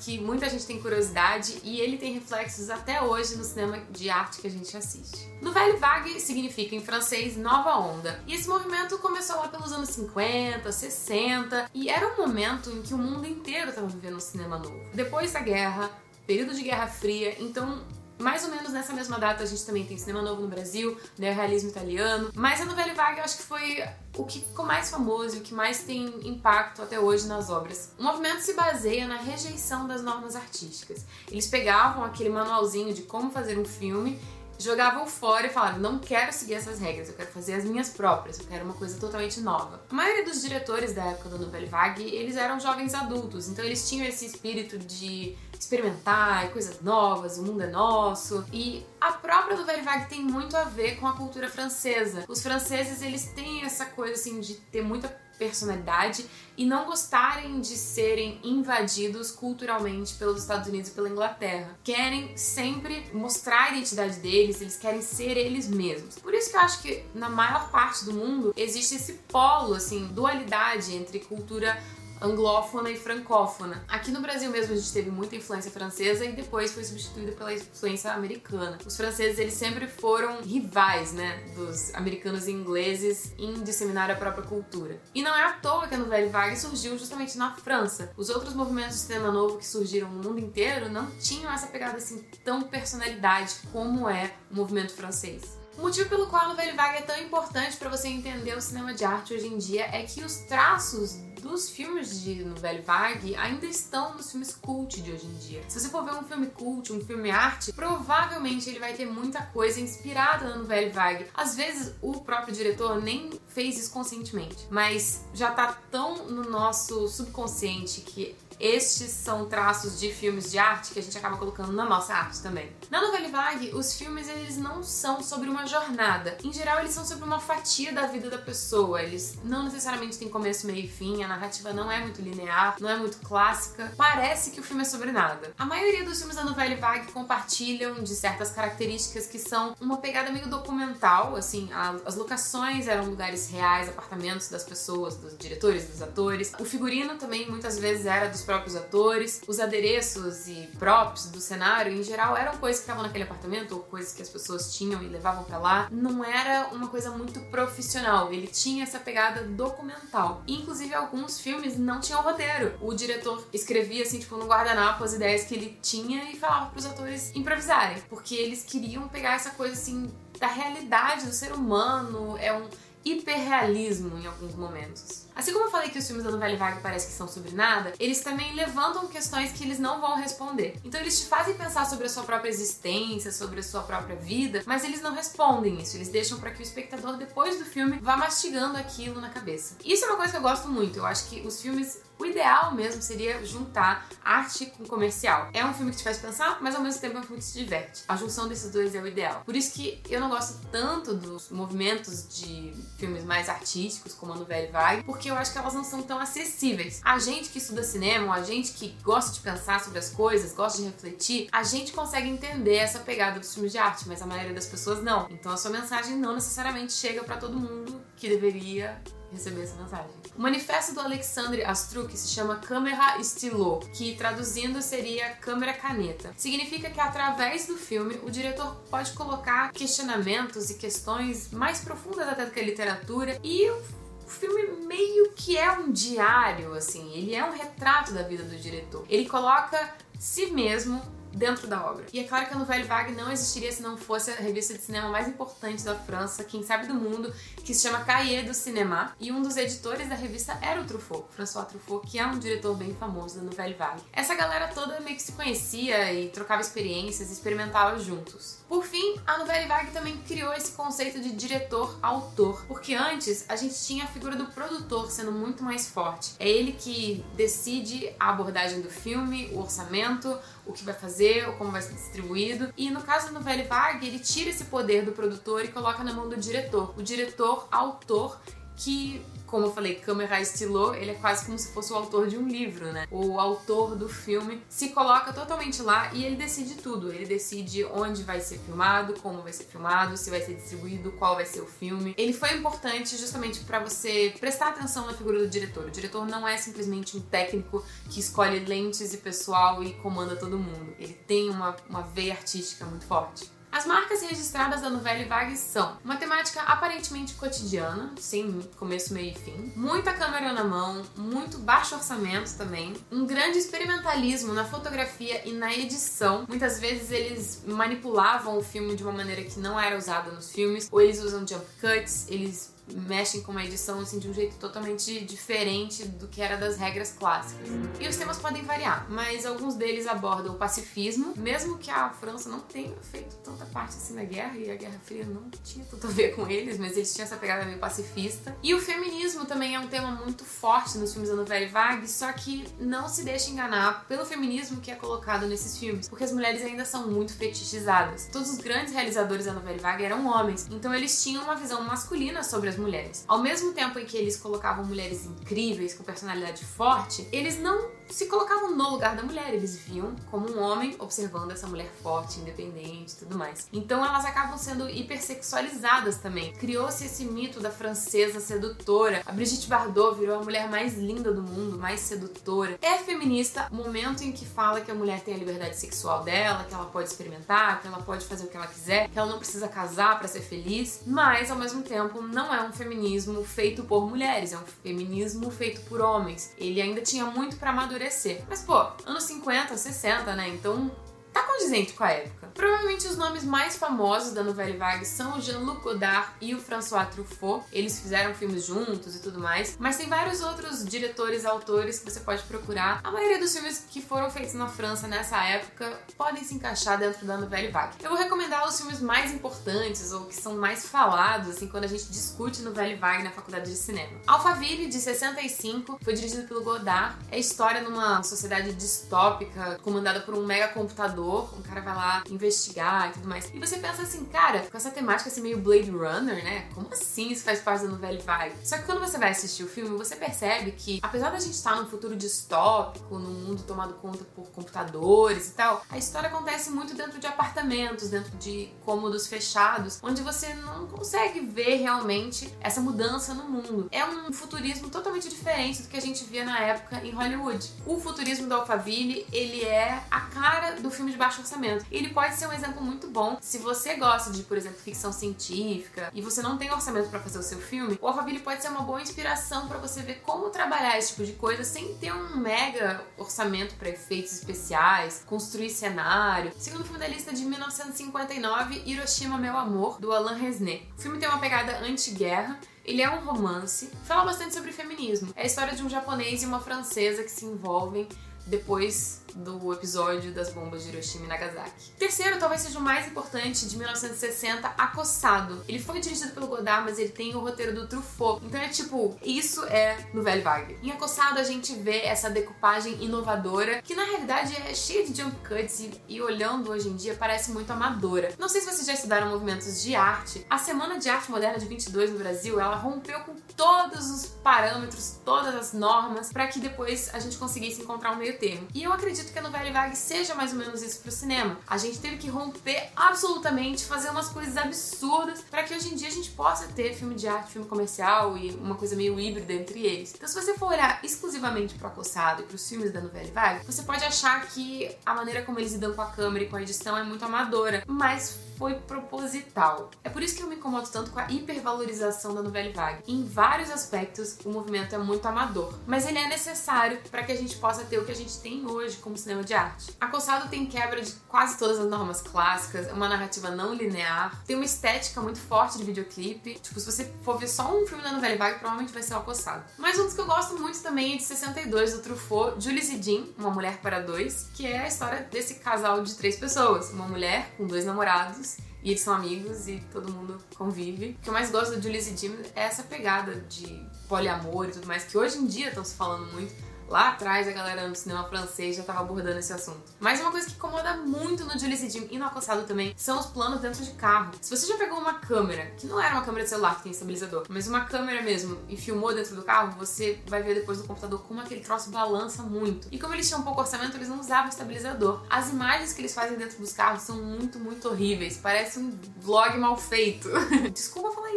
Que 0.04 0.20
muita 0.20 0.50
gente 0.50 0.66
tem 0.66 0.80
curiosidade 0.82 1.60
e 1.64 1.80
ele 1.80 1.98
tem 1.98 2.14
reflexos 2.14 2.70
até 2.70 3.02
hoje 3.02 3.38
no 3.38 3.44
cinema 3.44 3.80
de 3.90 4.10
arte 4.10 4.42
que 4.42 4.48
a 4.48 4.50
gente 4.50 4.76
assiste. 4.76 5.30
Nouvelle 5.42 5.78
Vague 5.78 6.20
significa 6.20 6.76
em 6.76 6.82
francês 6.82 7.38
nova 7.38 7.78
onda. 7.78 8.22
E 8.28 8.36
esse 8.36 8.50
movimento 8.50 8.98
começou 9.00 9.38
lá 9.38 9.48
pelos 9.48 9.72
anos 9.72 9.90
50, 9.90 10.70
60 10.70 11.72
e 11.74 11.90
era 11.90 12.14
um 12.14 12.18
momento 12.18 12.70
em 12.70 12.82
que 12.82 12.94
o 12.94 12.98
mundo 12.98 13.26
inteiro 13.26 13.70
estava 13.70 13.88
vivendo 13.88 14.18
um 14.18 14.20
cinema 14.20 14.58
novo. 14.58 14.78
Depois 14.94 15.32
da 15.32 15.40
guerra, 15.40 15.90
período 16.28 16.54
de 16.54 16.64
Guerra 16.64 16.88
Fria, 16.88 17.38
então 17.40 17.82
mais 18.20 18.44
ou 18.44 18.50
menos 18.50 18.72
nessa 18.72 18.94
mesma 18.94 19.18
data 19.20 19.44
a 19.44 19.46
gente 19.46 19.66
também 19.66 19.86
tem 19.86 19.98
cinema 19.98 20.22
novo 20.22 20.42
no 20.42 20.48
Brasil, 20.48 20.98
neorrealismo 21.18 21.70
italiano, 21.70 22.30
mas 22.34 22.62
a 22.62 22.66
Novela 22.66 22.94
Vague 22.94 23.20
eu 23.20 23.24
acho 23.24 23.38
que 23.38 23.44
foi 23.44 23.84
o 24.18 24.24
que 24.26 24.40
ficou 24.40 24.66
mais 24.66 24.90
famoso 24.90 25.36
e 25.36 25.40
o 25.40 25.42
que 25.42 25.54
mais 25.54 25.84
tem 25.84 26.06
impacto 26.28 26.82
até 26.82 27.00
hoje 27.00 27.28
nas 27.28 27.50
obras. 27.50 27.92
O 27.98 28.04
movimento 28.04 28.42
se 28.42 28.54
baseia 28.54 29.08
na 29.08 29.18
rejeição 29.18 29.88
das 29.88 30.04
normas 30.04 30.36
artísticas. 30.36 31.06
Eles 31.32 31.48
pegavam 31.48 32.04
aquele 32.04 32.30
manualzinho 32.30 32.94
de 32.94 33.02
como 33.04 33.32
fazer 33.32 33.58
um 33.58 33.66
filme 33.66 34.20
jogavam 34.60 35.06
fora 35.06 35.48
e 35.48 35.50
falavam: 35.50 35.80
não 35.80 36.00
quero 36.00 36.32
seguir 36.32 36.56
essas 36.56 36.80
regras, 36.80 37.10
eu 37.10 37.16
quero 37.16 37.32
fazer 37.32 37.54
as 37.56 37.66
minhas 37.66 37.90
próprias, 37.90 38.40
eu 38.40 38.46
quero 38.46 38.66
uma 38.66 38.74
coisa 38.74 39.00
totalmente 39.00 39.40
nova. 39.42 39.82
A 39.90 39.94
maioria 39.94 40.26
dos 40.26 40.42
diretores 40.42 40.94
da 40.94 41.04
época 41.06 41.30
do 41.30 41.40
Nouvelle 41.40 41.68
Vague, 41.68 42.04
eles 42.04 42.36
eram 42.36 42.60
jovens 42.60 42.94
adultos, 42.94 43.48
então 43.48 43.64
eles 43.64 43.88
tinham 43.88 44.08
esse 44.08 44.26
espírito 44.26 44.78
de 44.78 45.36
experimentar 45.60 46.52
coisas 46.52 46.82
novas, 46.82 47.38
o 47.38 47.44
mundo 47.44 47.62
é 47.62 47.68
nosso. 47.68 48.46
E 48.52 48.86
a 49.00 49.14
própria 49.14 49.56
Nouvelle 49.56 49.82
Vague 49.82 50.10
tem 50.10 50.22
muito 50.22 50.56
a 50.56 50.66
ver 50.66 50.98
com 50.98 51.08
a 51.08 51.14
cultura 51.14 51.50
francesa. 51.50 52.26
Os 52.28 52.42
franceses, 52.42 53.02
eles 53.02 53.26
têm 53.34 53.64
essa 53.64 53.86
coisa 53.86 54.14
assim 54.14 54.40
de 54.40 54.56
ter 54.56 54.82
muita 54.82 55.08
personalidade 55.38 56.26
e 56.56 56.66
não 56.66 56.86
gostarem 56.86 57.60
de 57.60 57.76
serem 57.76 58.40
invadidos 58.44 59.32
culturalmente 59.32 60.14
pelos 60.16 60.42
Estados 60.42 60.68
Unidos 60.68 60.90
e 60.90 60.94
pela 60.94 61.10
Inglaterra. 61.10 61.78
Querem 61.84 62.38
sempre 62.38 63.06
mostrar 63.14 63.66
a 63.66 63.70
identidade 63.72 64.20
deles, 64.20 64.62
eles 64.62 64.78
querem 64.78 65.02
ser 65.02 65.36
eles 65.38 65.68
mesmos. 65.68 66.16
Por 66.16 66.34
isso 66.34 66.52
que 66.52 66.56
eu 66.56 66.62
acho 66.62 66.82
que 66.82 67.04
na 67.16 67.30
maior 67.30 67.72
parte 67.72 68.06
do 68.06 68.14
mundo 68.14 68.54
existe 68.56 68.96
esse 68.96 69.14
polo, 69.28 69.74
assim, 69.74 70.08
dualidade 70.08 70.96
entre 70.96 71.20
cultura 71.20 71.82
anglófona 72.24 72.90
e 72.90 72.98
francófona. 72.98 73.84
Aqui 73.88 74.10
no 74.10 74.22
Brasil 74.22 74.50
mesmo 74.50 74.74
a 74.74 74.78
gente 74.78 74.92
teve 74.94 75.12
muita 75.12 75.36
influência 75.36 75.70
francesa 75.70 76.26
e 76.26 76.32
depois 76.32 76.72
foi 76.72 76.84
substituída 76.84 77.34
pela 77.34 77.54
influência 77.54 78.12
americana. 78.14 78.78
Os 78.86 78.96
franceses 78.96 79.38
eles 79.38 79.54
sempre 79.54 79.88
foram 79.88 80.42
rivais, 80.42 81.12
né, 81.12 81.44
dos 81.56 81.94
americanos 81.94 82.48
e 82.48 82.52
ingleses 82.52 83.34
em 83.38 83.54
disseminar 83.62 84.10
a 84.10 84.16
própria 84.16 84.44
cultura. 84.44 85.00
E 85.14 85.22
não 85.22 85.36
é 85.36 85.44
à 85.44 85.54
toa 85.54 85.88
que 85.88 85.96
a 85.96 85.98
Nouvelle 85.98 86.30
Vague 86.30 86.58
surgiu 86.58 86.98
justamente 86.98 87.38
na 87.38 87.54
França. 87.56 88.12
Os 88.16 88.30
outros 88.30 88.54
movimentos 88.54 88.96
de 88.96 89.02
cinema 89.02 89.32
novo 89.32 89.58
que 89.58 89.66
surgiram 89.66 90.10
no 90.10 90.24
mundo 90.24 90.40
inteiro 90.40 90.90
não 90.90 91.08
tinham 91.20 91.52
essa 91.52 91.68
pegada 91.68 91.98
assim 91.98 92.24
tão 92.44 92.64
personalidade 92.64 93.56
como 93.72 94.10
é 94.10 94.34
o 94.50 94.56
movimento 94.56 94.94
francês. 94.94 95.63
O 95.78 95.82
motivo 95.82 96.08
pelo 96.08 96.28
qual 96.28 96.44
a 96.44 96.48
Nouvelle 96.50 96.78
Vague 96.78 96.98
é 97.00 97.02
tão 97.02 97.18
importante 97.20 97.78
para 97.78 97.90
você 97.90 98.08
entender 98.08 98.56
o 98.56 98.62
cinema 98.62 98.94
de 98.94 99.04
arte 99.04 99.34
hoje 99.34 99.48
em 99.48 99.58
dia 99.58 99.86
é 99.92 100.04
que 100.04 100.24
os 100.24 100.38
traços 100.38 101.18
dos 101.42 101.70
filmes 101.70 102.22
de 102.22 102.44
Nouvelle 102.46 102.82
Vague 102.82 103.36
ainda 103.36 103.66
estão 103.66 104.14
nos 104.14 104.32
filmes 104.32 104.56
cult 104.56 105.02
de 105.02 105.12
hoje 105.12 105.26
em 105.26 105.34
dia. 105.34 105.62
Se 105.68 105.80
você 105.80 105.90
for 105.90 106.06
ver 106.06 106.14
um 106.14 106.24
filme 106.24 106.48
cult, 106.48 106.94
um 106.94 107.02
filme 107.02 107.30
arte, 107.30 107.74
provavelmente 107.74 108.70
ele 108.70 108.80
vai 108.80 108.94
ter 108.94 109.06
muita 109.06 109.42
coisa 109.42 109.82
inspirada 109.82 110.48
na 110.48 110.56
Nouvelle 110.56 110.92
Vague. 110.92 111.26
Às 111.34 111.56
vezes 111.56 111.94
o 112.02 112.22
próprio 112.22 112.54
diretor 112.54 113.02
nem 113.02 113.30
fez 113.48 113.78
isso 113.78 113.92
conscientemente, 113.92 114.66
mas 114.70 115.26
já 115.34 115.52
tá 115.52 115.78
tão 115.92 116.28
no 116.28 116.50
nosso 116.50 117.10
subconsciente 117.10 118.02
que 118.02 118.36
estes 118.60 119.10
são 119.12 119.46
traços 119.46 120.00
de 120.00 120.12
filmes 120.12 120.52
de 120.52 120.58
arte 120.58 120.92
que 120.92 121.00
a 121.00 121.04
gente 121.04 121.18
acaba 121.18 121.38
colocando 121.38 121.72
na 121.72 121.86
nossa 121.86 122.14
arte 122.14 122.42
também. 122.42 122.72
Na 122.90 123.02
Nouvelle 123.02 123.30
Vague, 123.30 123.72
os 123.74 123.96
filmes 123.96 124.28
eles 124.28 124.58
não 124.58 124.84
são 124.84 125.22
sobre 125.24 125.50
uma 125.50 125.66
jornada. 125.66 126.38
Em 126.44 126.52
geral, 126.52 126.80
eles 126.80 126.92
são 126.92 127.04
sobre 127.04 127.24
uma 127.24 127.40
fatia 127.40 127.92
da 127.92 128.06
vida 128.08 128.30
da 128.30 128.38
pessoa. 128.38 129.02
Eles 129.02 129.38
não 129.44 129.64
necessariamente 129.64 130.18
têm 130.18 130.30
começo, 130.30 130.68
meio 130.68 130.86
e 130.86 130.88
fim. 130.88 131.24
A 131.24 131.28
narrativa 131.28 131.74
não 131.74 131.92
é 131.92 132.00
muito 132.00 132.22
linear, 132.22 132.76
não 132.80 132.90
é 132.90 132.96
muito 132.96 133.18
clássica. 133.18 133.92
Parece 133.98 134.52
que 134.52 134.60
o 134.60 134.64
filme 134.64 134.84
é 134.84 134.86
sobre 134.86 135.12
nada. 135.12 135.54
A 135.58 135.66
maioria 135.66 136.04
dos 136.04 136.18
filmes 136.18 136.36
da 136.36 136.44
Nouvelle 136.44 136.76
Vague 136.76 137.12
compartilham 137.12 138.04
de 138.04 138.16
certas 138.16 138.52
características 138.52 139.26
que 139.26 139.40
são 139.40 139.76
uma 139.80 139.98
pegada 139.98 140.32
meio 140.32 140.48
documental, 140.48 141.36
assim, 141.36 141.70
as 142.06 142.16
locações 142.16 142.88
eram 142.88 143.06
lugares 143.06 143.50
reais, 143.50 143.90
apartamentos 143.90 144.50
das 144.50 144.64
pessoas, 144.64 145.16
dos 145.16 145.38
diretores, 145.38 145.86
dos 145.86 146.02
atores. 146.02 146.54
O 146.60 146.66
figurino 146.66 147.16
também 147.16 147.50
muitas 147.50 147.80
vezes 147.80 148.06
era 148.06 148.28
dos 148.28 148.43
os 148.43 148.43
próprios 148.44 148.76
atores, 148.76 149.42
os 149.48 149.60
adereços 149.60 150.48
e 150.48 150.70
props 150.78 151.28
do 151.28 151.40
cenário, 151.40 151.94
em 151.94 152.04
geral, 152.04 152.36
eram 152.36 152.58
coisas 152.58 152.80
que 152.80 152.84
estavam 152.84 153.04
naquele 153.04 153.24
apartamento 153.24 153.74
ou 153.74 153.80
coisas 153.82 154.14
que 154.14 154.22
as 154.22 154.30
pessoas 154.30 154.76
tinham 154.76 155.02
e 155.02 155.08
levavam 155.08 155.44
para 155.44 155.58
lá. 155.58 155.88
Não 155.92 156.24
era 156.24 156.68
uma 156.72 156.88
coisa 156.88 157.12
muito 157.12 157.40
profissional, 157.52 158.32
ele 158.32 158.48
tinha 158.48 158.84
essa 158.84 159.00
pegada 159.00 159.44
documental. 159.44 160.44
Inclusive, 160.48 160.94
alguns 160.94 161.40
filmes 161.40 161.78
não 161.78 162.00
tinham 162.00 162.22
roteiro. 162.22 162.74
O 162.82 162.94
diretor 162.94 163.48
escrevia, 163.54 164.04
assim, 164.04 164.20
tipo, 164.20 164.38
no 164.38 164.46
guardanapo 164.46 165.04
as 165.04 165.14
ideias 165.14 165.44
que 165.44 165.56
ele 165.56 165.78
tinha 165.82 166.32
e 166.32 166.38
falava 166.38 166.72
pros 166.72 166.86
atores 166.86 167.32
improvisarem, 167.36 168.02
porque 168.10 168.36
eles 168.36 168.64
queriam 168.64 169.08
pegar 169.08 169.36
essa 169.36 169.52
coisa, 169.52 169.74
assim, 169.74 170.14
da 170.40 170.48
realidade 170.48 171.26
do 171.26 171.34
ser 171.34 171.54
humano, 171.54 172.38
é 172.38 172.54
um 172.54 172.68
hiperrealismo 173.06 174.18
em 174.18 174.26
alguns 174.26 174.56
momentos. 174.56 175.23
Assim 175.36 175.52
como 175.52 175.66
eu 175.66 175.72
falei 175.72 175.90
que 175.90 176.00
os 176.00 176.06
filmes 176.06 176.24
da 176.24 176.32
novela 176.32 176.56
vaga 176.56 176.80
parece 176.82 177.08
que 177.08 177.14
são 177.14 177.28
sobre 177.28 177.52
nada, 177.52 177.94
eles 178.00 178.22
também 178.22 178.54
levantam 178.56 179.08
questões 179.08 179.52
que 179.52 179.64
eles 179.64 179.80
não 179.80 180.00
vão 180.00 180.16
responder. 180.16 180.80
Então 180.84 181.00
eles 181.00 181.20
te 181.20 181.26
fazem 181.28 181.56
pensar 181.56 181.86
sobre 181.86 182.06
a 182.06 182.10
sua 182.10 182.24
própria 182.24 182.50
existência, 182.50 183.32
sobre 183.32 183.60
a 183.60 183.64
sua 183.64 183.84
própria 183.84 184.16
vida, 184.16 184.64
mas 184.66 184.84
eles 184.84 185.02
não 185.02 185.14
respondem 185.14 185.82
isso. 185.82 185.98
Eles 185.98 186.10
deixam 186.10 186.40
para 186.40 186.52
que 186.52 186.62
o 186.62 186.64
espectador 186.64 187.18
depois 187.18 187.58
do 187.58 187.66
filme 187.66 188.00
vá 188.02 188.16
mastigando 188.18 188.78
aquilo 188.78 189.20
na 189.20 189.30
cabeça. 189.30 189.78
Isso 189.84 190.06
é 190.06 190.08
uma 190.08 190.18
coisa 190.18 190.32
que 190.32 190.38
eu 190.38 190.42
gosto 190.42 190.68
muito. 190.68 191.00
Eu 191.00 191.06
acho 191.06 191.30
que 191.30 191.42
os 191.46 191.62
filmes 191.62 192.02
o 192.20 192.26
ideal 192.26 192.74
mesmo 192.74 193.02
seria 193.02 193.44
juntar 193.46 194.08
arte 194.24 194.68
com 194.68 194.86
comercial. 194.86 195.50
É 195.54 195.66
um 195.66 195.74
filme 195.74 195.92
que 195.92 195.98
te 195.98 196.04
faz 196.04 196.18
pensar, 196.18 196.58
mas 196.62 196.76
ao 196.76 196.82
mesmo 196.82 197.02
tempo 197.02 197.18
é 197.18 197.20
um 197.20 197.24
filme 197.24 197.42
que 197.42 197.48
te 197.48 197.60
diverte. 197.60 198.04
A 198.08 198.16
junção 198.16 198.48
desses 198.48 198.72
dois 198.72 198.96
é 198.96 199.02
o 199.02 199.08
ideal. 199.08 199.42
Por 199.46 199.56
isso 199.56 199.74
que 199.74 200.02
eu 200.10 200.20
não 200.20 200.30
gosto 200.30 200.60
tanto 200.72 201.14
dos 201.14 201.50
movimentos 201.50 202.28
de 202.30 202.74
filmes 202.98 203.24
mais 203.24 203.50
artísticos, 203.50 204.14
como 204.14 204.34
a 204.34 204.36
novela 204.36 204.72
Vague, 204.72 205.04
porque 205.04 205.30
eu 205.30 205.36
acho 205.36 205.52
que 205.52 205.58
elas 205.58 205.74
não 205.74 205.84
são 205.84 206.02
tão 206.04 206.20
acessíveis. 206.20 207.02
A 207.04 207.20
gente 207.20 207.50
que 207.50 207.58
estuda 207.58 207.84
cinema, 207.84 208.34
a 208.34 208.44
gente 208.44 208.72
que 208.74 208.96
gosta 209.04 209.32
de 209.32 209.40
pensar 209.40 209.84
sobre 209.84 210.00
as 210.00 210.10
coisas, 210.10 210.54
gosta 210.54 210.80
de 210.80 210.86
refletir, 210.86 211.50
a 211.52 211.64
gente 211.64 211.92
consegue 211.92 212.30
entender 212.30 212.76
essa 212.76 213.00
pegada 213.00 213.40
dos 213.40 213.54
filmes 213.54 213.72
de 213.72 213.78
arte, 213.78 214.08
mas 214.08 214.22
a 214.22 214.26
maioria 214.26 214.54
das 214.54 214.66
pessoas 214.66 215.04
não. 215.04 215.28
Então 215.30 215.52
a 215.52 215.58
sua 215.58 215.72
mensagem 215.72 216.16
não 216.16 216.34
necessariamente 216.34 216.94
chega 216.94 217.24
para 217.24 217.38
todo 217.38 217.58
mundo 217.58 218.02
que 218.18 218.30
deveria 218.30 219.02
receber 219.32 219.64
essa 219.64 219.76
mensagem. 219.76 220.12
O 220.36 220.42
manifesto 220.42 220.94
do 220.94 221.02
Alexandre 221.02 221.64
Astruk 221.64 222.16
se 222.16 222.28
chama 222.30 222.58
Câmera 222.58 223.18
Estilo, 223.20 223.80
que 223.94 224.16
traduzindo 224.16 224.82
seria 224.82 225.32
câmera 225.32 225.74
caneta. 225.74 226.34
Significa 226.38 226.90
que 226.90 227.00
através 227.00 227.68
do 227.68 227.76
filme 227.76 228.20
o 228.24 228.30
diretor 228.30 228.76
pode 228.90 229.12
colocar 229.14 229.72
questionamentos 229.72 230.70
e 230.70 230.76
questões 230.76 231.52
mais 231.52 231.82
profundas 231.82 232.28
até 232.28 232.46
do 232.46 232.52
que 232.52 232.60
a 232.60 232.64
literatura 232.64 233.40
e 233.44 233.70
o 233.70 233.82
filme 234.28 234.86
meio 234.86 235.32
que 235.36 235.58
é 235.58 235.72
um 235.72 235.92
diário, 235.92 236.74
assim, 236.74 237.14
ele 237.14 237.36
é 237.36 237.44
um 237.44 237.52
retrato 237.52 238.14
da 238.14 238.24
vida 238.24 238.44
do 238.44 238.56
diretor. 238.56 239.06
Ele 239.10 239.28
coloca 239.28 239.94
si 240.20 240.48
mesmo 240.48 241.02
dentro 241.34 241.68
da 241.68 241.86
obra. 241.86 242.06
E 242.14 242.20
é 242.20 242.24
claro 242.24 242.48
que 242.48 242.54
a 242.54 242.58
Nouvelle 242.58 242.84
Vague 242.84 243.14
não 243.14 243.32
existiria 243.32 243.72
se 243.72 243.82
não 243.82 243.98
fosse 243.98 244.32
a 244.32 244.36
revista 244.36 244.74
de 244.74 244.82
cinema 244.82 245.10
mais 245.10 245.28
importante 245.28 245.84
da 245.84 245.96
França, 245.96 246.44
quem 246.44 246.64
sabe 246.64 246.88
do 246.88 246.94
mundo, 246.94 247.34
que 247.64 247.74
se 247.74 247.88
chama 247.88 248.04
Cahiers 248.04 248.46
do 248.46 248.54
Cinéma, 248.54 249.16
e 249.20 249.32
um 249.32 249.42
dos 249.42 249.58
editores 249.58 250.08
da 250.08 250.16
revista 250.16 250.58
era 250.62 250.82
o 250.82 250.86
Truffaut, 250.86 251.26
François 251.32 251.68
Truffaut, 251.68 252.06
que 252.08 252.20
é 252.20 252.26
um 252.26 252.38
diretor 252.38 252.76
bem 252.76 252.94
famoso 252.96 253.38
da 253.38 253.42
Nouvelle 253.42 253.74
Vague. 253.74 254.02
Essa 254.12 254.36
galera 254.36 254.68
toda 254.68 255.00
meio 255.00 255.16
que 255.16 255.24
se 255.24 255.32
conhecia 255.34 256.14
e 256.14 256.30
trocava 256.30 256.62
experiências 256.62 257.32
experimentava 257.32 258.00
juntos. 258.00 258.63
Por 258.74 258.84
fim, 258.84 259.18
a 259.28 259.38
Nouvelle 259.38 259.68
Vague 259.68 259.92
também 259.92 260.18
criou 260.18 260.52
esse 260.52 260.72
conceito 260.72 261.20
de 261.20 261.32
diretor-autor, 261.34 262.66
porque 262.68 262.96
antes 262.96 263.46
a 263.48 263.56
gente 263.56 263.76
tinha 263.76 264.04
a 264.06 264.08
figura 264.08 264.36
do 264.36 264.48
produtor 264.48 265.12
sendo 265.12 265.32
muito 265.32 265.64
mais 265.64 265.88
forte. 265.88 266.32
É 266.40 266.50
ele 266.50 266.72
que 266.72 267.24
decide 267.36 268.12
a 268.20 268.32
abordagem 268.32 268.82
do 268.82 268.90
filme, 268.90 269.48
o 269.54 269.60
orçamento, 269.60 270.36
o 270.66 270.74
que 270.74 270.84
vai 270.84 270.96
fazer, 270.96 271.56
como 271.60 271.70
vai 271.70 271.84
ser 271.84 271.94
distribuído. 271.94 272.74
E 272.76 272.90
no 272.90 273.04
caso 273.04 273.28
do 273.28 273.34
Nouvelle 273.34 273.62
Vague, 273.62 274.08
ele 274.08 274.18
tira 274.18 274.50
esse 274.50 274.64
poder 274.64 275.06
do 275.06 275.12
produtor 275.12 275.64
e 275.64 275.68
coloca 275.68 276.04
na 276.04 276.12
mão 276.12 276.28
do 276.28 276.36
diretor. 276.36 276.96
O 276.98 277.04
diretor, 277.04 277.68
autor, 277.72 278.42
que 278.76 279.24
como 279.54 279.68
eu 279.68 279.72
falei, 279.72 279.94
câmera 279.94 280.42
estilou, 280.42 280.96
ele 280.96 281.12
é 281.12 281.14
quase 281.14 281.46
como 281.46 281.60
se 281.60 281.72
fosse 281.72 281.94
o 281.94 281.96
autor 281.96 282.28
de 282.28 282.36
um 282.36 282.48
livro, 282.48 282.92
né? 282.92 283.08
O 283.12 283.40
autor 283.40 283.96
do 283.96 284.10
filme 284.10 284.60
se 284.68 284.90
coloca 284.90 285.32
totalmente 285.32 285.80
lá 285.84 286.12
e 286.12 286.26
ele 286.26 286.36
decide 286.36 286.74
tudo. 286.74 287.14
Ele 287.14 287.28
decide 287.28 287.86
onde 287.86 288.24
vai 288.24 288.42
ser 288.42 288.58
filmado, 288.58 289.14
como 289.22 289.44
vai 289.44 289.54
ser 289.54 289.66
filmado, 289.66 290.18
se 290.18 290.32
vai 290.32 290.42
ser 290.42 290.56
distribuído, 290.56 291.12
qual 291.12 291.36
vai 291.36 291.46
ser 291.46 291.62
o 291.62 291.68
filme. 291.68 292.16
Ele 292.18 292.34
foi 292.34 292.52
importante 292.56 293.16
justamente 293.16 293.60
para 293.60 293.78
você 293.78 294.34
prestar 294.40 294.70
atenção 294.70 295.06
na 295.06 295.14
figura 295.14 295.38
do 295.38 295.48
diretor. 295.48 295.86
O 295.86 295.92
diretor 295.92 296.26
não 296.26 296.48
é 296.48 296.58
simplesmente 296.58 297.16
um 297.16 297.22
técnico 297.22 297.86
que 298.10 298.20
escolhe 298.20 298.58
lentes 298.58 299.14
e 299.14 299.18
pessoal 299.18 299.84
e 299.84 299.94
comanda 299.94 300.36
todo 300.36 300.58
mundo. 300.58 300.96
Ele 300.98 301.14
tem 301.14 301.52
uma, 301.52 301.76
uma 301.88 302.02
veia 302.02 302.34
artística 302.34 302.86
muito 302.86 303.06
forte. 303.06 303.52
As 303.74 303.88
marcas 303.88 304.22
registradas 304.22 304.82
da 304.82 304.90
novela 304.90 305.26
Vague 305.26 305.58
são 305.58 305.98
uma 306.06 306.16
temática 306.16 306.62
aparentemente 306.62 307.34
cotidiana, 307.34 308.14
sem 308.20 308.62
começo, 308.78 309.12
meio 309.16 309.32
e 309.32 309.34
fim, 309.34 309.74
muita 309.76 310.14
câmera 310.14 310.54
na 310.54 310.64
mão, 310.64 311.02
muito 311.18 311.58
baixo 311.58 311.96
orçamento 311.96 312.56
também, 312.56 312.94
um 313.12 313.26
grande 313.26 313.58
experimentalismo 313.58 314.54
na 314.54 314.64
fotografia 314.64 315.42
e 315.44 315.54
na 315.54 315.74
edição. 315.74 316.46
Muitas 316.48 316.80
vezes 316.80 317.10
eles 317.10 317.64
manipulavam 317.66 318.60
o 318.60 318.64
filme 318.64 318.96
de 318.96 319.02
uma 319.02 319.12
maneira 319.12 319.42
que 319.42 319.60
não 319.60 319.80
era 319.80 319.98
usada 319.98 320.30
nos 320.30 320.52
filmes, 320.52 320.88
ou 320.92 321.02
eles 321.02 321.20
usam 321.20 321.40
jump 321.40 321.66
cuts, 321.82 322.28
eles 322.30 322.73
mexem 322.92 323.42
com 323.42 323.52
uma 323.52 323.64
edição 323.64 324.00
assim 324.00 324.20
de 324.20 324.30
um 324.30 324.34
jeito 324.34 324.58
totalmente 324.58 325.24
diferente 325.26 326.08
do 326.08 326.28
que 326.28 326.42
era 326.42 326.58
das 326.58 326.78
regras 326.78 327.12
clássicas. 327.12 327.68
E 328.00 328.08
os 328.08 328.16
temas 328.16 328.38
podem 328.38 328.64
variar, 328.64 329.08
mas 329.10 329.46
alguns 329.46 329.76
deles 329.76 330.08
abordam 330.08 330.54
o 330.54 330.58
pacifismo, 330.58 331.34
mesmo 331.38 331.78
que 331.78 331.90
a 331.90 332.10
França 332.10 332.50
não 332.50 332.60
tenha 332.60 332.96
feito 333.12 333.36
tanta 333.38 333.66
parte 333.66 333.96
assim 333.96 334.14
na 334.14 334.24
guerra 334.24 334.58
e 334.58 334.70
a 334.70 334.76
Guerra 334.76 335.00
Fria 335.04 335.26
não 335.26 335.50
tinha 335.64 335.86
tanto 335.86 336.08
a 336.08 336.10
ver 336.10 336.36
com 336.36 336.48
eles, 336.48 336.78
mas 336.78 336.98
eles 336.98 337.14
tinham 337.14 337.26
essa 337.26 337.38
pegada 337.38 337.66
meio 337.66 337.80
pacifista. 337.80 338.56
E 338.62 338.74
o 338.74 338.80
feminismo 338.80 339.46
também 339.46 339.76
é 339.76 339.80
um 339.80 339.88
tema 339.88 340.12
muito 340.12 340.44
forte 340.44 340.98
nos 340.98 341.12
filmes 341.12 341.30
da 341.30 341.36
novela 341.36 341.68
Vague, 341.68 342.08
só 342.10 342.32
que 342.34 342.68
não 342.80 343.08
se 343.08 343.24
deixe 343.24 343.52
enganar 343.52 344.06
pelo 344.08 344.26
feminismo 344.26 344.82
que 344.82 344.92
é 344.92 344.96
colocado 344.96 345.48
nesses 345.48 345.78
filmes, 345.78 346.10
porque 346.10 346.24
as 346.24 346.32
mulheres 346.32 346.62
ainda 346.64 346.84
são 346.84 347.08
muito 347.08 347.34
fetichizadas. 347.34 348.28
Todos 348.32 348.50
os 348.50 348.58
grandes 348.58 348.94
realizadores 348.94 349.46
da 349.46 349.54
novela 349.54 349.78
Vague 349.78 350.04
eram 350.04 350.28
homens, 350.28 350.68
então 350.70 350.94
eles 350.94 351.24
tinham 351.24 351.44
uma 351.44 351.56
visão 351.56 351.82
masculina 351.84 352.44
sobre 352.44 352.73
mulheres. 352.78 353.24
Ao 353.28 353.42
mesmo 353.42 353.74
tempo 353.74 354.00
em 354.00 354.06
que 354.06 354.18
eles 354.18 354.38
colocavam 354.38 354.86
mulheres 354.86 355.26
incríveis, 355.26 355.94
com 355.94 356.04
personalidade 356.04 356.64
forte, 356.64 357.28
eles 357.32 357.60
não 357.60 357.90
se 358.14 358.28
colocavam 358.28 358.76
no 358.76 358.92
lugar 358.92 359.16
da 359.16 359.24
mulher, 359.24 359.56
eles 359.56 359.76
viam 359.76 360.16
como 360.30 360.48
um 360.48 360.62
homem 360.62 360.96
observando 361.00 361.50
essa 361.50 361.66
mulher 361.66 361.92
forte, 362.04 362.40
independente 362.40 363.14
e 363.14 363.16
tudo 363.16 363.36
mais. 363.36 363.68
Então 363.74 364.06
elas 364.06 364.24
acabam 364.24 364.56
sendo 364.56 364.88
hipersexualizadas 364.88 366.18
também. 366.18 366.54
Criou-se 366.54 367.04
esse 367.04 367.26
mito 367.26 367.60
da 367.60 367.72
francesa 367.72 368.40
sedutora. 368.40 369.24
A 369.26 369.32
Brigitte 369.32 369.68
Bardot 369.68 370.16
virou 370.20 370.40
a 370.40 370.44
mulher 370.44 370.70
mais 370.70 370.96
linda 370.96 371.34
do 371.34 371.42
mundo, 371.42 371.80
mais 371.80 372.02
sedutora. 372.02 372.78
É 372.84 373.00
feminista, 373.00 373.68
momento 373.72 374.24
em 374.24 374.32
que 374.32 374.46
fala 374.46 374.82
que 374.82 374.92
a 374.92 374.96
mulher 374.96 375.22
tem 375.22 375.34
a 375.34 375.38
liberdade 375.38 375.76
sexual 375.76 376.24
dela, 376.24 376.66
que 376.66 376.74
ela 376.74 376.86
pode 376.86 377.10
experimentar, 377.10 377.82
que 377.82 377.88
ela 377.88 378.04
pode 378.04 378.26
fazer 378.26 378.46
o 378.46 378.48
que 378.48 378.58
ela 378.58 378.68
quiser, 378.68 379.10
que 379.10 379.18
ela 379.18 379.32
não 379.32 379.40
precisa 379.40 379.68
casar 379.68 380.20
para 380.20 380.28
ser 380.28 380.42
feliz, 380.42 381.02
mas 381.08 381.50
ao 381.50 381.58
mesmo 381.58 381.82
tempo 381.82 382.22
não 382.22 382.54
é 382.54 382.62
um 382.62 382.72
feminismo 382.72 383.44
feito 383.44 383.84
por 383.84 384.08
mulheres, 384.08 384.54
é 384.54 384.58
um 384.58 384.66
feminismo 384.84 385.50
feito 385.50 385.82
por 385.90 386.00
homens. 386.00 386.54
Ele 386.60 386.80
ainda 386.80 387.02
tinha 387.02 387.26
muito 387.26 387.56
para 387.56 387.72
amadurecer 387.72 388.03
amadurecer. 388.04 388.44
Mas, 388.50 388.62
pô, 388.62 388.86
anos 389.06 389.24
50, 389.24 389.76
60, 389.78 390.36
né? 390.36 390.50
Então 390.50 390.92
tá 391.34 391.44
condizente 391.44 391.94
com 391.94 392.04
a 392.04 392.12
época. 392.12 392.52
Provavelmente 392.54 393.08
os 393.08 393.18
nomes 393.18 393.44
mais 393.44 393.76
famosos 393.76 394.34
da 394.34 394.44
Nouvelle 394.44 394.78
Vague 394.78 395.06
são 395.06 395.38
o 395.38 395.42
Jean-Luc 395.42 395.82
Godard 395.82 396.28
e 396.40 396.54
o 396.54 396.60
François 396.60 397.10
Truffaut. 397.10 397.66
Eles 397.72 398.00
fizeram 398.00 398.34
filmes 398.36 398.66
juntos 398.66 399.16
e 399.16 399.20
tudo 399.20 399.40
mais, 399.40 399.76
mas 399.80 399.98
tem 399.98 400.08
vários 400.08 400.42
outros 400.42 400.86
diretores, 400.86 401.46
autores 401.46 402.00
que 402.00 402.10
você 402.10 402.20
pode 402.20 402.44
procurar. 402.44 403.02
A 403.04 403.12
maioria 403.12 403.40
dos 403.40 403.54
filmes 403.54 403.86
que 403.90 404.02
foram 404.02 404.30
feitos 404.30 404.54
na 404.54 404.68
França 404.68 405.08
nessa 405.08 405.44
época 405.44 406.00
podem 406.16 406.44
se 406.44 406.54
encaixar 406.54 407.00
dentro 407.00 407.26
da 407.26 407.38
Nouvelle 407.38 407.70
Vague. 407.70 407.96
Eu 408.04 408.10
vou 408.10 408.20
recomendar 408.20 408.68
os 408.68 408.78
filmes 408.78 409.02
mais 409.02 409.34
importantes 409.34 410.12
ou 410.12 410.26
que 410.26 410.36
são 410.36 410.56
mais 410.56 410.88
falados, 410.88 411.50
assim, 411.50 411.68
quando 411.68 411.86
a 411.86 411.88
gente 411.88 412.06
discute 412.06 412.62
Nouvelle 412.62 412.96
Vague 412.96 413.24
na 413.24 413.32
faculdade 413.32 413.72
de 413.72 413.78
cinema. 413.78 414.12
Alphaville, 414.28 414.88
de 414.88 415.00
65, 415.00 415.98
foi 416.04 416.14
dirigido 416.14 416.48
pelo 416.48 416.64
Godard. 416.64 417.18
É 417.32 417.40
história 417.40 417.82
numa 417.82 418.22
sociedade 418.22 418.74
distópica 418.74 419.80
comandada 419.82 420.20
por 420.22 420.36
um 420.36 420.46
mega 420.46 420.68
computador 420.68 421.23
computador, 421.24 421.50
um 421.58 421.62
cara 421.62 421.82
vai 421.82 421.96
lá 421.96 422.24
investigar 422.30 423.10
e 423.10 423.14
tudo 423.14 423.28
mais. 423.28 423.50
E 423.54 423.60
você 423.60 423.78
pensa 423.78 424.02
assim, 424.02 424.26
cara, 424.26 424.60
com 424.60 424.78
essa 424.78 424.92
temática 424.92 425.30
assim 425.30 425.42
meio 425.42 425.58
Blade 425.58 425.90
Runner, 425.90 426.44
né? 426.44 426.68
Como 426.74 426.88
assim 426.92 427.30
isso 427.30 427.44
faz 427.44 427.62
parte 427.62 427.86
da 427.86 427.92
novela 427.92 428.20
Vague? 428.20 428.56
Só 428.64 428.78
que 428.78 428.84
quando 428.84 429.00
você 429.00 429.18
vai 429.18 429.32
assistir 429.32 429.64
o 429.64 429.68
filme, 429.68 429.98
você 429.98 430.16
percebe 430.16 430.72
que, 430.72 431.00
apesar 431.02 431.30
da 431.32 431.40
gente 431.40 431.54
estar 431.54 431.76
num 431.76 431.88
futuro 431.88 432.16
distópico, 432.16 433.18
num 433.18 433.34
mundo 433.34 433.64
tomado 433.64 433.94
conta 433.96 434.24
por 434.36 434.50
computadores 434.52 435.50
e 435.50 435.52
tal, 435.52 435.84
a 435.90 435.98
história 435.98 436.30
acontece 436.30 436.70
muito 436.70 436.94
dentro 436.94 437.20
de 437.20 437.28
apartamentos, 437.28 438.10
dentro 438.10 438.36
de 438.38 438.70
cômodos 438.86 439.28
fechados, 439.28 440.00
onde 440.04 440.22
você 440.22 440.54
não 440.56 440.88
consegue 440.88 441.40
ver 441.40 441.78
realmente 441.78 442.54
essa 442.60 442.82
mudança 442.82 443.34
no 443.34 443.46
mundo. 443.46 443.88
É 443.92 444.06
um 444.06 444.32
futurismo 444.32 444.90
totalmente 444.90 445.30
diferente 445.30 445.82
do 445.84 445.88
que 445.88 445.98
a 445.98 446.02
gente 446.02 446.24
via 446.26 446.44
na 446.44 446.60
época 446.60 447.02
em 447.04 447.12
Hollywood. 447.12 447.72
O 447.86 448.00
futurismo 448.00 448.48
do 448.48 448.56
Alphaville, 448.56 449.26
ele 449.32 449.64
é 449.64 450.04
a 450.10 450.22
cara 450.22 450.74
do 450.82 450.90
filme 450.90 451.13
de 451.14 451.20
baixo 451.20 451.42
orçamento. 451.42 451.86
Ele 451.92 452.10
pode 452.10 452.36
ser 452.36 452.48
um 452.48 452.52
exemplo 452.52 452.82
muito 452.84 453.08
bom 453.08 453.38
se 453.40 453.60
você 453.60 453.96
gosta 453.96 454.32
de, 454.32 454.44
por 454.44 454.58
exemplo, 454.58 454.80
ficção 454.80 455.14
científica 455.14 456.12
e 456.14 456.22
você 456.22 456.42
não 456.42 456.58
tem 456.58 456.72
orçamento 456.72 457.10
para 457.10 457.20
fazer 457.20 457.40
o 457.40 457.44
seu 457.44 457.60
filme. 457.60 457.98
O 458.02 458.08
Alphaville 458.08 458.40
pode 458.40 458.62
ser 458.62 458.70
uma 458.70 458.82
boa 458.82 459.02
inspiração 459.02 459.68
para 459.68 459.78
você 459.78 460.02
ver 460.02 460.22
como 460.22 460.50
trabalhar 460.50 460.98
esse 460.98 461.10
tipo 461.10 461.24
de 461.24 461.34
coisa 461.34 461.64
sem 461.64 461.96
ter 461.96 462.14
um 462.14 462.38
mega 462.38 463.04
orçamento 463.18 463.76
para 463.76 463.90
efeitos 463.90 464.34
especiais, 464.34 465.24
construir 465.26 465.70
cenário. 465.70 466.52
Segundo 466.58 466.84
filme 466.84 467.00
da 467.00 467.08
lista 467.08 467.34
de 467.34 467.46
1959, 467.46 468.84
Hiroshima 468.86 469.38
Meu 469.38 469.56
Amor, 469.58 470.00
do 470.00 470.12
Alain 470.12 470.40
Resnais. 470.40 470.82
O 470.98 471.02
filme 471.02 471.20
tem 471.20 471.30
uma 471.30 471.40
pegada 471.40 471.80
anti-guerra 471.80 472.60
ele 472.86 473.02
é 473.02 473.10
um 473.10 473.24
romance, 473.24 473.90
fala 474.04 474.26
bastante 474.26 474.54
sobre 474.54 474.74
feminismo. 474.74 475.32
É 475.38 475.44
a 475.44 475.46
história 475.46 475.74
de 475.74 475.82
um 475.82 475.90
japonês 475.90 476.44
e 476.44 476.46
uma 476.46 476.60
francesa 476.60 477.24
que 477.24 477.32
se 477.32 477.46
envolvem 477.46 478.10
depois 478.46 479.24
do 479.36 479.74
episódio 479.74 480.32
das 480.32 480.50
bombas 480.50 480.84
de 480.84 480.90
Hiroshima 480.90 481.26
e 481.26 481.28
Nagasaki. 481.28 481.92
Terceiro, 481.98 482.38
talvez 482.38 482.62
seja 482.62 482.80
o 482.80 482.82
mais 482.82 483.08
importante, 483.08 483.68
de 483.68 483.78
1960, 483.78 484.68
Acossado. 484.68 485.64
Ele 485.68 485.80
foi 485.80 486.00
dirigido 486.00 486.32
pelo 486.34 486.48
Godard, 486.48 486.84
mas 486.86 487.00
ele 487.00 487.10
tem 487.10 487.36
o 487.36 487.40
roteiro 487.40 487.74
do 487.74 487.88
Truffaut. 487.88 488.44
Então 488.46 488.60
é 488.60 488.70
tipo, 488.70 489.18
isso 489.24 489.64
é 489.66 489.98
no 490.14 490.22
Velho 490.22 490.44
Vague. 490.44 490.78
Em 490.82 490.92
Acossado 490.92 491.40
a 491.40 491.44
gente 491.44 491.74
vê 491.74 492.02
essa 492.02 492.30
decupagem 492.30 493.04
inovadora, 493.04 493.82
que 493.82 493.96
na 493.96 494.04
realidade 494.04 494.56
é 494.56 494.74
cheia 494.74 495.06
de 495.06 495.20
jump 495.20 495.36
cuts 495.48 495.80
e, 495.80 496.02
e 496.08 496.22
olhando 496.22 496.72
hoje 496.72 496.90
em 496.90 496.96
dia 496.96 497.16
parece 497.16 497.52
muito 497.52 497.72
amadora. 497.72 498.34
Não 498.38 498.48
sei 498.48 498.62
se 498.62 498.68
vocês 498.68 498.86
já 498.86 498.94
estudaram 498.94 499.30
movimentos 499.30 499.82
de 499.82 499.96
arte. 499.96 500.46
A 500.50 500.58
Semana 500.58 501.00
de 501.00 501.10
Arte 501.10 501.32
Moderna 501.32 501.58
de 501.58 501.66
22 501.66 502.12
no 502.12 502.20
Brasil, 502.20 502.60
ela 502.60 502.76
rompeu 502.76 503.20
com 503.22 503.36
todos 503.56 504.10
os 504.10 504.26
parâmetros, 504.44 505.20
todas 505.26 505.56
as 505.56 505.74
normas, 505.74 506.32
para 506.32 506.48
que 506.48 506.60
depois 506.60 507.10
a 507.14 507.20
gente 507.20 507.38
conseguisse 507.38 507.82
encontrar 507.82 508.12
um 508.12 508.18
meio 508.18 508.33
termo. 508.38 508.68
E 508.74 508.84
eu 508.84 508.92
acredito 508.92 509.14
acredito 509.14 509.32
que 509.32 509.40
a 509.40 509.42
novela 509.42 509.72
Vague 509.72 509.96
seja 509.96 510.34
mais 510.34 510.52
ou 510.52 510.58
menos 510.58 510.82
isso 510.82 511.00
pro 511.00 511.12
cinema. 511.12 511.58
A 511.68 511.78
gente 511.78 512.00
teve 512.00 512.18
que 512.18 512.28
romper 512.30 512.90
absolutamente, 512.96 513.86
fazer 513.86 514.10
umas 514.10 514.30
coisas 514.30 514.58
absurdas 514.58 515.42
para 515.50 515.64
que 515.64 515.74
hoje 515.74 515.94
em 515.94 515.96
dia 515.96 516.08
a 516.08 516.12
gente 516.12 516.32
possa 516.32 516.68
ter 516.68 516.94
filme 516.96 517.16
de 517.16 517.28
arte, 517.28 517.54
filme 517.54 517.68
comercial 517.68 518.38
e 518.38 518.52
uma 518.52 518.76
coisa 518.76 518.96
meio 518.96 519.20
híbrida 519.20 519.54
entre 519.54 519.86
eles. 519.86 520.14
Então, 520.16 520.28
se 520.28 520.34
você 520.34 520.56
for 520.56 520.72
olhar 520.72 521.00
exclusivamente 521.04 521.76
pro 521.76 521.88
Acossado 521.88 522.42
e 522.42 522.46
pros 522.46 522.68
filmes 522.68 522.92
da 522.92 523.00
novela 523.00 523.30
Vague, 523.34 523.66
você 523.66 523.84
pode 523.84 524.04
achar 524.04 524.46
que 524.48 524.96
a 525.06 525.14
maneira 525.14 525.44
como 525.44 525.60
eles 525.60 525.74
lidam 525.74 525.94
com 525.94 526.02
a 526.02 526.08
câmera 526.08 526.46
e 526.46 526.50
com 526.50 526.56
a 526.56 526.62
edição 526.62 526.98
é 526.98 527.04
muito 527.04 527.24
amadora, 527.24 527.84
mas 527.88 528.40
foi 528.58 528.76
proposital. 528.76 529.90
É 530.04 530.10
por 530.10 530.22
isso 530.22 530.36
que 530.36 530.44
eu 530.44 530.48
me 530.48 530.56
incomodo 530.56 530.88
tanto 530.90 531.12
com 531.12 531.20
a 531.20 531.30
hipervalorização 531.30 532.34
da 532.34 532.42
novela 532.42 532.72
vague. 532.72 533.04
Em 533.08 533.24
vários 533.26 533.70
aspectos, 533.70 534.38
o 534.46 534.50
movimento 534.50 534.94
é 534.96 534.98
muito 534.98 535.26
amador, 535.28 535.74
mas 535.86 536.08
ele 536.08 536.18
é 536.18 536.28
necessário 536.28 537.00
para 537.12 537.24
que 537.24 537.32
a 537.32 537.36
gente 537.36 537.58
possa 537.58 537.84
ter 537.84 537.98
o 537.98 538.06
que 538.06 538.12
a 538.12 538.16
gente 538.16 538.23
tem 538.32 538.66
hoje 538.66 538.98
como 538.98 539.18
cinema 539.18 539.44
de 539.44 539.54
arte. 539.54 539.96
Acossado 540.00 540.50
tem 540.50 540.66
quebra 540.66 541.02
de 541.02 541.12
quase 541.28 541.58
todas 541.58 541.80
as 541.80 541.90
normas 541.90 542.22
clássicas, 542.22 542.88
é 542.88 542.94
uma 542.94 543.08
narrativa 543.08 543.52
não 543.52 543.74
linear, 543.74 544.44
tem 544.46 544.56
uma 544.56 544.66
estética 544.66 545.22
muito 545.22 545.40
forte 545.40 545.78
de 545.78 545.84
videoclipe. 545.84 546.56
Tipo, 546.56 546.80
se 546.80 546.92
você 546.92 547.14
for 547.24 547.38
ver 547.38 547.48
só 547.48 547.76
um 547.76 547.86
filme 547.86 548.04
da 548.04 548.12
novela 548.12 548.38
vague, 548.38 548.60
provavelmente 548.60 548.94
vai 548.94 549.04
ser 549.04 549.14
o 549.14 549.18
Acossado. 549.18 549.64
Mas 549.78 549.98
um 550.00 550.06
dos 550.06 550.14
que 550.14 550.22
eu 550.22 550.26
gosto 550.26 550.58
muito 550.60 550.82
também 550.82 551.14
é 551.14 551.18
de 551.18 551.24
62 551.24 551.94
do 551.94 552.02
Truffaut, 552.02 552.64
Julie 552.64 552.82
Jean, 552.82 553.26
Uma 553.38 553.52
Mulher 553.52 553.78
para 553.78 554.00
Dois, 554.00 554.48
que 554.54 554.66
é 554.66 554.80
a 554.80 554.88
história 554.88 555.28
desse 555.32 555.56
casal 555.56 556.04
de 556.04 556.16
três 556.16 556.36
pessoas, 556.36 556.92
uma 556.92 557.08
mulher 557.08 557.54
com 557.58 557.66
dois 557.66 557.86
namorados 557.86 558.58
e 558.84 558.90
eles 558.90 559.02
são 559.02 559.14
amigos 559.14 559.68
e 559.68 559.82
todo 559.92 560.12
mundo 560.12 560.38
convive. 560.56 561.18
O 561.20 561.24
que 561.24 561.30
eu 561.30 561.34
mais 561.34 561.50
gosto 561.50 561.76
do 561.76 561.82
Julius 561.82 562.08
e 562.08 562.18
Jim 562.18 562.38
é 562.54 562.64
essa 562.64 562.84
pegada 562.84 563.36
de 563.42 563.82
poliamor 564.10 564.68
e 564.68 564.72
tudo 564.72 564.86
mais, 564.86 565.06
que 565.06 565.18
hoje 565.18 565.38
em 565.38 565.46
dia 565.46 565.70
estão 565.70 565.86
se 565.86 565.96
falando 565.96 566.32
muito 566.34 566.54
Lá 566.94 567.10
atrás, 567.10 567.48
a 567.48 567.52
galera 567.52 567.88
no 567.88 567.96
cinema 567.96 568.24
francês 568.26 568.76
já 568.76 568.82
estava 568.82 569.00
abordando 569.00 569.40
esse 569.40 569.52
assunto. 569.52 569.82
Mas 570.00 570.20
uma 570.20 570.30
coisa 570.30 570.46
que 570.46 570.54
incomoda 570.54 570.96
muito 570.98 571.44
no 571.44 571.58
Julius 571.58 571.82
e 571.82 571.90
Jim 571.90 572.08
e 572.12 572.20
no 572.20 572.26
Acossado 572.26 572.68
também 572.68 572.94
são 572.96 573.20
os 573.20 573.26
planos 573.26 573.62
dentro 573.62 573.84
de 573.84 573.94
carro. 573.94 574.30
Se 574.40 574.56
você 574.56 574.68
já 574.68 574.78
pegou 574.78 575.00
uma 575.00 575.16
câmera, 575.16 575.72
que 575.76 575.88
não 575.88 576.00
era 576.00 576.14
uma 576.14 576.24
câmera 576.24 576.44
de 576.44 576.52
celular 576.52 576.76
que 576.76 576.84
tem 576.84 576.92
estabilizador, 576.92 577.46
mas 577.50 577.68
uma 577.68 577.84
câmera 577.86 578.22
mesmo, 578.22 578.60
e 578.70 578.78
filmou 578.78 579.12
dentro 579.12 579.36
do 579.36 579.42
carro, 579.42 579.76
você 579.76 580.22
vai 580.28 580.44
ver 580.44 580.54
depois 580.54 580.78
no 580.78 580.84
computador 580.84 581.24
como 581.24 581.42
aquele 581.42 581.62
troço 581.62 581.90
balança 581.90 582.44
muito. 582.44 582.88
E 582.92 583.00
como 583.00 583.16
eles 583.16 583.28
tinham 583.28 583.42
pouco 583.42 583.62
orçamento, 583.62 583.98
eles 583.98 584.08
não 584.08 584.20
usavam 584.20 584.50
estabilizador. 584.50 585.26
As 585.32 585.50
imagens 585.50 585.94
que 585.94 586.02
eles 586.02 586.14
fazem 586.14 586.38
dentro 586.38 586.60
dos 586.60 586.74
carros 586.74 587.02
são 587.02 587.16
muito, 587.16 587.58
muito 587.58 587.90
horríveis. 587.90 588.38
Parece 588.38 588.78
um 588.78 588.96
vlog 589.18 589.58
mal 589.58 589.76
feito. 589.76 590.30
Desculpa 590.72 591.10
falar 591.10 591.33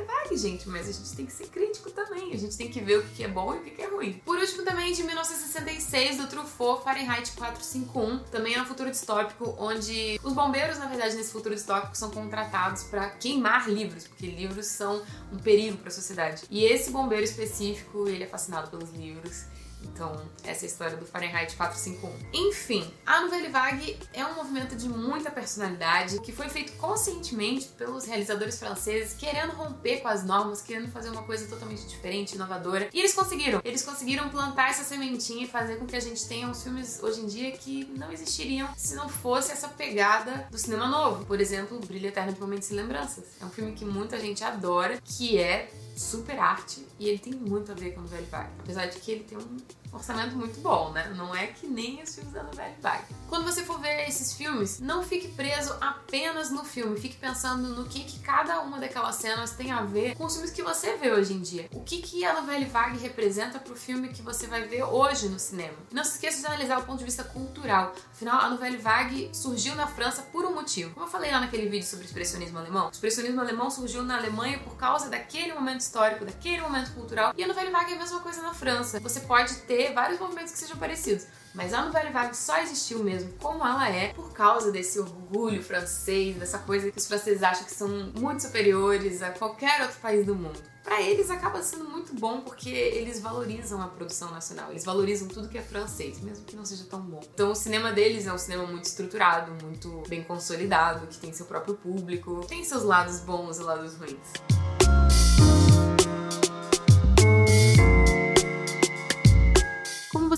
vale, 0.00 0.36
gente, 0.36 0.68
mas 0.68 0.88
a 0.88 0.92
gente 0.92 1.14
tem 1.14 1.26
que 1.26 1.32
ser 1.32 1.48
crítico 1.48 1.90
também. 1.90 2.32
A 2.32 2.36
gente 2.36 2.56
tem 2.56 2.70
que 2.70 2.80
ver 2.80 2.98
o 2.98 3.02
que 3.02 3.24
é 3.24 3.28
bom 3.28 3.54
e 3.54 3.58
o 3.58 3.62
que 3.62 3.82
é 3.82 3.86
ruim. 3.86 4.20
Por 4.24 4.38
último, 4.38 4.64
também 4.64 4.92
de 4.92 5.02
1966 5.02 6.16
do 6.16 6.26
Truffaut, 6.26 6.82
Fahrenheit 6.82 7.32
451. 7.32 8.18
Também 8.30 8.54
é 8.54 8.62
um 8.62 8.66
futuro 8.66 8.90
distópico 8.90 9.54
onde 9.58 10.20
os 10.22 10.32
bombeiros, 10.32 10.78
na 10.78 10.86
verdade, 10.86 11.16
nesse 11.16 11.32
futuro 11.32 11.54
distópico 11.54 11.96
são 11.96 12.10
contratados 12.10 12.84
para 12.84 13.10
queimar 13.10 13.68
livros, 13.68 14.06
porque 14.06 14.26
livros 14.26 14.66
são 14.66 15.02
um 15.32 15.38
perigo 15.38 15.76
para 15.78 15.88
a 15.88 15.92
sociedade. 15.92 16.42
E 16.50 16.64
esse 16.64 16.90
bombeiro 16.90 17.24
específico, 17.24 18.08
ele 18.08 18.24
é 18.24 18.26
fascinado 18.26 18.70
pelos 18.70 18.90
livros 18.90 19.44
então, 19.84 20.20
essa 20.44 20.64
é 20.64 20.68
história 20.68 20.96
do 20.96 21.06
Fahrenheit 21.06 21.54
451. 21.56 22.10
Enfim, 22.32 22.92
a 23.04 23.20
Nouvelle 23.20 23.48
Vague 23.48 23.98
é 24.12 24.24
um 24.24 24.34
movimento 24.34 24.74
de 24.74 24.88
muita 24.88 25.30
personalidade 25.30 26.20
que 26.20 26.32
foi 26.32 26.48
feito 26.48 26.72
conscientemente 26.72 27.66
pelos 27.78 28.04
realizadores 28.04 28.58
franceses, 28.58 29.14
querendo 29.14 29.52
romper 29.52 30.00
com 30.00 30.08
as 30.08 30.24
normas, 30.24 30.62
querendo 30.62 30.90
fazer 30.90 31.10
uma 31.10 31.22
coisa 31.22 31.46
totalmente 31.46 31.86
diferente, 31.86 32.34
inovadora. 32.34 32.88
E 32.92 32.98
eles 32.98 33.14
conseguiram. 33.14 33.60
Eles 33.64 33.82
conseguiram 33.82 34.28
plantar 34.28 34.70
essa 34.70 34.84
sementinha 34.84 35.44
e 35.44 35.48
fazer 35.48 35.76
com 35.76 35.86
que 35.86 35.96
a 35.96 36.00
gente 36.00 36.26
tenha 36.26 36.48
uns 36.48 36.62
filmes 36.62 37.00
hoje 37.02 37.20
em 37.20 37.26
dia 37.26 37.52
que 37.52 37.84
não 37.96 38.10
existiriam 38.12 38.68
se 38.76 38.94
não 38.94 39.08
fosse 39.08 39.52
essa 39.52 39.68
pegada 39.68 40.46
do 40.50 40.58
cinema 40.58 40.86
novo. 40.86 41.24
Por 41.24 41.40
exemplo, 41.40 41.78
Brilho 41.80 42.08
Eterno 42.08 42.32
de 42.32 42.40
Momentos 42.40 42.70
e 42.70 42.74
Lembranças. 42.74 43.24
É 43.40 43.44
um 43.44 43.50
filme 43.50 43.72
que 43.72 43.84
muita 43.84 44.18
gente 44.18 44.42
adora, 44.42 45.00
que 45.04 45.38
é 45.38 45.70
super 45.96 46.38
arte 46.38 46.86
e 46.98 47.08
ele 47.08 47.18
tem 47.18 47.32
muito 47.34 47.70
a 47.72 47.74
ver 47.74 47.92
com 47.92 48.00
o 48.00 48.06
Velho 48.06 48.26
Vague. 48.26 48.52
Apesar 48.60 48.86
de 48.86 48.98
que 48.98 49.10
ele 49.10 49.24
tem 49.24 49.38
um 49.38 49.56
orçamento 49.92 50.34
muito 50.36 50.60
bom, 50.60 50.90
né? 50.90 51.12
Não 51.16 51.34
é 51.34 51.48
que 51.48 51.66
nem 51.66 52.02
os 52.02 52.14
filmes 52.14 52.32
da 52.32 52.42
novela 52.42 52.74
Vague. 52.80 53.04
Quando 53.28 53.44
você 53.44 53.62
for 53.62 53.78
ver 53.80 54.08
esses 54.08 54.34
filmes, 54.34 54.80
não 54.80 55.02
fique 55.02 55.28
preso 55.28 55.74
apenas 55.80 56.50
no 56.50 56.64
filme, 56.64 56.98
fique 56.98 57.16
pensando 57.16 57.68
no 57.68 57.86
que, 57.86 58.04
que 58.04 58.18
cada 58.18 58.60
uma 58.60 58.78
daquelas 58.78 59.16
cenas 59.16 59.52
tem 59.52 59.70
a 59.70 59.82
ver 59.82 60.14
com 60.16 60.24
os 60.24 60.34
filmes 60.34 60.50
que 60.50 60.62
você 60.62 60.96
vê 60.96 61.10
hoje 61.10 61.32
em 61.32 61.40
dia. 61.40 61.68
O 61.72 61.82
que, 61.82 62.02
que 62.02 62.24
a 62.24 62.34
novela 62.34 62.64
Vague 62.66 62.98
representa 62.98 63.58
pro 63.58 63.74
filme 63.74 64.08
que 64.08 64.22
você 64.22 64.46
vai 64.46 64.62
ver 64.62 64.82
hoje 64.84 65.28
no 65.28 65.38
cinema. 65.38 65.74
Não 65.90 66.04
se 66.04 66.12
esqueça 66.12 66.40
de 66.40 66.46
analisar 66.46 66.78
o 66.78 66.84
ponto 66.84 66.98
de 66.98 67.04
vista 67.04 67.24
cultural. 67.24 67.94
Afinal, 68.10 68.40
a 68.40 68.50
novela 68.50 68.76
Vague 68.78 69.30
surgiu 69.32 69.74
na 69.74 69.86
França 69.86 70.22
por 70.22 70.44
um 70.44 70.54
motivo. 70.54 70.92
Como 70.94 71.06
eu 71.06 71.10
falei 71.10 71.30
lá 71.30 71.40
naquele 71.40 71.68
vídeo 71.68 71.86
sobre 71.86 72.04
o 72.04 72.06
expressionismo 72.06 72.58
alemão, 72.58 72.88
o 72.88 72.90
expressionismo 72.90 73.40
alemão 73.40 73.70
surgiu 73.70 74.02
na 74.02 74.16
Alemanha 74.16 74.58
por 74.58 74.76
causa 74.76 75.08
daquele 75.08 75.54
momento 75.54 75.80
histórico, 75.80 76.24
daquele 76.24 76.60
momento 76.60 76.92
cultural, 76.92 77.32
e 77.36 77.42
a 77.42 77.48
novela 77.48 77.70
Vague 77.70 77.92
é 77.92 77.96
a 77.96 77.98
mesma 77.98 78.20
coisa 78.20 78.42
na 78.42 78.54
França. 78.54 79.00
Você 79.00 79.20
pode 79.20 79.54
ter 79.62 79.81
ter 79.82 79.92
vários 79.92 80.20
movimentos 80.20 80.52
que 80.52 80.58
sejam 80.58 80.76
parecidos. 80.76 81.26
Mas 81.54 81.74
a 81.74 81.82
Nouvelle 81.82 82.10
Vague 82.10 82.36
só 82.36 82.58
existiu 82.58 83.00
mesmo 83.00 83.32
como 83.38 83.66
ela 83.66 83.88
é 83.88 84.12
por 84.14 84.32
causa 84.32 84.72
desse 84.72 84.98
orgulho 84.98 85.62
francês, 85.62 86.36
dessa 86.36 86.58
coisa 86.58 86.90
que 86.90 86.96
os 86.96 87.06
franceses 87.06 87.42
acham 87.42 87.64
que 87.64 87.74
são 87.74 87.88
muito 88.16 88.42
superiores 88.42 89.22
a 89.22 89.30
qualquer 89.30 89.82
outro 89.82 89.98
país 90.00 90.24
do 90.24 90.34
mundo. 90.34 90.58
Para 90.82 91.00
eles 91.00 91.30
acaba 91.30 91.62
sendo 91.62 91.84
muito 91.84 92.14
bom 92.14 92.40
porque 92.40 92.70
eles 92.70 93.20
valorizam 93.20 93.80
a 93.80 93.86
produção 93.86 94.30
nacional, 94.32 94.70
eles 94.70 94.84
valorizam 94.84 95.28
tudo 95.28 95.48
que 95.48 95.58
é 95.58 95.62
francês, 95.62 96.20
mesmo 96.20 96.44
que 96.44 96.56
não 96.56 96.64
seja 96.64 96.84
tão 96.84 97.00
bom. 97.00 97.20
Então 97.34 97.52
o 97.52 97.54
cinema 97.54 97.92
deles 97.92 98.26
é 98.26 98.32
um 98.32 98.38
cinema 98.38 98.66
muito 98.66 98.84
estruturado, 98.84 99.52
muito 99.62 100.02
bem 100.08 100.24
consolidado, 100.24 101.06
que 101.06 101.18
tem 101.18 101.32
seu 101.32 101.46
próprio 101.46 101.74
público, 101.74 102.44
tem 102.48 102.64
seus 102.64 102.82
lados 102.82 103.20
bons 103.20 103.58
e 103.58 103.62
lados 103.62 103.94
ruins. 103.94 105.01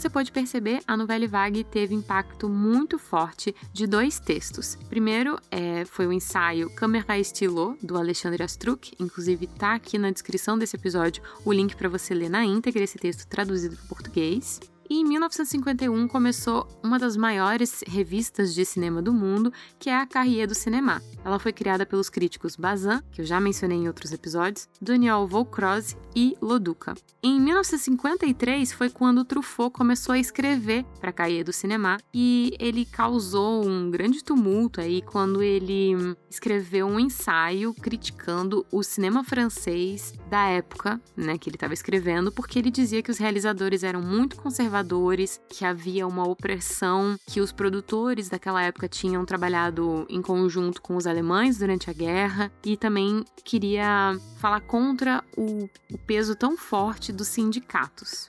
Você 0.05 0.11
pode 0.11 0.33
perceber, 0.33 0.83
a 0.87 0.99
novela 0.99 1.27
Vague 1.27 1.65
teve 1.65 1.95
impacto 1.95 2.47
muito 2.47 2.99
forte 2.99 3.55
de 3.73 3.87
dois 3.87 4.21
textos. 4.21 4.77
Primeiro 4.91 5.39
é, 5.51 5.87
foi 5.87 6.07
o 6.07 6.13
ensaio 6.13 6.69
Câmera 6.69 7.19
Estilo, 7.19 7.75
do 7.83 7.97
Alexandre 7.97 8.43
Astruc, 8.43 8.93
inclusive 9.01 9.47
tá 9.47 9.73
aqui 9.73 9.97
na 9.97 10.11
descrição 10.11 10.59
desse 10.59 10.77
episódio 10.77 11.23
o 11.43 11.51
link 11.51 11.75
para 11.75 11.89
você 11.89 12.13
ler 12.13 12.29
na 12.29 12.45
íntegra 12.45 12.85
esse 12.85 12.99
texto 12.99 13.27
traduzido 13.27 13.77
para 13.77 13.87
português. 13.87 14.61
E 14.89 15.01
em 15.01 15.05
1951 15.05 16.07
começou 16.09 16.69
uma 16.83 16.99
das 16.99 17.17
maiores 17.17 17.83
revistas 17.87 18.55
de 18.55 18.65
cinema 18.65 19.01
do 19.01 19.13
mundo, 19.13 19.53
que 19.79 19.89
é 19.89 19.97
a 19.97 20.07
Carrier 20.07 20.47
do 20.47 20.55
Cinema. 20.55 21.03
Ela 21.25 21.39
foi 21.39 21.53
criada 21.53 21.87
pelos 21.87 22.11
críticos 22.11 22.55
Bazin, 22.55 23.01
que 23.11 23.23
eu 23.23 23.25
já 23.25 23.41
mencionei 23.41 23.79
em 23.79 23.87
outros 23.87 24.13
episódios, 24.13 24.69
Daniel 24.81 25.27
Volcroze 25.27 25.97
e 26.15 26.37
Loduca. 26.41 26.95
Em 27.23 27.41
1953 27.41 28.73
foi 28.73 28.91
quando 28.91 29.25
Truffaut 29.25 29.73
começou 29.73 30.13
a 30.13 30.19
escrever 30.19 30.85
para 31.01 31.11
a 31.11 31.13
Carrier 31.13 31.45
do 31.45 31.53
Cinema 31.53 31.97
e 32.13 32.55
ele 32.61 32.85
causou 32.85 33.67
um 33.67 33.91
grande 33.91 34.23
tumulto 34.23 34.81
aí 34.81 35.01
quando 35.01 35.43
ele 35.43 36.15
escreveu 36.29 36.87
um 36.87 37.01
ensaio 37.01 37.73
criticando 37.75 38.67
o 38.71 38.83
cinema 38.83 39.25
francês 39.25 40.13
da 40.35 40.49
época, 40.49 41.01
né, 41.17 41.39
que 41.39 41.49
ele 41.49 41.55
estava 41.55 41.73
escrevendo, 41.73 42.33
porque 42.33 42.59
ele 42.59 42.69
dizia 42.69 43.01
que 43.01 43.11
os 43.11 43.19
realizadores 43.19 43.85
eram 43.85 44.03
muito 44.03 44.35
conservadores 44.35 45.41
que 45.49 45.65
havia 45.65 46.09
uma 46.09 46.27
opressão, 46.27 47.17
que 47.25 47.41
os 47.41 47.53
produtores 47.53 48.29
daquela 48.29 48.61
época 48.61 48.89
tinham 48.89 49.25
trabalhado 49.25 50.05
em 50.11 50.21
conjunto 50.21 50.83
com 50.83 50.97
os 50.97 51.07
alemães 51.07 51.59
durante 51.59 51.89
a 51.89 51.93
guerra 51.93 52.51
e 52.65 52.77
também 52.77 53.25
queria 53.45 54.19
falar 54.39 54.61
contra 54.63 55.23
o, 55.37 55.69
o 55.93 55.99
peso 55.99 56.35
tão 56.35 56.57
forte 56.57 57.13
dos 57.13 57.29
sindicatos. 57.29 58.27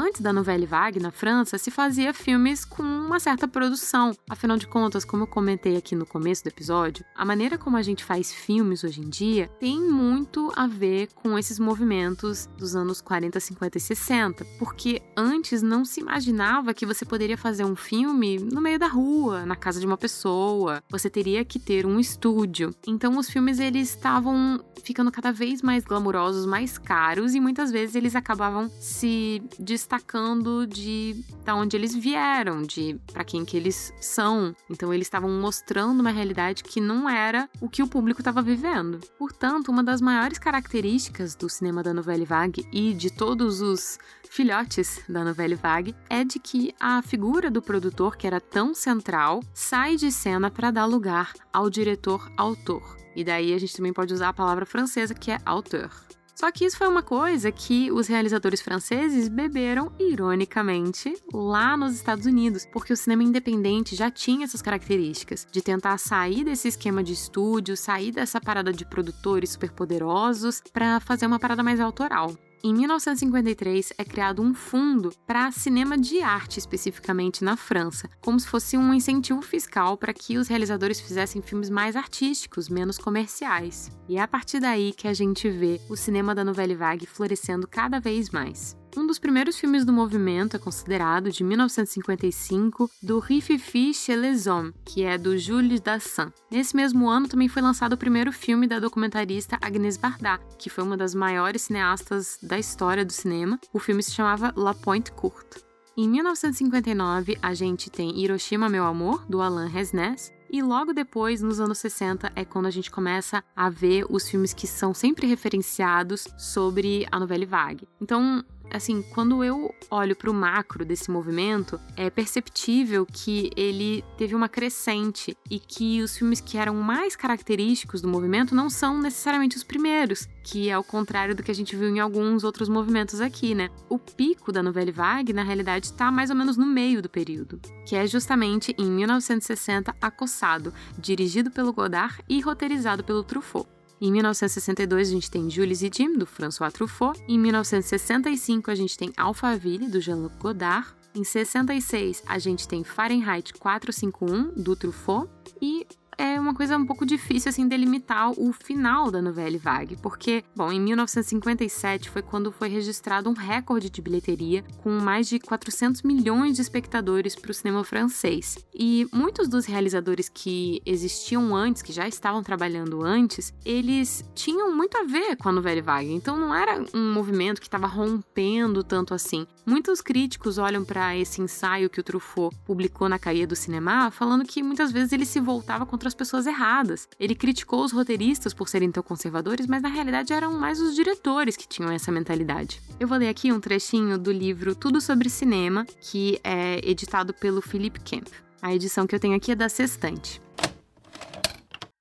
Antes 0.00 0.20
da 0.20 0.32
Nouvelle 0.32 0.64
Vague, 0.64 1.00
na 1.00 1.10
França, 1.10 1.58
se 1.58 1.72
fazia 1.72 2.14
filmes 2.14 2.64
com 2.64 2.84
uma 2.84 3.18
certa 3.18 3.48
produção. 3.48 4.16
Afinal 4.30 4.56
de 4.56 4.64
contas, 4.64 5.04
como 5.04 5.24
eu 5.24 5.26
comentei 5.26 5.76
aqui 5.76 5.96
no 5.96 6.06
começo 6.06 6.44
do 6.44 6.46
episódio, 6.46 7.04
a 7.16 7.24
maneira 7.24 7.58
como 7.58 7.76
a 7.76 7.82
gente 7.82 8.04
faz 8.04 8.32
filmes 8.32 8.84
hoje 8.84 9.00
em 9.00 9.08
dia 9.08 9.48
tem 9.58 9.80
muito 9.80 10.52
a 10.54 10.68
ver 10.68 11.08
com 11.16 11.36
esses 11.36 11.58
movimentos 11.58 12.48
dos 12.56 12.76
anos 12.76 13.00
40, 13.00 13.40
50 13.40 13.76
e 13.76 13.80
60, 13.80 14.44
porque 14.56 15.02
antes 15.16 15.62
não 15.62 15.84
se 15.84 15.98
imaginava 16.00 16.72
que 16.72 16.86
você 16.86 17.04
poderia 17.04 17.36
fazer 17.36 17.64
um 17.64 17.74
filme 17.74 18.38
no 18.38 18.60
meio 18.60 18.78
da 18.78 18.86
rua, 18.86 19.44
na 19.44 19.56
casa 19.56 19.80
de 19.80 19.86
uma 19.86 19.98
pessoa. 19.98 20.80
Você 20.88 21.10
teria 21.10 21.44
que 21.44 21.58
ter 21.58 21.84
um 21.84 21.98
estúdio. 21.98 22.72
Então 22.86 23.18
os 23.18 23.28
filmes 23.28 23.58
eles 23.58 23.88
estavam 23.88 24.64
ficando 24.84 25.10
cada 25.10 25.32
vez 25.32 25.60
mais 25.60 25.82
glamurosos, 25.82 26.46
mais 26.46 26.78
caros 26.78 27.34
e 27.34 27.40
muitas 27.40 27.72
vezes 27.72 27.96
eles 27.96 28.14
acabavam 28.14 28.70
se 28.78 29.42
destacando 29.88 30.66
de 30.66 31.24
da 31.44 31.54
onde 31.54 31.74
eles 31.74 31.94
vieram, 31.94 32.62
de 32.62 33.00
para 33.10 33.24
quem 33.24 33.42
que 33.42 33.56
eles 33.56 33.90
são. 33.98 34.54
Então 34.68 34.92
eles 34.92 35.06
estavam 35.06 35.30
mostrando 35.30 36.00
uma 36.00 36.10
realidade 36.10 36.62
que 36.62 36.78
não 36.78 37.08
era 37.08 37.48
o 37.58 37.70
que 37.70 37.82
o 37.82 37.88
público 37.88 38.20
estava 38.20 38.42
vivendo. 38.42 39.00
Portanto, 39.18 39.70
uma 39.70 39.82
das 39.82 40.02
maiores 40.02 40.38
características 40.38 41.34
do 41.34 41.48
cinema 41.48 41.82
da 41.82 41.94
Nouvelle 41.94 42.26
Vague 42.26 42.68
e 42.70 42.92
de 42.92 43.10
todos 43.10 43.62
os 43.62 43.98
filhotes 44.28 45.00
da 45.08 45.24
Nouvelle 45.24 45.54
Vague 45.54 45.96
é 46.10 46.22
de 46.22 46.38
que 46.38 46.74
a 46.78 47.00
figura 47.00 47.50
do 47.50 47.62
produtor, 47.62 48.18
que 48.18 48.26
era 48.26 48.40
tão 48.40 48.74
central, 48.74 49.42
sai 49.54 49.96
de 49.96 50.12
cena 50.12 50.50
para 50.50 50.70
dar 50.70 50.84
lugar 50.84 51.32
ao 51.50 51.70
diretor-autor. 51.70 52.98
E 53.16 53.24
daí 53.24 53.54
a 53.54 53.58
gente 53.58 53.74
também 53.74 53.92
pode 53.92 54.12
usar 54.12 54.28
a 54.28 54.34
palavra 54.34 54.66
francesa 54.66 55.14
que 55.14 55.30
é 55.30 55.40
auteur. 55.46 55.90
Só 56.38 56.52
que 56.52 56.64
isso 56.64 56.78
foi 56.78 56.86
uma 56.86 57.02
coisa 57.02 57.50
que 57.50 57.90
os 57.90 58.06
realizadores 58.06 58.60
franceses 58.60 59.26
beberam, 59.26 59.90
ironicamente, 59.98 61.12
lá 61.34 61.76
nos 61.76 61.94
Estados 61.94 62.26
Unidos, 62.26 62.64
porque 62.72 62.92
o 62.92 62.96
cinema 62.96 63.24
independente 63.24 63.96
já 63.96 64.08
tinha 64.08 64.44
essas 64.44 64.62
características 64.62 65.44
de 65.50 65.60
tentar 65.60 65.98
sair 65.98 66.44
desse 66.44 66.68
esquema 66.68 67.02
de 67.02 67.12
estúdio, 67.12 67.76
sair 67.76 68.12
dessa 68.12 68.40
parada 68.40 68.72
de 68.72 68.84
produtores 68.84 69.50
superpoderosos 69.50 70.62
para 70.72 71.00
fazer 71.00 71.26
uma 71.26 71.40
parada 71.40 71.64
mais 71.64 71.80
autoral. 71.80 72.32
Em 72.62 72.74
1953 72.74 73.92
é 73.96 74.04
criado 74.04 74.42
um 74.42 74.52
fundo 74.52 75.12
para 75.24 75.52
cinema 75.52 75.96
de 75.96 76.20
arte, 76.20 76.58
especificamente 76.58 77.44
na 77.44 77.56
França, 77.56 78.10
como 78.20 78.38
se 78.40 78.48
fosse 78.48 78.76
um 78.76 78.92
incentivo 78.92 79.40
fiscal 79.42 79.96
para 79.96 80.12
que 80.12 80.36
os 80.36 80.48
realizadores 80.48 81.00
fizessem 81.00 81.40
filmes 81.40 81.70
mais 81.70 81.94
artísticos, 81.94 82.68
menos 82.68 82.98
comerciais. 82.98 83.90
E 84.08 84.16
é 84.16 84.20
a 84.20 84.26
partir 84.26 84.58
daí 84.58 84.92
que 84.92 85.06
a 85.06 85.14
gente 85.14 85.48
vê 85.48 85.80
o 85.88 85.94
cinema 85.94 86.34
da 86.34 86.42
Nouvelle 86.42 86.74
Vague 86.74 87.06
florescendo 87.06 87.68
cada 87.68 88.00
vez 88.00 88.30
mais. 88.30 88.76
Um 88.98 89.06
dos 89.06 89.20
primeiros 89.20 89.56
filmes 89.56 89.84
do 89.84 89.92
movimento 89.92 90.56
é 90.56 90.58
considerado, 90.58 91.30
de 91.30 91.44
1955, 91.44 92.90
do 93.00 93.20
Rififi 93.20 93.94
chez 93.94 94.18
les 94.18 94.48
Hommes, 94.48 94.74
que 94.84 95.04
é 95.04 95.16
do 95.16 95.38
Jules 95.38 95.80
Dassin. 95.80 96.32
Nesse 96.50 96.74
mesmo 96.74 97.08
ano 97.08 97.28
também 97.28 97.46
foi 97.46 97.62
lançado 97.62 97.92
o 97.92 97.96
primeiro 97.96 98.32
filme 98.32 98.66
da 98.66 98.80
documentarista 98.80 99.56
Agnès 99.62 99.96
Varda, 99.96 100.40
que 100.58 100.68
foi 100.68 100.82
uma 100.82 100.96
das 100.96 101.14
maiores 101.14 101.62
cineastas 101.62 102.40
da 102.42 102.58
história 102.58 103.04
do 103.04 103.12
cinema. 103.12 103.60
O 103.72 103.78
filme 103.78 104.02
se 104.02 104.10
chamava 104.10 104.52
La 104.56 104.74
Pointe 104.74 105.12
Courte. 105.12 105.62
Em 105.96 106.08
1959, 106.08 107.38
a 107.40 107.54
gente 107.54 107.90
tem 107.90 108.18
Hiroshima, 108.18 108.68
Meu 108.68 108.84
Amor, 108.84 109.24
do 109.28 109.40
Alain 109.40 109.68
Resnais, 109.68 110.32
e 110.50 110.62
logo 110.62 110.94
depois, 110.94 111.42
nos 111.42 111.60
anos 111.60 111.78
60, 111.78 112.32
é 112.34 112.44
quando 112.44 112.66
a 112.66 112.70
gente 112.70 112.90
começa 112.90 113.44
a 113.54 113.68
ver 113.68 114.06
os 114.08 114.28
filmes 114.28 114.54
que 114.54 114.66
são 114.66 114.94
sempre 114.94 115.26
referenciados 115.26 116.26
sobre 116.38 117.06
a 117.12 117.20
novela 117.20 117.44
vague. 117.44 117.86
Então, 118.00 118.42
assim, 118.70 119.02
quando 119.02 119.42
eu 119.42 119.74
olho 119.90 120.14
para 120.14 120.30
o 120.30 120.34
macro 120.34 120.84
desse 120.84 121.10
movimento, 121.10 121.80
é 121.96 122.10
perceptível 122.10 123.06
que 123.06 123.50
ele 123.56 124.04
teve 124.16 124.34
uma 124.34 124.48
crescente 124.48 125.36
e 125.50 125.58
que 125.58 126.02
os 126.02 126.16
filmes 126.16 126.40
que 126.40 126.58
eram 126.58 126.74
mais 126.74 127.16
característicos 127.16 128.00
do 128.00 128.08
movimento 128.08 128.54
não 128.54 128.68
são 128.68 129.00
necessariamente 129.00 129.56
os 129.56 129.64
primeiros, 129.64 130.28
que 130.42 130.68
é 130.68 130.78
o 130.78 130.84
contrário 130.84 131.34
do 131.34 131.42
que 131.42 131.50
a 131.50 131.54
gente 131.54 131.76
viu 131.76 131.88
em 131.88 132.00
alguns 132.00 132.44
outros 132.44 132.68
movimentos 132.68 133.20
aqui, 133.20 133.54
né? 133.54 133.70
O 133.88 133.98
pico 133.98 134.52
da 134.52 134.62
Nouvelle 134.62 134.92
Vague, 134.92 135.32
na 135.32 135.42
realidade, 135.42 135.86
está 135.86 136.10
mais 136.10 136.30
ou 136.30 136.36
menos 136.36 136.56
no 136.56 136.66
meio 136.66 137.02
do 137.02 137.08
período, 137.08 137.60
que 137.86 137.96
é 137.96 138.06
justamente 138.06 138.74
em 138.78 138.90
1960, 138.90 139.94
Acossado, 140.00 140.72
dirigido 140.98 141.50
pelo 141.50 141.72
Godard 141.72 142.22
e 142.28 142.40
roteirizado 142.40 143.04
pelo 143.04 143.22
Truffaut. 143.22 143.77
Em 144.00 144.12
1962 144.12 145.08
a 145.08 145.12
gente 145.12 145.30
tem 145.30 145.50
Jules 145.50 145.82
e 145.82 145.90
Jim, 145.92 146.16
do 146.16 146.24
François 146.24 146.72
Truffaut. 146.72 147.20
Em 147.26 147.38
1965 147.38 148.70
a 148.70 148.74
gente 148.74 148.96
tem 148.96 149.12
Alphaville, 149.16 149.88
do 149.88 150.00
Jean-Luc 150.00 150.36
Godard. 150.38 150.86
Em 151.14 151.24
66 151.24 152.22
a 152.26 152.38
gente 152.38 152.68
tem 152.68 152.84
Fahrenheit 152.84 153.52
451, 153.54 154.52
do 154.54 154.76
Truffaut. 154.76 155.28
E 155.60 155.84
é 156.18 156.38
uma 156.38 156.52
coisa 156.52 156.76
um 156.76 156.84
pouco 156.84 157.06
difícil 157.06 157.48
assim 157.48 157.68
delimitar 157.68 158.32
o 158.32 158.52
final 158.52 159.08
da 159.08 159.22
novela 159.22 159.56
Vague, 159.56 159.96
porque, 160.02 160.44
bom, 160.54 160.72
em 160.72 160.80
1957 160.80 162.10
foi 162.10 162.22
quando 162.22 162.50
foi 162.50 162.68
registrado 162.68 163.30
um 163.30 163.32
recorde 163.32 163.88
de 163.88 164.02
bilheteria 164.02 164.64
com 164.82 164.90
mais 164.90 165.28
de 165.28 165.38
400 165.38 166.02
milhões 166.02 166.56
de 166.56 166.62
espectadores 166.62 167.36
para 167.36 167.52
o 167.52 167.54
cinema 167.54 167.84
francês. 167.84 168.58
E 168.74 169.06
muitos 169.12 169.48
dos 169.48 169.64
realizadores 169.64 170.28
que 170.28 170.82
existiam 170.84 171.54
antes, 171.54 171.82
que 171.82 171.92
já 171.92 172.08
estavam 172.08 172.42
trabalhando 172.42 173.02
antes, 173.02 173.54
eles 173.64 174.24
tinham 174.34 174.74
muito 174.74 174.98
a 174.98 175.04
ver 175.04 175.36
com 175.36 175.48
a 175.48 175.52
novela 175.52 175.80
Vague. 175.80 176.12
Então 176.12 176.36
não 176.36 176.52
era 176.52 176.84
um 176.92 177.12
movimento 177.12 177.60
que 177.60 177.68
estava 177.68 177.86
rompendo 177.86 178.82
tanto 178.82 179.14
assim. 179.14 179.46
Muitos 179.64 180.00
críticos 180.00 180.58
olham 180.58 180.84
para 180.84 181.16
esse 181.16 181.40
ensaio 181.40 181.88
que 181.88 182.00
o 182.00 182.02
Truffaut 182.02 182.56
publicou 182.64 183.08
na 183.08 183.18
Caia 183.18 183.46
do 183.46 183.54
Cinema, 183.54 184.10
falando 184.10 184.44
que 184.44 184.62
muitas 184.62 184.90
vezes 184.90 185.12
ele 185.12 185.24
se 185.24 185.38
voltava 185.38 185.86
contra 185.86 186.07
as 186.08 186.14
pessoas 186.14 186.46
erradas. 186.46 187.08
Ele 187.20 187.34
criticou 187.34 187.84
os 187.84 187.92
roteiristas 187.92 188.52
por 188.52 188.68
serem 188.68 188.90
tão 188.90 189.02
conservadores, 189.02 189.66
mas 189.66 189.82
na 189.82 189.88
realidade 189.88 190.32
eram 190.32 190.52
mais 190.52 190.80
os 190.80 190.94
diretores 190.94 191.56
que 191.56 191.68
tinham 191.68 191.92
essa 191.92 192.10
mentalidade. 192.10 192.80
Eu 192.98 193.06
vou 193.06 193.18
ler 193.18 193.28
aqui 193.28 193.52
um 193.52 193.60
trechinho 193.60 194.18
do 194.18 194.32
livro 194.32 194.74
Tudo 194.74 195.00
sobre 195.00 195.30
Cinema, 195.30 195.86
que 196.00 196.40
é 196.42 196.80
editado 196.82 197.32
pelo 197.32 197.62
Philip 197.62 198.00
Kemp. 198.00 198.26
A 198.60 198.74
edição 198.74 199.06
que 199.06 199.14
eu 199.14 199.20
tenho 199.20 199.36
aqui 199.36 199.52
é 199.52 199.54
da 199.54 199.68
Sextante. 199.68 200.42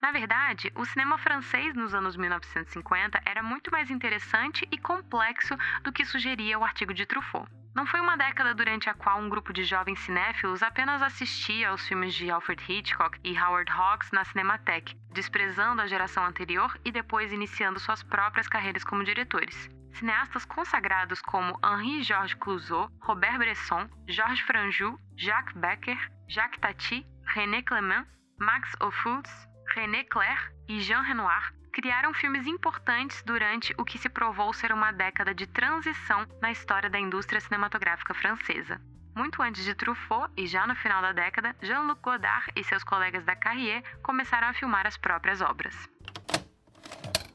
Na 0.01 0.11
verdade, 0.11 0.71
o 0.75 0.85
cinema 0.85 1.17
francês 1.17 1.75
nos 1.75 1.93
anos 1.93 2.15
1950 2.15 3.19
era 3.25 3.41
muito 3.41 3.71
mais 3.71 3.89
interessante 3.89 4.67
e 4.71 4.77
complexo 4.77 5.55
do 5.83 5.91
que 5.91 6.05
sugeria 6.05 6.59
o 6.59 6.63
artigo 6.63 6.93
de 6.93 7.05
Truffaut. 7.05 7.49
Não 7.75 7.85
foi 7.85 7.99
uma 7.99 8.17
década 8.17 8.55
durante 8.55 8.89
a 8.89 8.93
qual 8.93 9.19
um 9.19 9.29
grupo 9.29 9.53
de 9.53 9.63
jovens 9.63 9.99
cinéfilos 9.99 10.63
apenas 10.63 11.01
assistia 11.01 11.69
aos 11.69 11.87
filmes 11.87 12.15
de 12.15 12.29
Alfred 12.29 12.63
Hitchcock 12.67 13.19
e 13.23 13.37
Howard 13.39 13.71
Hawks 13.71 14.09
na 14.11 14.23
Cinematheque, 14.23 14.95
desprezando 15.13 15.81
a 15.81 15.87
geração 15.87 16.25
anterior 16.25 16.75
e 16.83 16.91
depois 16.91 17.31
iniciando 17.31 17.79
suas 17.79 18.01
próprias 18.01 18.47
carreiras 18.47 18.83
como 18.83 19.03
diretores. 19.03 19.69
Cineastas 19.93 20.45
consagrados 20.45 21.21
como 21.21 21.59
Henri-Georges 21.63 22.35
Clouzot, 22.35 22.91
Robert 23.01 23.37
Bresson, 23.37 23.87
Georges 24.07 24.39
Franju, 24.41 24.97
Jacques 25.15 25.55
Becker, 25.55 25.97
Jacques 26.27 26.59
Tati, 26.59 27.05
René 27.35 27.61
Clément, 27.61 28.07
Max 28.39 28.75
Ophuls, 28.79 29.46
René 29.77 30.03
Clair 30.05 30.51
e 30.67 30.79
Jean 30.79 31.01
Renoir 31.01 31.53
criaram 31.71 32.11
filmes 32.11 32.47
importantes 32.47 33.21
durante 33.23 33.75
o 33.77 33.85
que 33.85 33.99
se 33.99 34.09
provou 34.09 34.51
ser 34.51 34.71
uma 34.71 34.91
década 34.91 35.35
de 35.35 35.45
transição 35.45 36.25
na 36.41 36.51
história 36.51 36.89
da 36.89 36.99
indústria 36.99 37.39
cinematográfica 37.39 38.11
francesa. 38.15 38.81
Muito 39.15 39.39
antes 39.39 39.63
de 39.63 39.75
Truffaut 39.75 40.33
e 40.35 40.47
já 40.47 40.65
no 40.65 40.75
final 40.75 40.99
da 41.03 41.11
década, 41.11 41.55
Jean-Luc 41.61 42.01
Godard 42.01 42.51
e 42.55 42.63
seus 42.63 42.83
colegas 42.83 43.23
da 43.23 43.35
Carrier 43.35 43.83
começaram 44.01 44.47
a 44.47 44.53
filmar 44.53 44.87
as 44.87 44.97
próprias 44.97 45.41
obras. 45.41 45.75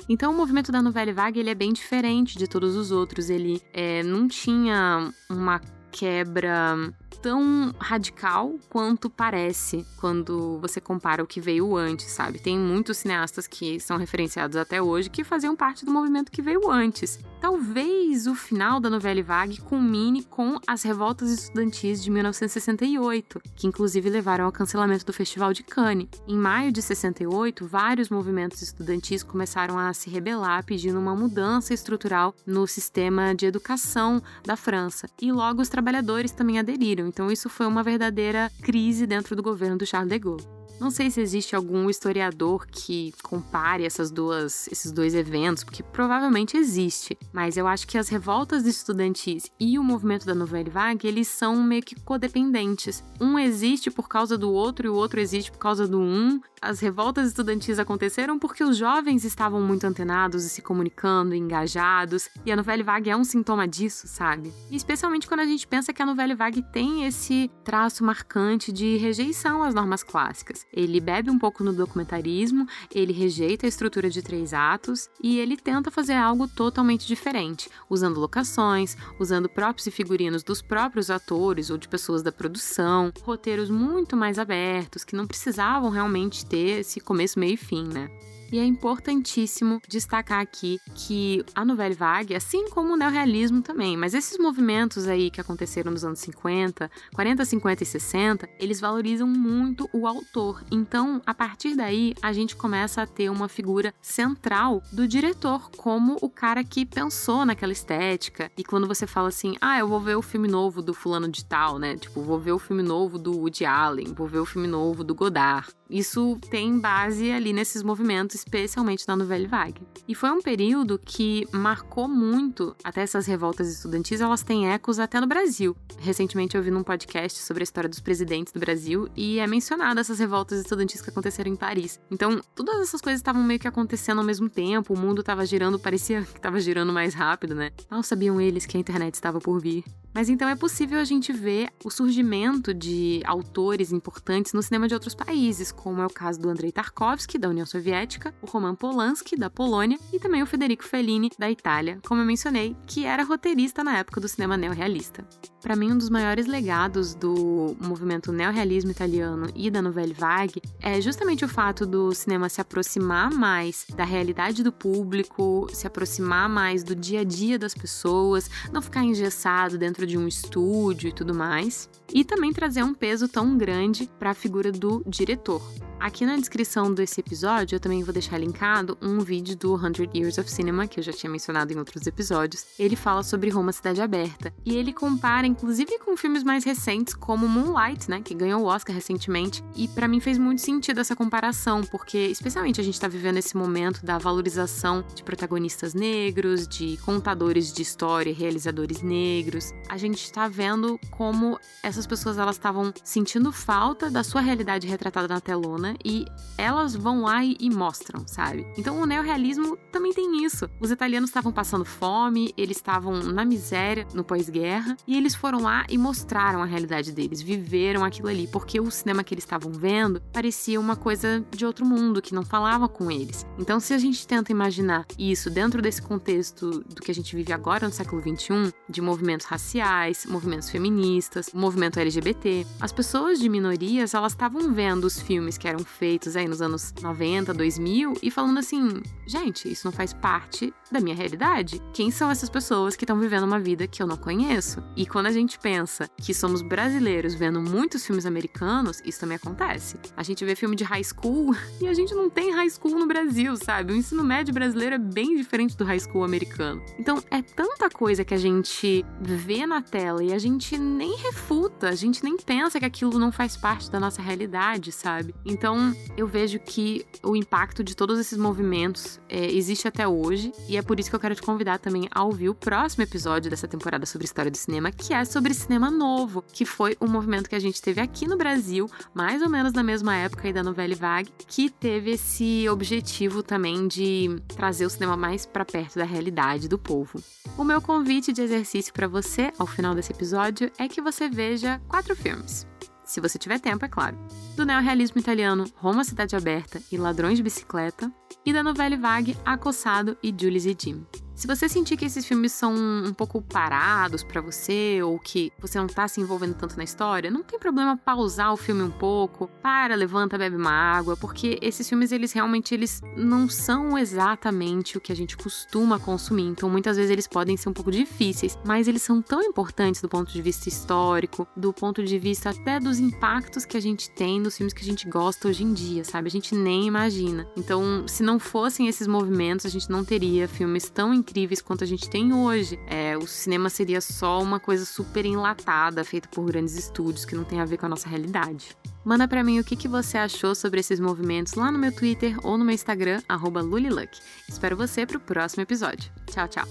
Então 0.09 0.33
o 0.33 0.37
movimento 0.37 0.72
da 0.72 0.83
Nouvelle 0.83 1.12
Vague 1.12 1.38
ele 1.38 1.50
é 1.50 1.55
bem 1.55 1.72
diferente 1.72 2.37
de 2.37 2.48
todos 2.48 2.74
os 2.74 2.90
outros. 2.90 3.31
Ele 3.31 3.62
é, 3.72 4.02
não 4.02 4.26
tinha 4.26 5.12
uma 5.31 5.61
quebra 5.92 6.92
tão 7.18 7.75
radical 7.79 8.55
quanto 8.68 9.09
parece 9.09 9.87
quando 9.98 10.59
você 10.61 10.81
compara 10.81 11.22
o 11.22 11.27
que 11.27 11.40
veio 11.40 11.77
antes, 11.77 12.07
sabe? 12.07 12.38
Tem 12.38 12.59
muitos 12.59 12.98
cineastas 12.98 13.46
que 13.46 13.79
são 13.81 13.96
referenciados 13.96 14.57
até 14.57 14.83
hoje 14.83 15.11
que 15.11 15.25
faziam 15.25 15.57
parte 15.57 15.85
do 15.85 15.90
movimento 15.90 16.31
que 16.31 16.42
veio 16.42 16.70
antes. 16.70 17.18
Talvez 17.40 18.29
o 18.29 18.37
final 18.37 18.79
da 18.79 18.88
novela 18.88 19.20
Vague 19.20 19.61
culmine 19.61 20.22
com 20.22 20.59
as 20.64 20.85
revoltas 20.85 21.31
estudantis 21.31 22.03
de 22.03 22.09
1968, 22.09 23.42
que 23.57 23.66
inclusive 23.66 24.09
levaram 24.09 24.44
ao 24.44 24.53
cancelamento 24.53 25.05
do 25.05 25.12
Festival 25.12 25.53
de 25.53 25.64
Cannes. 25.64 26.09
Em 26.29 26.37
maio 26.37 26.70
de 26.70 26.81
68, 26.81 27.66
vários 27.66 28.09
movimentos 28.09 28.62
estudantis 28.62 29.25
começaram 29.25 29.77
a 29.77 29.92
se 29.92 30.09
rebelar 30.09 30.64
pedindo 30.64 30.98
uma 30.98 31.16
mudança 31.16 31.75
estrutural 31.75 32.33
no 32.46 32.66
sistema 32.66 33.35
de 33.35 33.44
educação 33.44 34.22
da 34.44 34.57
França, 34.57 35.09
e 35.20 35.33
logo 35.33 35.61
os 35.61 35.68
trabalhadores 35.68 36.31
também 36.31 36.59
aderiram. 36.59 37.02
Então 37.07 37.31
isso 37.31 37.49
foi 37.49 37.67
uma 37.67 37.83
verdadeira 37.83 38.51
crise 38.62 39.07
dentro 39.07 39.37
do 39.37 39.43
governo 39.43 39.79
do 39.79 39.87
Charles 39.87 40.11
de 40.11 40.19
Gaulle. 40.19 40.62
Não 40.83 40.90
sei 40.90 41.12
se 41.12 41.21
existe 41.21 41.55
algum 41.55 41.88
historiador 41.88 42.66
que 42.66 43.14
compare 43.23 43.85
essas 43.85 44.11
duas, 44.11 44.66
esses 44.66 44.90
dois 44.90 45.14
eventos, 45.14 45.62
porque 45.62 45.81
provavelmente 45.81 46.57
existe. 46.57 47.16
Mas 47.33 47.57
eu 47.57 47.68
acho 47.68 47.87
que 47.87 47.97
as 47.97 48.09
revoltas 48.09 48.66
estudantis 48.66 49.45
e 49.61 49.79
o 49.79 49.85
movimento 49.85 50.27
da 50.27 50.35
Nouvelle 50.35 50.71
Vague, 50.71 51.07
eles 51.07 51.29
são 51.29 51.62
meio 51.62 51.85
que 51.85 51.95
codependentes. 52.01 53.05
Um 53.21 53.38
existe 53.38 53.92
por 53.92 54.09
causa 54.09 54.37
do 54.37 54.51
outro 54.51 54.88
e 54.88 54.90
o 54.90 54.95
outro 54.97 55.21
existe 55.21 55.53
por 55.53 55.59
causa 55.59 55.87
do 55.87 56.01
um. 56.01 56.40
As 56.61 56.81
revoltas 56.81 57.29
estudantis 57.29 57.79
aconteceram 57.79 58.38
porque 58.38 58.62
os 58.62 58.77
jovens 58.77 59.25
estavam 59.25 59.61
muito 59.61 59.85
antenados 59.85 60.45
e 60.45 60.49
se 60.49 60.62
comunicando, 60.62 61.35
engajados, 61.35 62.29
e 62.45 62.53
a 62.53 62.57
Nouvelle 62.57 62.85
Vague 62.85 63.11
é 63.11 63.16
um 63.16 63.25
sintoma 63.25 63.66
disso, 63.66 64.07
sabe? 64.07 64.53
E 64.71 64.77
especialmente 64.77 65.27
quando 65.27 65.40
a 65.40 65.45
gente 65.45 65.66
pensa 65.66 65.92
que 65.92 66.01
a 66.01 66.07
Nouvelle 66.07 66.35
Vague 66.35 66.62
tem 66.73 67.05
esse 67.05 67.51
traço 67.64 68.05
marcante 68.05 68.73
de 68.73 68.97
rejeição 68.97 69.62
às 69.62 69.75
normas 69.75 70.05
clássicas. 70.05 70.64
Ele 70.72 71.00
bebe 71.00 71.30
um 71.30 71.38
pouco 71.38 71.62
no 71.62 71.72
documentarismo, 71.72 72.66
ele 72.94 73.12
rejeita 73.12 73.66
a 73.66 73.68
estrutura 73.68 74.08
de 74.08 74.22
três 74.22 74.54
atos 74.54 75.08
e 75.22 75.38
ele 75.38 75.56
tenta 75.56 75.90
fazer 75.90 76.14
algo 76.14 76.48
totalmente 76.48 77.06
diferente, 77.06 77.68
usando 77.90 78.18
locações, 78.18 78.96
usando 79.18 79.48
próprios 79.48 79.87
e 79.87 79.90
figurinos 79.90 80.42
dos 80.42 80.62
próprios 80.62 81.11
atores 81.11 81.70
ou 81.70 81.76
de 81.76 81.88
pessoas 81.88 82.22
da 82.22 82.32
produção, 82.32 83.12
roteiros 83.22 83.68
muito 83.70 84.16
mais 84.16 84.38
abertos 84.38 85.04
que 85.04 85.16
não 85.16 85.26
precisavam 85.26 85.90
realmente 85.90 86.46
ter 86.46 86.80
esse 86.80 87.00
começo, 87.00 87.38
meio 87.38 87.54
e 87.54 87.56
fim, 87.56 87.87
né? 87.87 88.11
E 88.53 88.59
é 88.59 88.65
importantíssimo 88.67 89.81
destacar 89.88 90.41
aqui 90.41 90.79
que 90.95 91.43
a 91.55 91.65
Nouvelle 91.65 91.95
Vague, 91.95 92.35
assim 92.35 92.69
como 92.69 92.93
o 92.93 92.97
neorrealismo 92.99 93.62
também, 93.62 93.97
mas 93.97 94.12
esses 94.12 94.37
movimentos 94.37 95.09
aí 95.09 95.31
que 95.31 95.41
aconteceram 95.41 95.91
nos 95.91 96.05
anos 96.05 96.19
50, 96.19 96.91
40, 97.15 97.47
50 97.47 97.83
e 97.83 97.87
60, 97.87 98.49
eles 98.61 98.79
valorizam 98.79 99.27
muito 99.27 99.88
o 99.91 100.07
autor. 100.07 100.62
Então, 100.71 101.23
a 101.25 101.33
partir 101.33 101.75
daí, 101.75 102.15
a 102.21 102.31
gente 102.35 102.55
começa 102.55 103.01
a 103.01 103.07
ter 103.07 103.31
uma 103.31 103.49
figura 103.49 103.95
central 104.03 104.83
do 104.93 105.09
diretor 105.09 105.71
como 105.71 106.19
o 106.21 106.29
cara 106.29 106.62
que 106.62 106.85
pensou 106.85 107.47
naquela 107.47 107.73
estética. 107.73 108.53
E 108.55 108.62
quando 108.62 108.87
você 108.87 109.07
fala 109.07 109.29
assim: 109.29 109.55
"Ah, 109.62 109.79
eu 109.79 109.88
vou 109.88 109.99
ver 109.99 110.17
o 110.17 110.21
filme 110.21 110.47
novo 110.47 110.83
do 110.83 110.93
fulano 110.93 111.27
de 111.27 111.43
tal", 111.43 111.79
né? 111.79 111.97
Tipo, 111.97 112.21
vou 112.21 112.38
ver 112.38 112.53
o 112.53 112.59
filme 112.59 112.83
novo 112.83 113.19
do 113.19 113.33
Woody 113.33 113.65
Allen, 113.65 114.12
vou 114.12 114.29
ver 114.29 114.41
o 114.41 114.45
filme 114.45 114.69
novo 114.69 115.03
do 115.03 115.15
Godard. 115.15 115.69
Isso 115.92 116.38
tem 116.48 116.78
base 116.78 117.31
ali 117.31 117.52
nesses 117.52 117.83
movimentos, 117.83 118.37
especialmente 118.37 119.07
na 119.07 119.14
Nouvelle 119.14 119.46
Vague. 119.46 119.83
E 120.09 120.14
foi 120.14 120.31
um 120.31 120.40
período 120.40 120.98
que 120.98 121.46
marcou 121.52 122.09
muito, 122.09 122.74
até 122.83 123.02
essas 123.02 123.26
revoltas 123.26 123.70
estudantis, 123.70 124.22
elas 124.22 124.42
têm 124.42 124.70
ecos 124.70 124.98
até 124.98 125.20
no 125.20 125.26
Brasil. 125.26 125.76
Recentemente 125.98 126.57
eu 126.57 126.62
vi 126.62 126.70
num 126.70 126.83
podcast 126.83 127.38
sobre 127.42 127.62
a 127.62 127.64
história 127.64 127.90
dos 127.90 128.00
presidentes 128.00 128.55
do 128.55 128.59
Brasil 128.59 129.07
e 129.14 129.38
é 129.38 129.46
mencionada 129.46 130.00
essas 130.00 130.18
revoltas 130.18 130.61
estudantis 130.61 131.02
que 131.02 131.11
aconteceram 131.11 131.52
em 131.52 131.57
Paris. 131.57 132.00
Então, 132.11 132.40
todas 132.55 132.81
essas 132.81 133.02
coisas 133.02 133.20
estavam 133.20 133.42
meio 133.42 133.61
que 133.61 133.68
acontecendo 133.68 134.18
ao 134.18 134.24
mesmo 134.24 134.48
tempo, 134.48 134.94
o 134.94 134.98
mundo 134.98 135.20
estava 135.20 135.44
girando, 135.44 135.78
parecia 135.78 136.22
que 136.22 136.38
estava 136.38 136.59
girando 136.59 136.90
mais 136.90 137.12
rápido, 137.12 137.55
né? 137.55 137.70
Mal 137.90 138.02
sabiam 138.02 138.40
eles 138.40 138.64
que 138.64 138.78
a 138.78 138.81
internet 138.81 139.12
estava 139.12 139.38
por 139.40 139.61
vir. 139.61 139.85
Mas 140.14 140.28
então 140.28 140.48
é 140.48 140.55
possível 140.55 140.98
a 140.98 141.05
gente 141.05 141.33
ver 141.33 141.70
o 141.85 141.90
surgimento 141.90 142.74
de 142.74 143.22
autores 143.24 143.92
importantes 143.92 144.52
no 144.52 144.62
cinema 144.62 144.87
de 144.87 144.94
outros 144.94 145.14
países, 145.14 145.72
como 145.83 146.01
é 146.01 146.07
o 146.07 146.11
caso 146.11 146.38
do 146.38 146.49
Andrei 146.49 146.71
Tarkovsky, 146.71 147.37
da 147.37 147.49
União 147.49 147.66
Soviética, 147.66 148.33
o 148.40 148.47
Roman 148.47 148.77
Polanski, 148.77 149.37
da 149.37 149.51
Polônia, 149.51 149.99
e 150.12 150.21
também 150.21 150.40
o 150.40 150.47
Federico 150.47 150.85
Fellini, 150.85 151.29
da 151.37 151.51
Itália, 151.51 151.99
como 152.07 152.21
eu 152.21 152.25
mencionei, 152.25 152.77
que 152.87 153.05
era 153.05 153.25
roteirista 153.25 153.83
na 153.83 153.99
época 153.99 154.21
do 154.21 154.29
cinema 154.29 154.57
neorrealista. 154.57 155.27
Para 155.61 155.77
mim, 155.77 155.92
um 155.92 155.99
dos 155.99 156.11
maiores 156.11 156.47
legados 156.47 157.14
do 157.14 157.77
movimento 157.81 158.33
neorrealismo 158.33 158.90
italiano 158.90 159.49
e 159.55 159.71
da 159.71 159.81
Nouvelle 159.81 160.12
Vague 160.12 160.61
é 160.81 161.01
justamente 161.01 161.45
o 161.45 161.49
fato 161.49 161.87
do 161.87 162.12
cinema 162.12 162.49
se 162.49 162.61
aproximar 162.61 163.33
mais 163.33 163.87
da 163.97 164.05
realidade 164.05 164.62
do 164.62 164.73
público, 164.73 165.68
se 165.73 165.87
aproximar 165.87 166.49
mais 166.49 166.83
do 166.83 166.95
dia 166.95 167.21
a 167.21 167.25
dia 167.25 167.59
das 167.59 167.75
pessoas, 167.75 168.51
não 168.73 168.83
ficar 168.83 169.05
engessado 169.05 169.79
dentro 169.79 170.07
de 170.07 170.18
um 170.18 170.27
estúdio 170.27 171.09
e 171.09 171.12
tudo 171.12 171.33
mais, 171.33 171.88
e 172.12 172.25
também 172.25 172.53
trazer 172.53 172.83
um 172.83 172.95
peso 172.95 173.29
tão 173.29 173.57
grande 173.57 174.11
para 174.18 174.31
a 174.31 174.35
figura 174.35 174.71
do 174.71 175.03
diretor. 175.07 175.62
Aqui 176.03 176.27
na 176.27 176.37
descrição 176.37 176.93
desse 176.93 177.21
episódio 177.21 177.77
eu 177.77 177.81
também 177.81 178.03
vou 178.03 178.12
deixar 178.12 178.37
linkado 178.37 178.99
um 179.01 179.21
vídeo 179.21 179.57
do 179.57 179.79
100 179.79 180.11
Years 180.12 180.37
of 180.37 180.51
Cinema, 180.51 180.88
que 180.88 180.99
eu 180.99 181.05
já 181.05 181.12
tinha 181.12 181.31
mencionado 181.31 181.73
em 181.73 181.77
outros 181.79 182.05
episódios. 182.09 182.67
Ele 182.77 182.97
fala 182.97 183.23
sobre 183.23 183.51
Roma 183.51 183.71
Cidade 183.71 184.03
Aberta 184.03 184.53
e 184.67 184.77
ele 184.77 184.93
compara 184.93 185.47
inclusive 185.47 186.01
com 186.01 186.17
filmes 186.17 186.43
mais 186.43 186.65
recentes 186.65 187.15
como 187.15 187.47
Moonlight, 187.47 188.11
né, 188.11 188.21
que 188.21 188.35
ganhou 188.35 188.62
o 188.62 188.65
Oscar 188.65 188.93
recentemente. 188.93 189.62
E 189.77 189.87
para 189.87 190.09
mim 190.09 190.19
fez 190.19 190.38
muito 190.38 190.61
sentido 190.61 190.99
essa 190.99 191.15
comparação, 191.15 191.83
porque 191.83 192.19
especialmente 192.19 192.81
a 192.81 192.85
gente 192.85 192.99
tá 192.99 193.07
vivendo 193.07 193.37
esse 193.37 193.57
momento 193.57 194.05
da 194.05 194.19
valorização 194.19 195.05
de 195.15 195.23
protagonistas 195.23 195.95
negros, 195.95 196.67
de 196.67 196.97
contadores 196.97 197.73
de 197.73 197.81
história, 197.81 198.35
realizadores 198.35 199.03
negros. 199.03 199.73
A 199.88 199.97
gente 199.97 200.33
tá 200.33 200.49
vendo 200.49 200.99
como 201.12 201.61
essas 201.81 202.09
pessoas 202.09 202.38
elas 202.38 202.57
estavam 202.57 202.93
sentindo 203.05 203.53
falta 203.53 204.11
da 204.11 204.25
sua 204.25 204.41
realidade 204.41 204.88
retratada 204.88 205.29
na 205.29 205.41
telona 205.41 205.91
e 206.05 206.24
elas 206.57 206.94
vão 206.94 207.22
lá 207.22 207.44
e, 207.44 207.57
e 207.59 207.70
mostram, 207.70 208.26
sabe? 208.26 208.66
Então 208.76 209.00
o 209.00 209.07
neorrealismo 209.07 209.76
também 209.90 210.12
tem 210.12 210.44
isso. 210.44 210.68
Os 210.81 210.90
italianos 210.90 211.31
estavam 211.31 211.52
passando 211.52 211.85
fome, 211.85 212.52
eles 212.57 212.76
estavam 212.76 213.22
na 213.22 213.44
miséria 213.44 214.07
no 214.14 214.24
pós-guerra 214.24 214.96
e 215.07 215.16
eles 215.16 215.35
foram 215.35 215.61
lá 215.61 215.85
e 215.88 215.98
mostraram 215.98 216.62
a 216.62 216.66
realidade 216.66 217.12
deles, 217.12 217.42
viveram 217.42 218.05
aquilo 218.05 218.28
ali, 218.28 218.46
porque 218.46 218.81
o 218.81 218.90
cinema 218.90 219.24
que 219.24 219.35
eles 219.35 219.44
estavam 219.44 219.72
vendo 219.72 220.20
parecia 220.33 220.81
uma 220.81 220.96
coisa 220.96 221.44
de 221.50 221.64
outro 221.64 221.85
mundo 221.85 222.22
que 222.22 222.35
não 222.35 222.44
falava 222.44 222.88
com 222.88 223.11
eles. 223.11 223.46
Então, 223.59 223.81
se 223.81 223.94
a 223.94 223.98
gente 223.98 224.26
tenta 224.26 224.52
imaginar 224.52 225.07
isso 225.18 225.50
dentro 225.50 225.83
desse 225.83 226.00
contexto 226.00 226.81
do 226.81 227.00
que 227.00 227.11
a 227.11 227.14
gente 227.14 227.35
vive 227.35 227.52
agora 227.52 227.87
no 227.87 227.92
século 227.92 228.22
XXI, 228.22 228.72
de 228.88 229.00
movimentos 229.00 229.46
raciais, 229.46 230.26
movimentos 230.26 230.70
feministas, 230.70 231.50
movimento 231.52 231.98
LGBT, 231.98 232.66
as 232.81 232.92
pessoas 232.92 233.38
de 233.38 233.48
minorias 233.48 234.14
elas 234.14 234.33
estavam 234.33 234.72
vendo 234.72 235.05
os 235.05 235.20
filmes 235.20 235.59
que 235.59 235.68
eram 235.68 235.82
feitos 235.85 236.37
aí 236.37 236.47
nos 236.49 236.62
anos 236.62 236.92
90, 237.01 237.53
2000 237.55 238.14
e 238.23 238.31
falando 238.31 238.59
assim: 238.59 239.03
gente, 239.27 239.71
isso 239.71 239.87
não 239.87 239.92
faz 239.92 240.12
parte 240.12 240.73
da 240.90 241.01
minha 241.01 241.16
realidade. 241.16 241.81
Quem 241.92 242.11
são 242.11 242.31
essas 242.31 242.51
pessoas 242.51 242.95
que 242.95 243.05
estão 243.05 243.18
vivendo 243.18 243.45
uma 243.45 243.59
vida 243.59 243.87
que 243.87 244.03
eu 244.03 244.07
não 244.07 244.16
conheço? 244.16 244.83
E 244.97 245.07
quando 245.07 245.27
a 245.27 245.33
gente 245.33 245.59
pensa 245.59 246.09
que 246.18 246.35
somos 246.35 246.62
brasileiros 246.62 247.35
vendo 247.35 247.61
muitos 247.61 248.05
filmes 248.05 248.27
americanos, 248.27 249.01
isso 249.05 249.21
também 249.21 249.37
acontece. 249.37 249.97
A 250.16 250.23
gente 250.23 250.45
vê 250.45 250.55
filme 250.55 250.77
de 250.77 250.85
high 250.85 251.05
school 251.05 251.55
e 251.81 251.88
a 251.88 251.95
gente 251.95 252.14
não 252.14 252.29
tem 252.29 252.53
high 252.53 252.71
school 252.71 252.99
no 252.99 253.07
Brasil, 253.07 253.57
sabe? 253.57 253.92
O 253.92 253.97
ensino 253.97 254.23
médio 254.23 254.53
brasileiro 254.53 254.97
é 254.97 254.99
bem 254.99 255.37
diferente 255.37 255.77
do 255.77 255.85
high 255.85 256.01
school 256.01 256.25
americano. 256.25 256.83
Então 256.99 257.23
é 257.31 257.40
tanta 257.40 257.88
coisa 257.88 258.25
que 258.25 258.35
a 258.35 258.38
gente 258.38 259.05
vê 259.21 259.66
na 259.66 259.81
tela 259.81 260.23
e 260.23 260.33
a 260.33 260.38
gente 260.38 260.77
nem 260.77 261.16
refuta, 261.16 261.88
a 261.88 261.95
gente 261.95 262.23
nem 262.23 262.37
pensa 262.37 262.79
que 262.79 262.85
aquilo 262.85 263.18
não 263.18 263.33
faz 263.33 263.57
parte 263.57 263.90
da 263.90 263.99
nossa 263.99 264.21
realidade, 264.21 264.92
sabe? 264.92 265.35
Então 265.45 265.71
então, 265.72 265.96
eu 266.18 266.26
vejo 266.26 266.58
que 266.58 267.06
o 267.22 267.35
impacto 267.35 267.82
de 267.82 267.96
todos 267.96 268.18
esses 268.18 268.37
movimentos 268.37 269.18
é, 269.26 269.50
existe 269.50 269.88
até 269.88 270.06
hoje, 270.06 270.52
e 270.68 270.76
é 270.76 270.82
por 270.82 271.00
isso 271.00 271.08
que 271.08 271.16
eu 271.16 271.20
quero 271.20 271.35
te 271.35 271.40
convidar 271.40 271.78
também 271.78 272.06
a 272.11 272.22
ouvir 272.22 272.50
o 272.50 272.54
próximo 272.54 273.02
episódio 273.02 273.50
dessa 273.50 273.66
temporada 273.66 274.04
sobre 274.04 274.26
história 274.26 274.50
do 274.50 274.56
cinema, 274.56 274.92
que 274.92 275.14
é 275.14 275.24
sobre 275.24 275.54
cinema 275.54 275.90
novo, 275.90 276.44
que 276.52 276.66
foi 276.66 276.94
um 277.00 277.06
movimento 277.06 277.48
que 277.48 277.54
a 277.54 277.58
gente 277.58 277.80
teve 277.80 278.02
aqui 278.02 278.28
no 278.28 278.37
Brasil, 278.37 278.87
mais 279.14 279.40
ou 279.40 279.48
menos 279.48 279.72
na 279.72 279.82
mesma 279.82 280.14
época 280.14 280.46
aí 280.46 280.52
da 280.52 280.62
Novelle 280.62 280.94
Vague, 280.94 281.32
que 281.48 281.70
teve 281.70 282.11
esse 282.11 282.68
objetivo 282.68 283.42
também 283.42 283.88
de 283.88 284.37
trazer 284.54 284.85
o 284.85 284.90
cinema 284.90 285.16
mais 285.16 285.46
para 285.46 285.64
perto 285.64 285.94
da 285.94 286.04
realidade 286.04 286.68
do 286.68 286.78
povo. 286.78 287.22
O 287.56 287.64
meu 287.64 287.80
convite 287.80 288.30
de 288.30 288.42
exercício 288.42 288.92
para 288.92 289.08
você, 289.08 289.50
ao 289.58 289.66
final 289.66 289.94
desse 289.94 290.12
episódio, 290.12 290.70
é 290.76 290.87
que 290.87 291.00
você 291.00 291.30
veja 291.30 291.80
quatro 291.88 292.14
filmes 292.14 292.66
se 293.12 293.20
você 293.20 293.38
tiver 293.38 293.61
tempo, 293.61 293.85
é 293.85 293.88
claro. 293.88 294.16
Do 294.57 294.64
neorrealismo 294.64 295.20
italiano 295.20 295.66
Roma 295.77 296.03
Cidade 296.03 296.35
Aberta 296.35 296.83
e 296.90 296.96
Ladrões 296.96 297.37
de 297.37 297.42
Bicicleta, 297.42 298.11
e 298.44 298.53
da 298.55 298.62
novela 298.62 298.96
vague 298.96 299.37
Acossado 299.44 300.16
e 300.22 300.35
Julius 300.37 300.64
e 300.64 300.75
Jim. 300.77 301.07
Se 301.35 301.47
você 301.47 301.68
sentir 301.68 301.97
que 301.97 302.05
esses 302.05 302.25
filmes 302.25 302.53
são 302.53 302.75
um 302.75 303.12
pouco 303.12 303.40
parados 303.40 304.23
para 304.23 304.40
você 304.40 305.01
ou 305.03 305.18
que 305.18 305.51
você 305.59 305.79
não 305.79 305.87
tá 305.87 306.07
se 306.07 306.21
envolvendo 306.21 306.55
tanto 306.55 306.77
na 306.77 306.85
história, 306.85 307.31
não 307.31 307.42
tem 307.42 307.59
problema 307.59 307.97
pausar 307.97 308.53
o 308.53 308.57
filme 308.57 308.83
um 308.83 308.90
pouco, 308.90 309.49
para, 309.62 309.95
levanta, 309.95 310.38
bebe 310.38 310.57
uma 310.57 310.71
água, 310.71 311.16
porque 311.16 311.59
esses 311.62 311.88
filmes 311.88 312.12
eles 312.12 312.33
realmente 312.33 312.75
eles 312.75 313.01
não 313.16 313.49
são 313.49 313.99
exatamente 313.99 314.97
o 314.97 315.01
que 315.01 315.11
a 315.11 315.16
gente 315.16 315.37
costuma 315.37 315.99
consumir, 315.99 316.45
então 316.45 316.68
muitas 316.68 316.97
vezes 316.97 317.11
eles 317.11 317.27
podem 317.27 317.57
ser 317.57 317.68
um 317.68 317.73
pouco 317.73 317.90
difíceis, 317.90 318.59
mas 318.64 318.87
eles 318.87 319.03
são 319.03 319.23
tão 319.23 319.42
importantes 319.42 320.03
do 320.03 320.09
ponto 320.09 320.31
de 320.31 320.42
vista 320.42 320.69
histórico, 320.69 321.48
do 321.56 321.73
ponto 321.73 322.04
de 322.04 322.19
vista 322.19 322.50
até 322.50 322.79
dos 322.79 322.98
impactos 322.98 323.65
que 323.65 323.77
a 323.77 323.81
gente 323.81 324.11
tem 324.11 324.38
nos 324.38 324.56
filmes 324.56 324.73
que 324.73 324.83
a 324.83 324.87
gente 324.87 325.09
gosta 325.09 325.48
hoje 325.48 325.65
em 325.65 325.73
dia, 325.73 326.04
sabe? 326.04 326.29
A 326.29 326.31
gente 326.31 326.54
nem 326.54 326.87
imagina. 326.87 327.48
Então, 327.56 328.06
se 328.06 328.23
não 328.23 328.38
fossem 328.38 328.87
esses 328.87 329.06
movimentos, 329.06 329.67
a 329.67 329.71
gente 329.71 329.90
não 329.90 330.04
teria 330.04 330.46
filmes 330.46 330.90
tão 330.90 331.13
incríveis 331.33 331.62
quanto 331.62 331.83
a 331.83 331.87
gente 331.87 332.08
tem 332.08 332.33
hoje. 332.33 332.78
É, 332.87 333.16
o 333.16 333.26
cinema 333.26 333.70
seria 333.70 334.00
só 334.00 334.40
uma 334.40 334.60
coisa 334.60 334.85
super 334.85 335.24
enlatada, 335.24 336.04
feita 336.04 336.28
por 336.28 336.44
grandes 336.44 336.76
estúdios 336.76 337.24
que 337.24 337.35
não 337.35 337.42
tem 337.42 337.58
a 337.60 337.64
ver 337.64 337.78
com 337.78 337.87
a 337.87 337.88
nossa 337.88 338.08
realidade. 338.08 338.76
Manda 339.04 339.26
para 339.26 339.42
mim 339.42 339.58
o 339.58 339.64
que, 339.64 339.74
que 339.74 339.88
você 339.88 340.18
achou 340.18 340.54
sobre 340.54 340.80
esses 340.80 341.00
movimentos 341.00 341.54
lá 341.54 341.72
no 341.72 341.78
meu 341.78 341.90
Twitter 341.90 342.37
ou 342.46 342.58
no 342.58 342.64
meu 342.64 342.74
Instagram, 342.74 343.22
Luliluck. 343.64 344.20
Espero 344.48 344.76
você 344.76 345.06
pro 345.06 345.18
próximo 345.18 345.62
episódio. 345.62 346.12
Tchau, 346.30 346.46
tchau! 346.46 346.68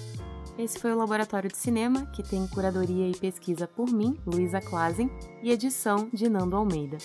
Esse 0.58 0.80
foi 0.80 0.92
o 0.92 0.98
Laboratório 0.98 1.50
de 1.50 1.58
Cinema, 1.58 2.06
que 2.08 2.22
tem 2.22 2.46
curadoria 2.48 3.10
e 3.10 3.16
pesquisa 3.16 3.68
por 3.68 3.90
mim, 3.90 4.18
Luísa 4.26 4.62
Klazen, 4.62 5.10
e 5.42 5.50
edição 5.50 6.08
de 6.14 6.30
Nando 6.30 6.56
Almeida. 6.56 7.00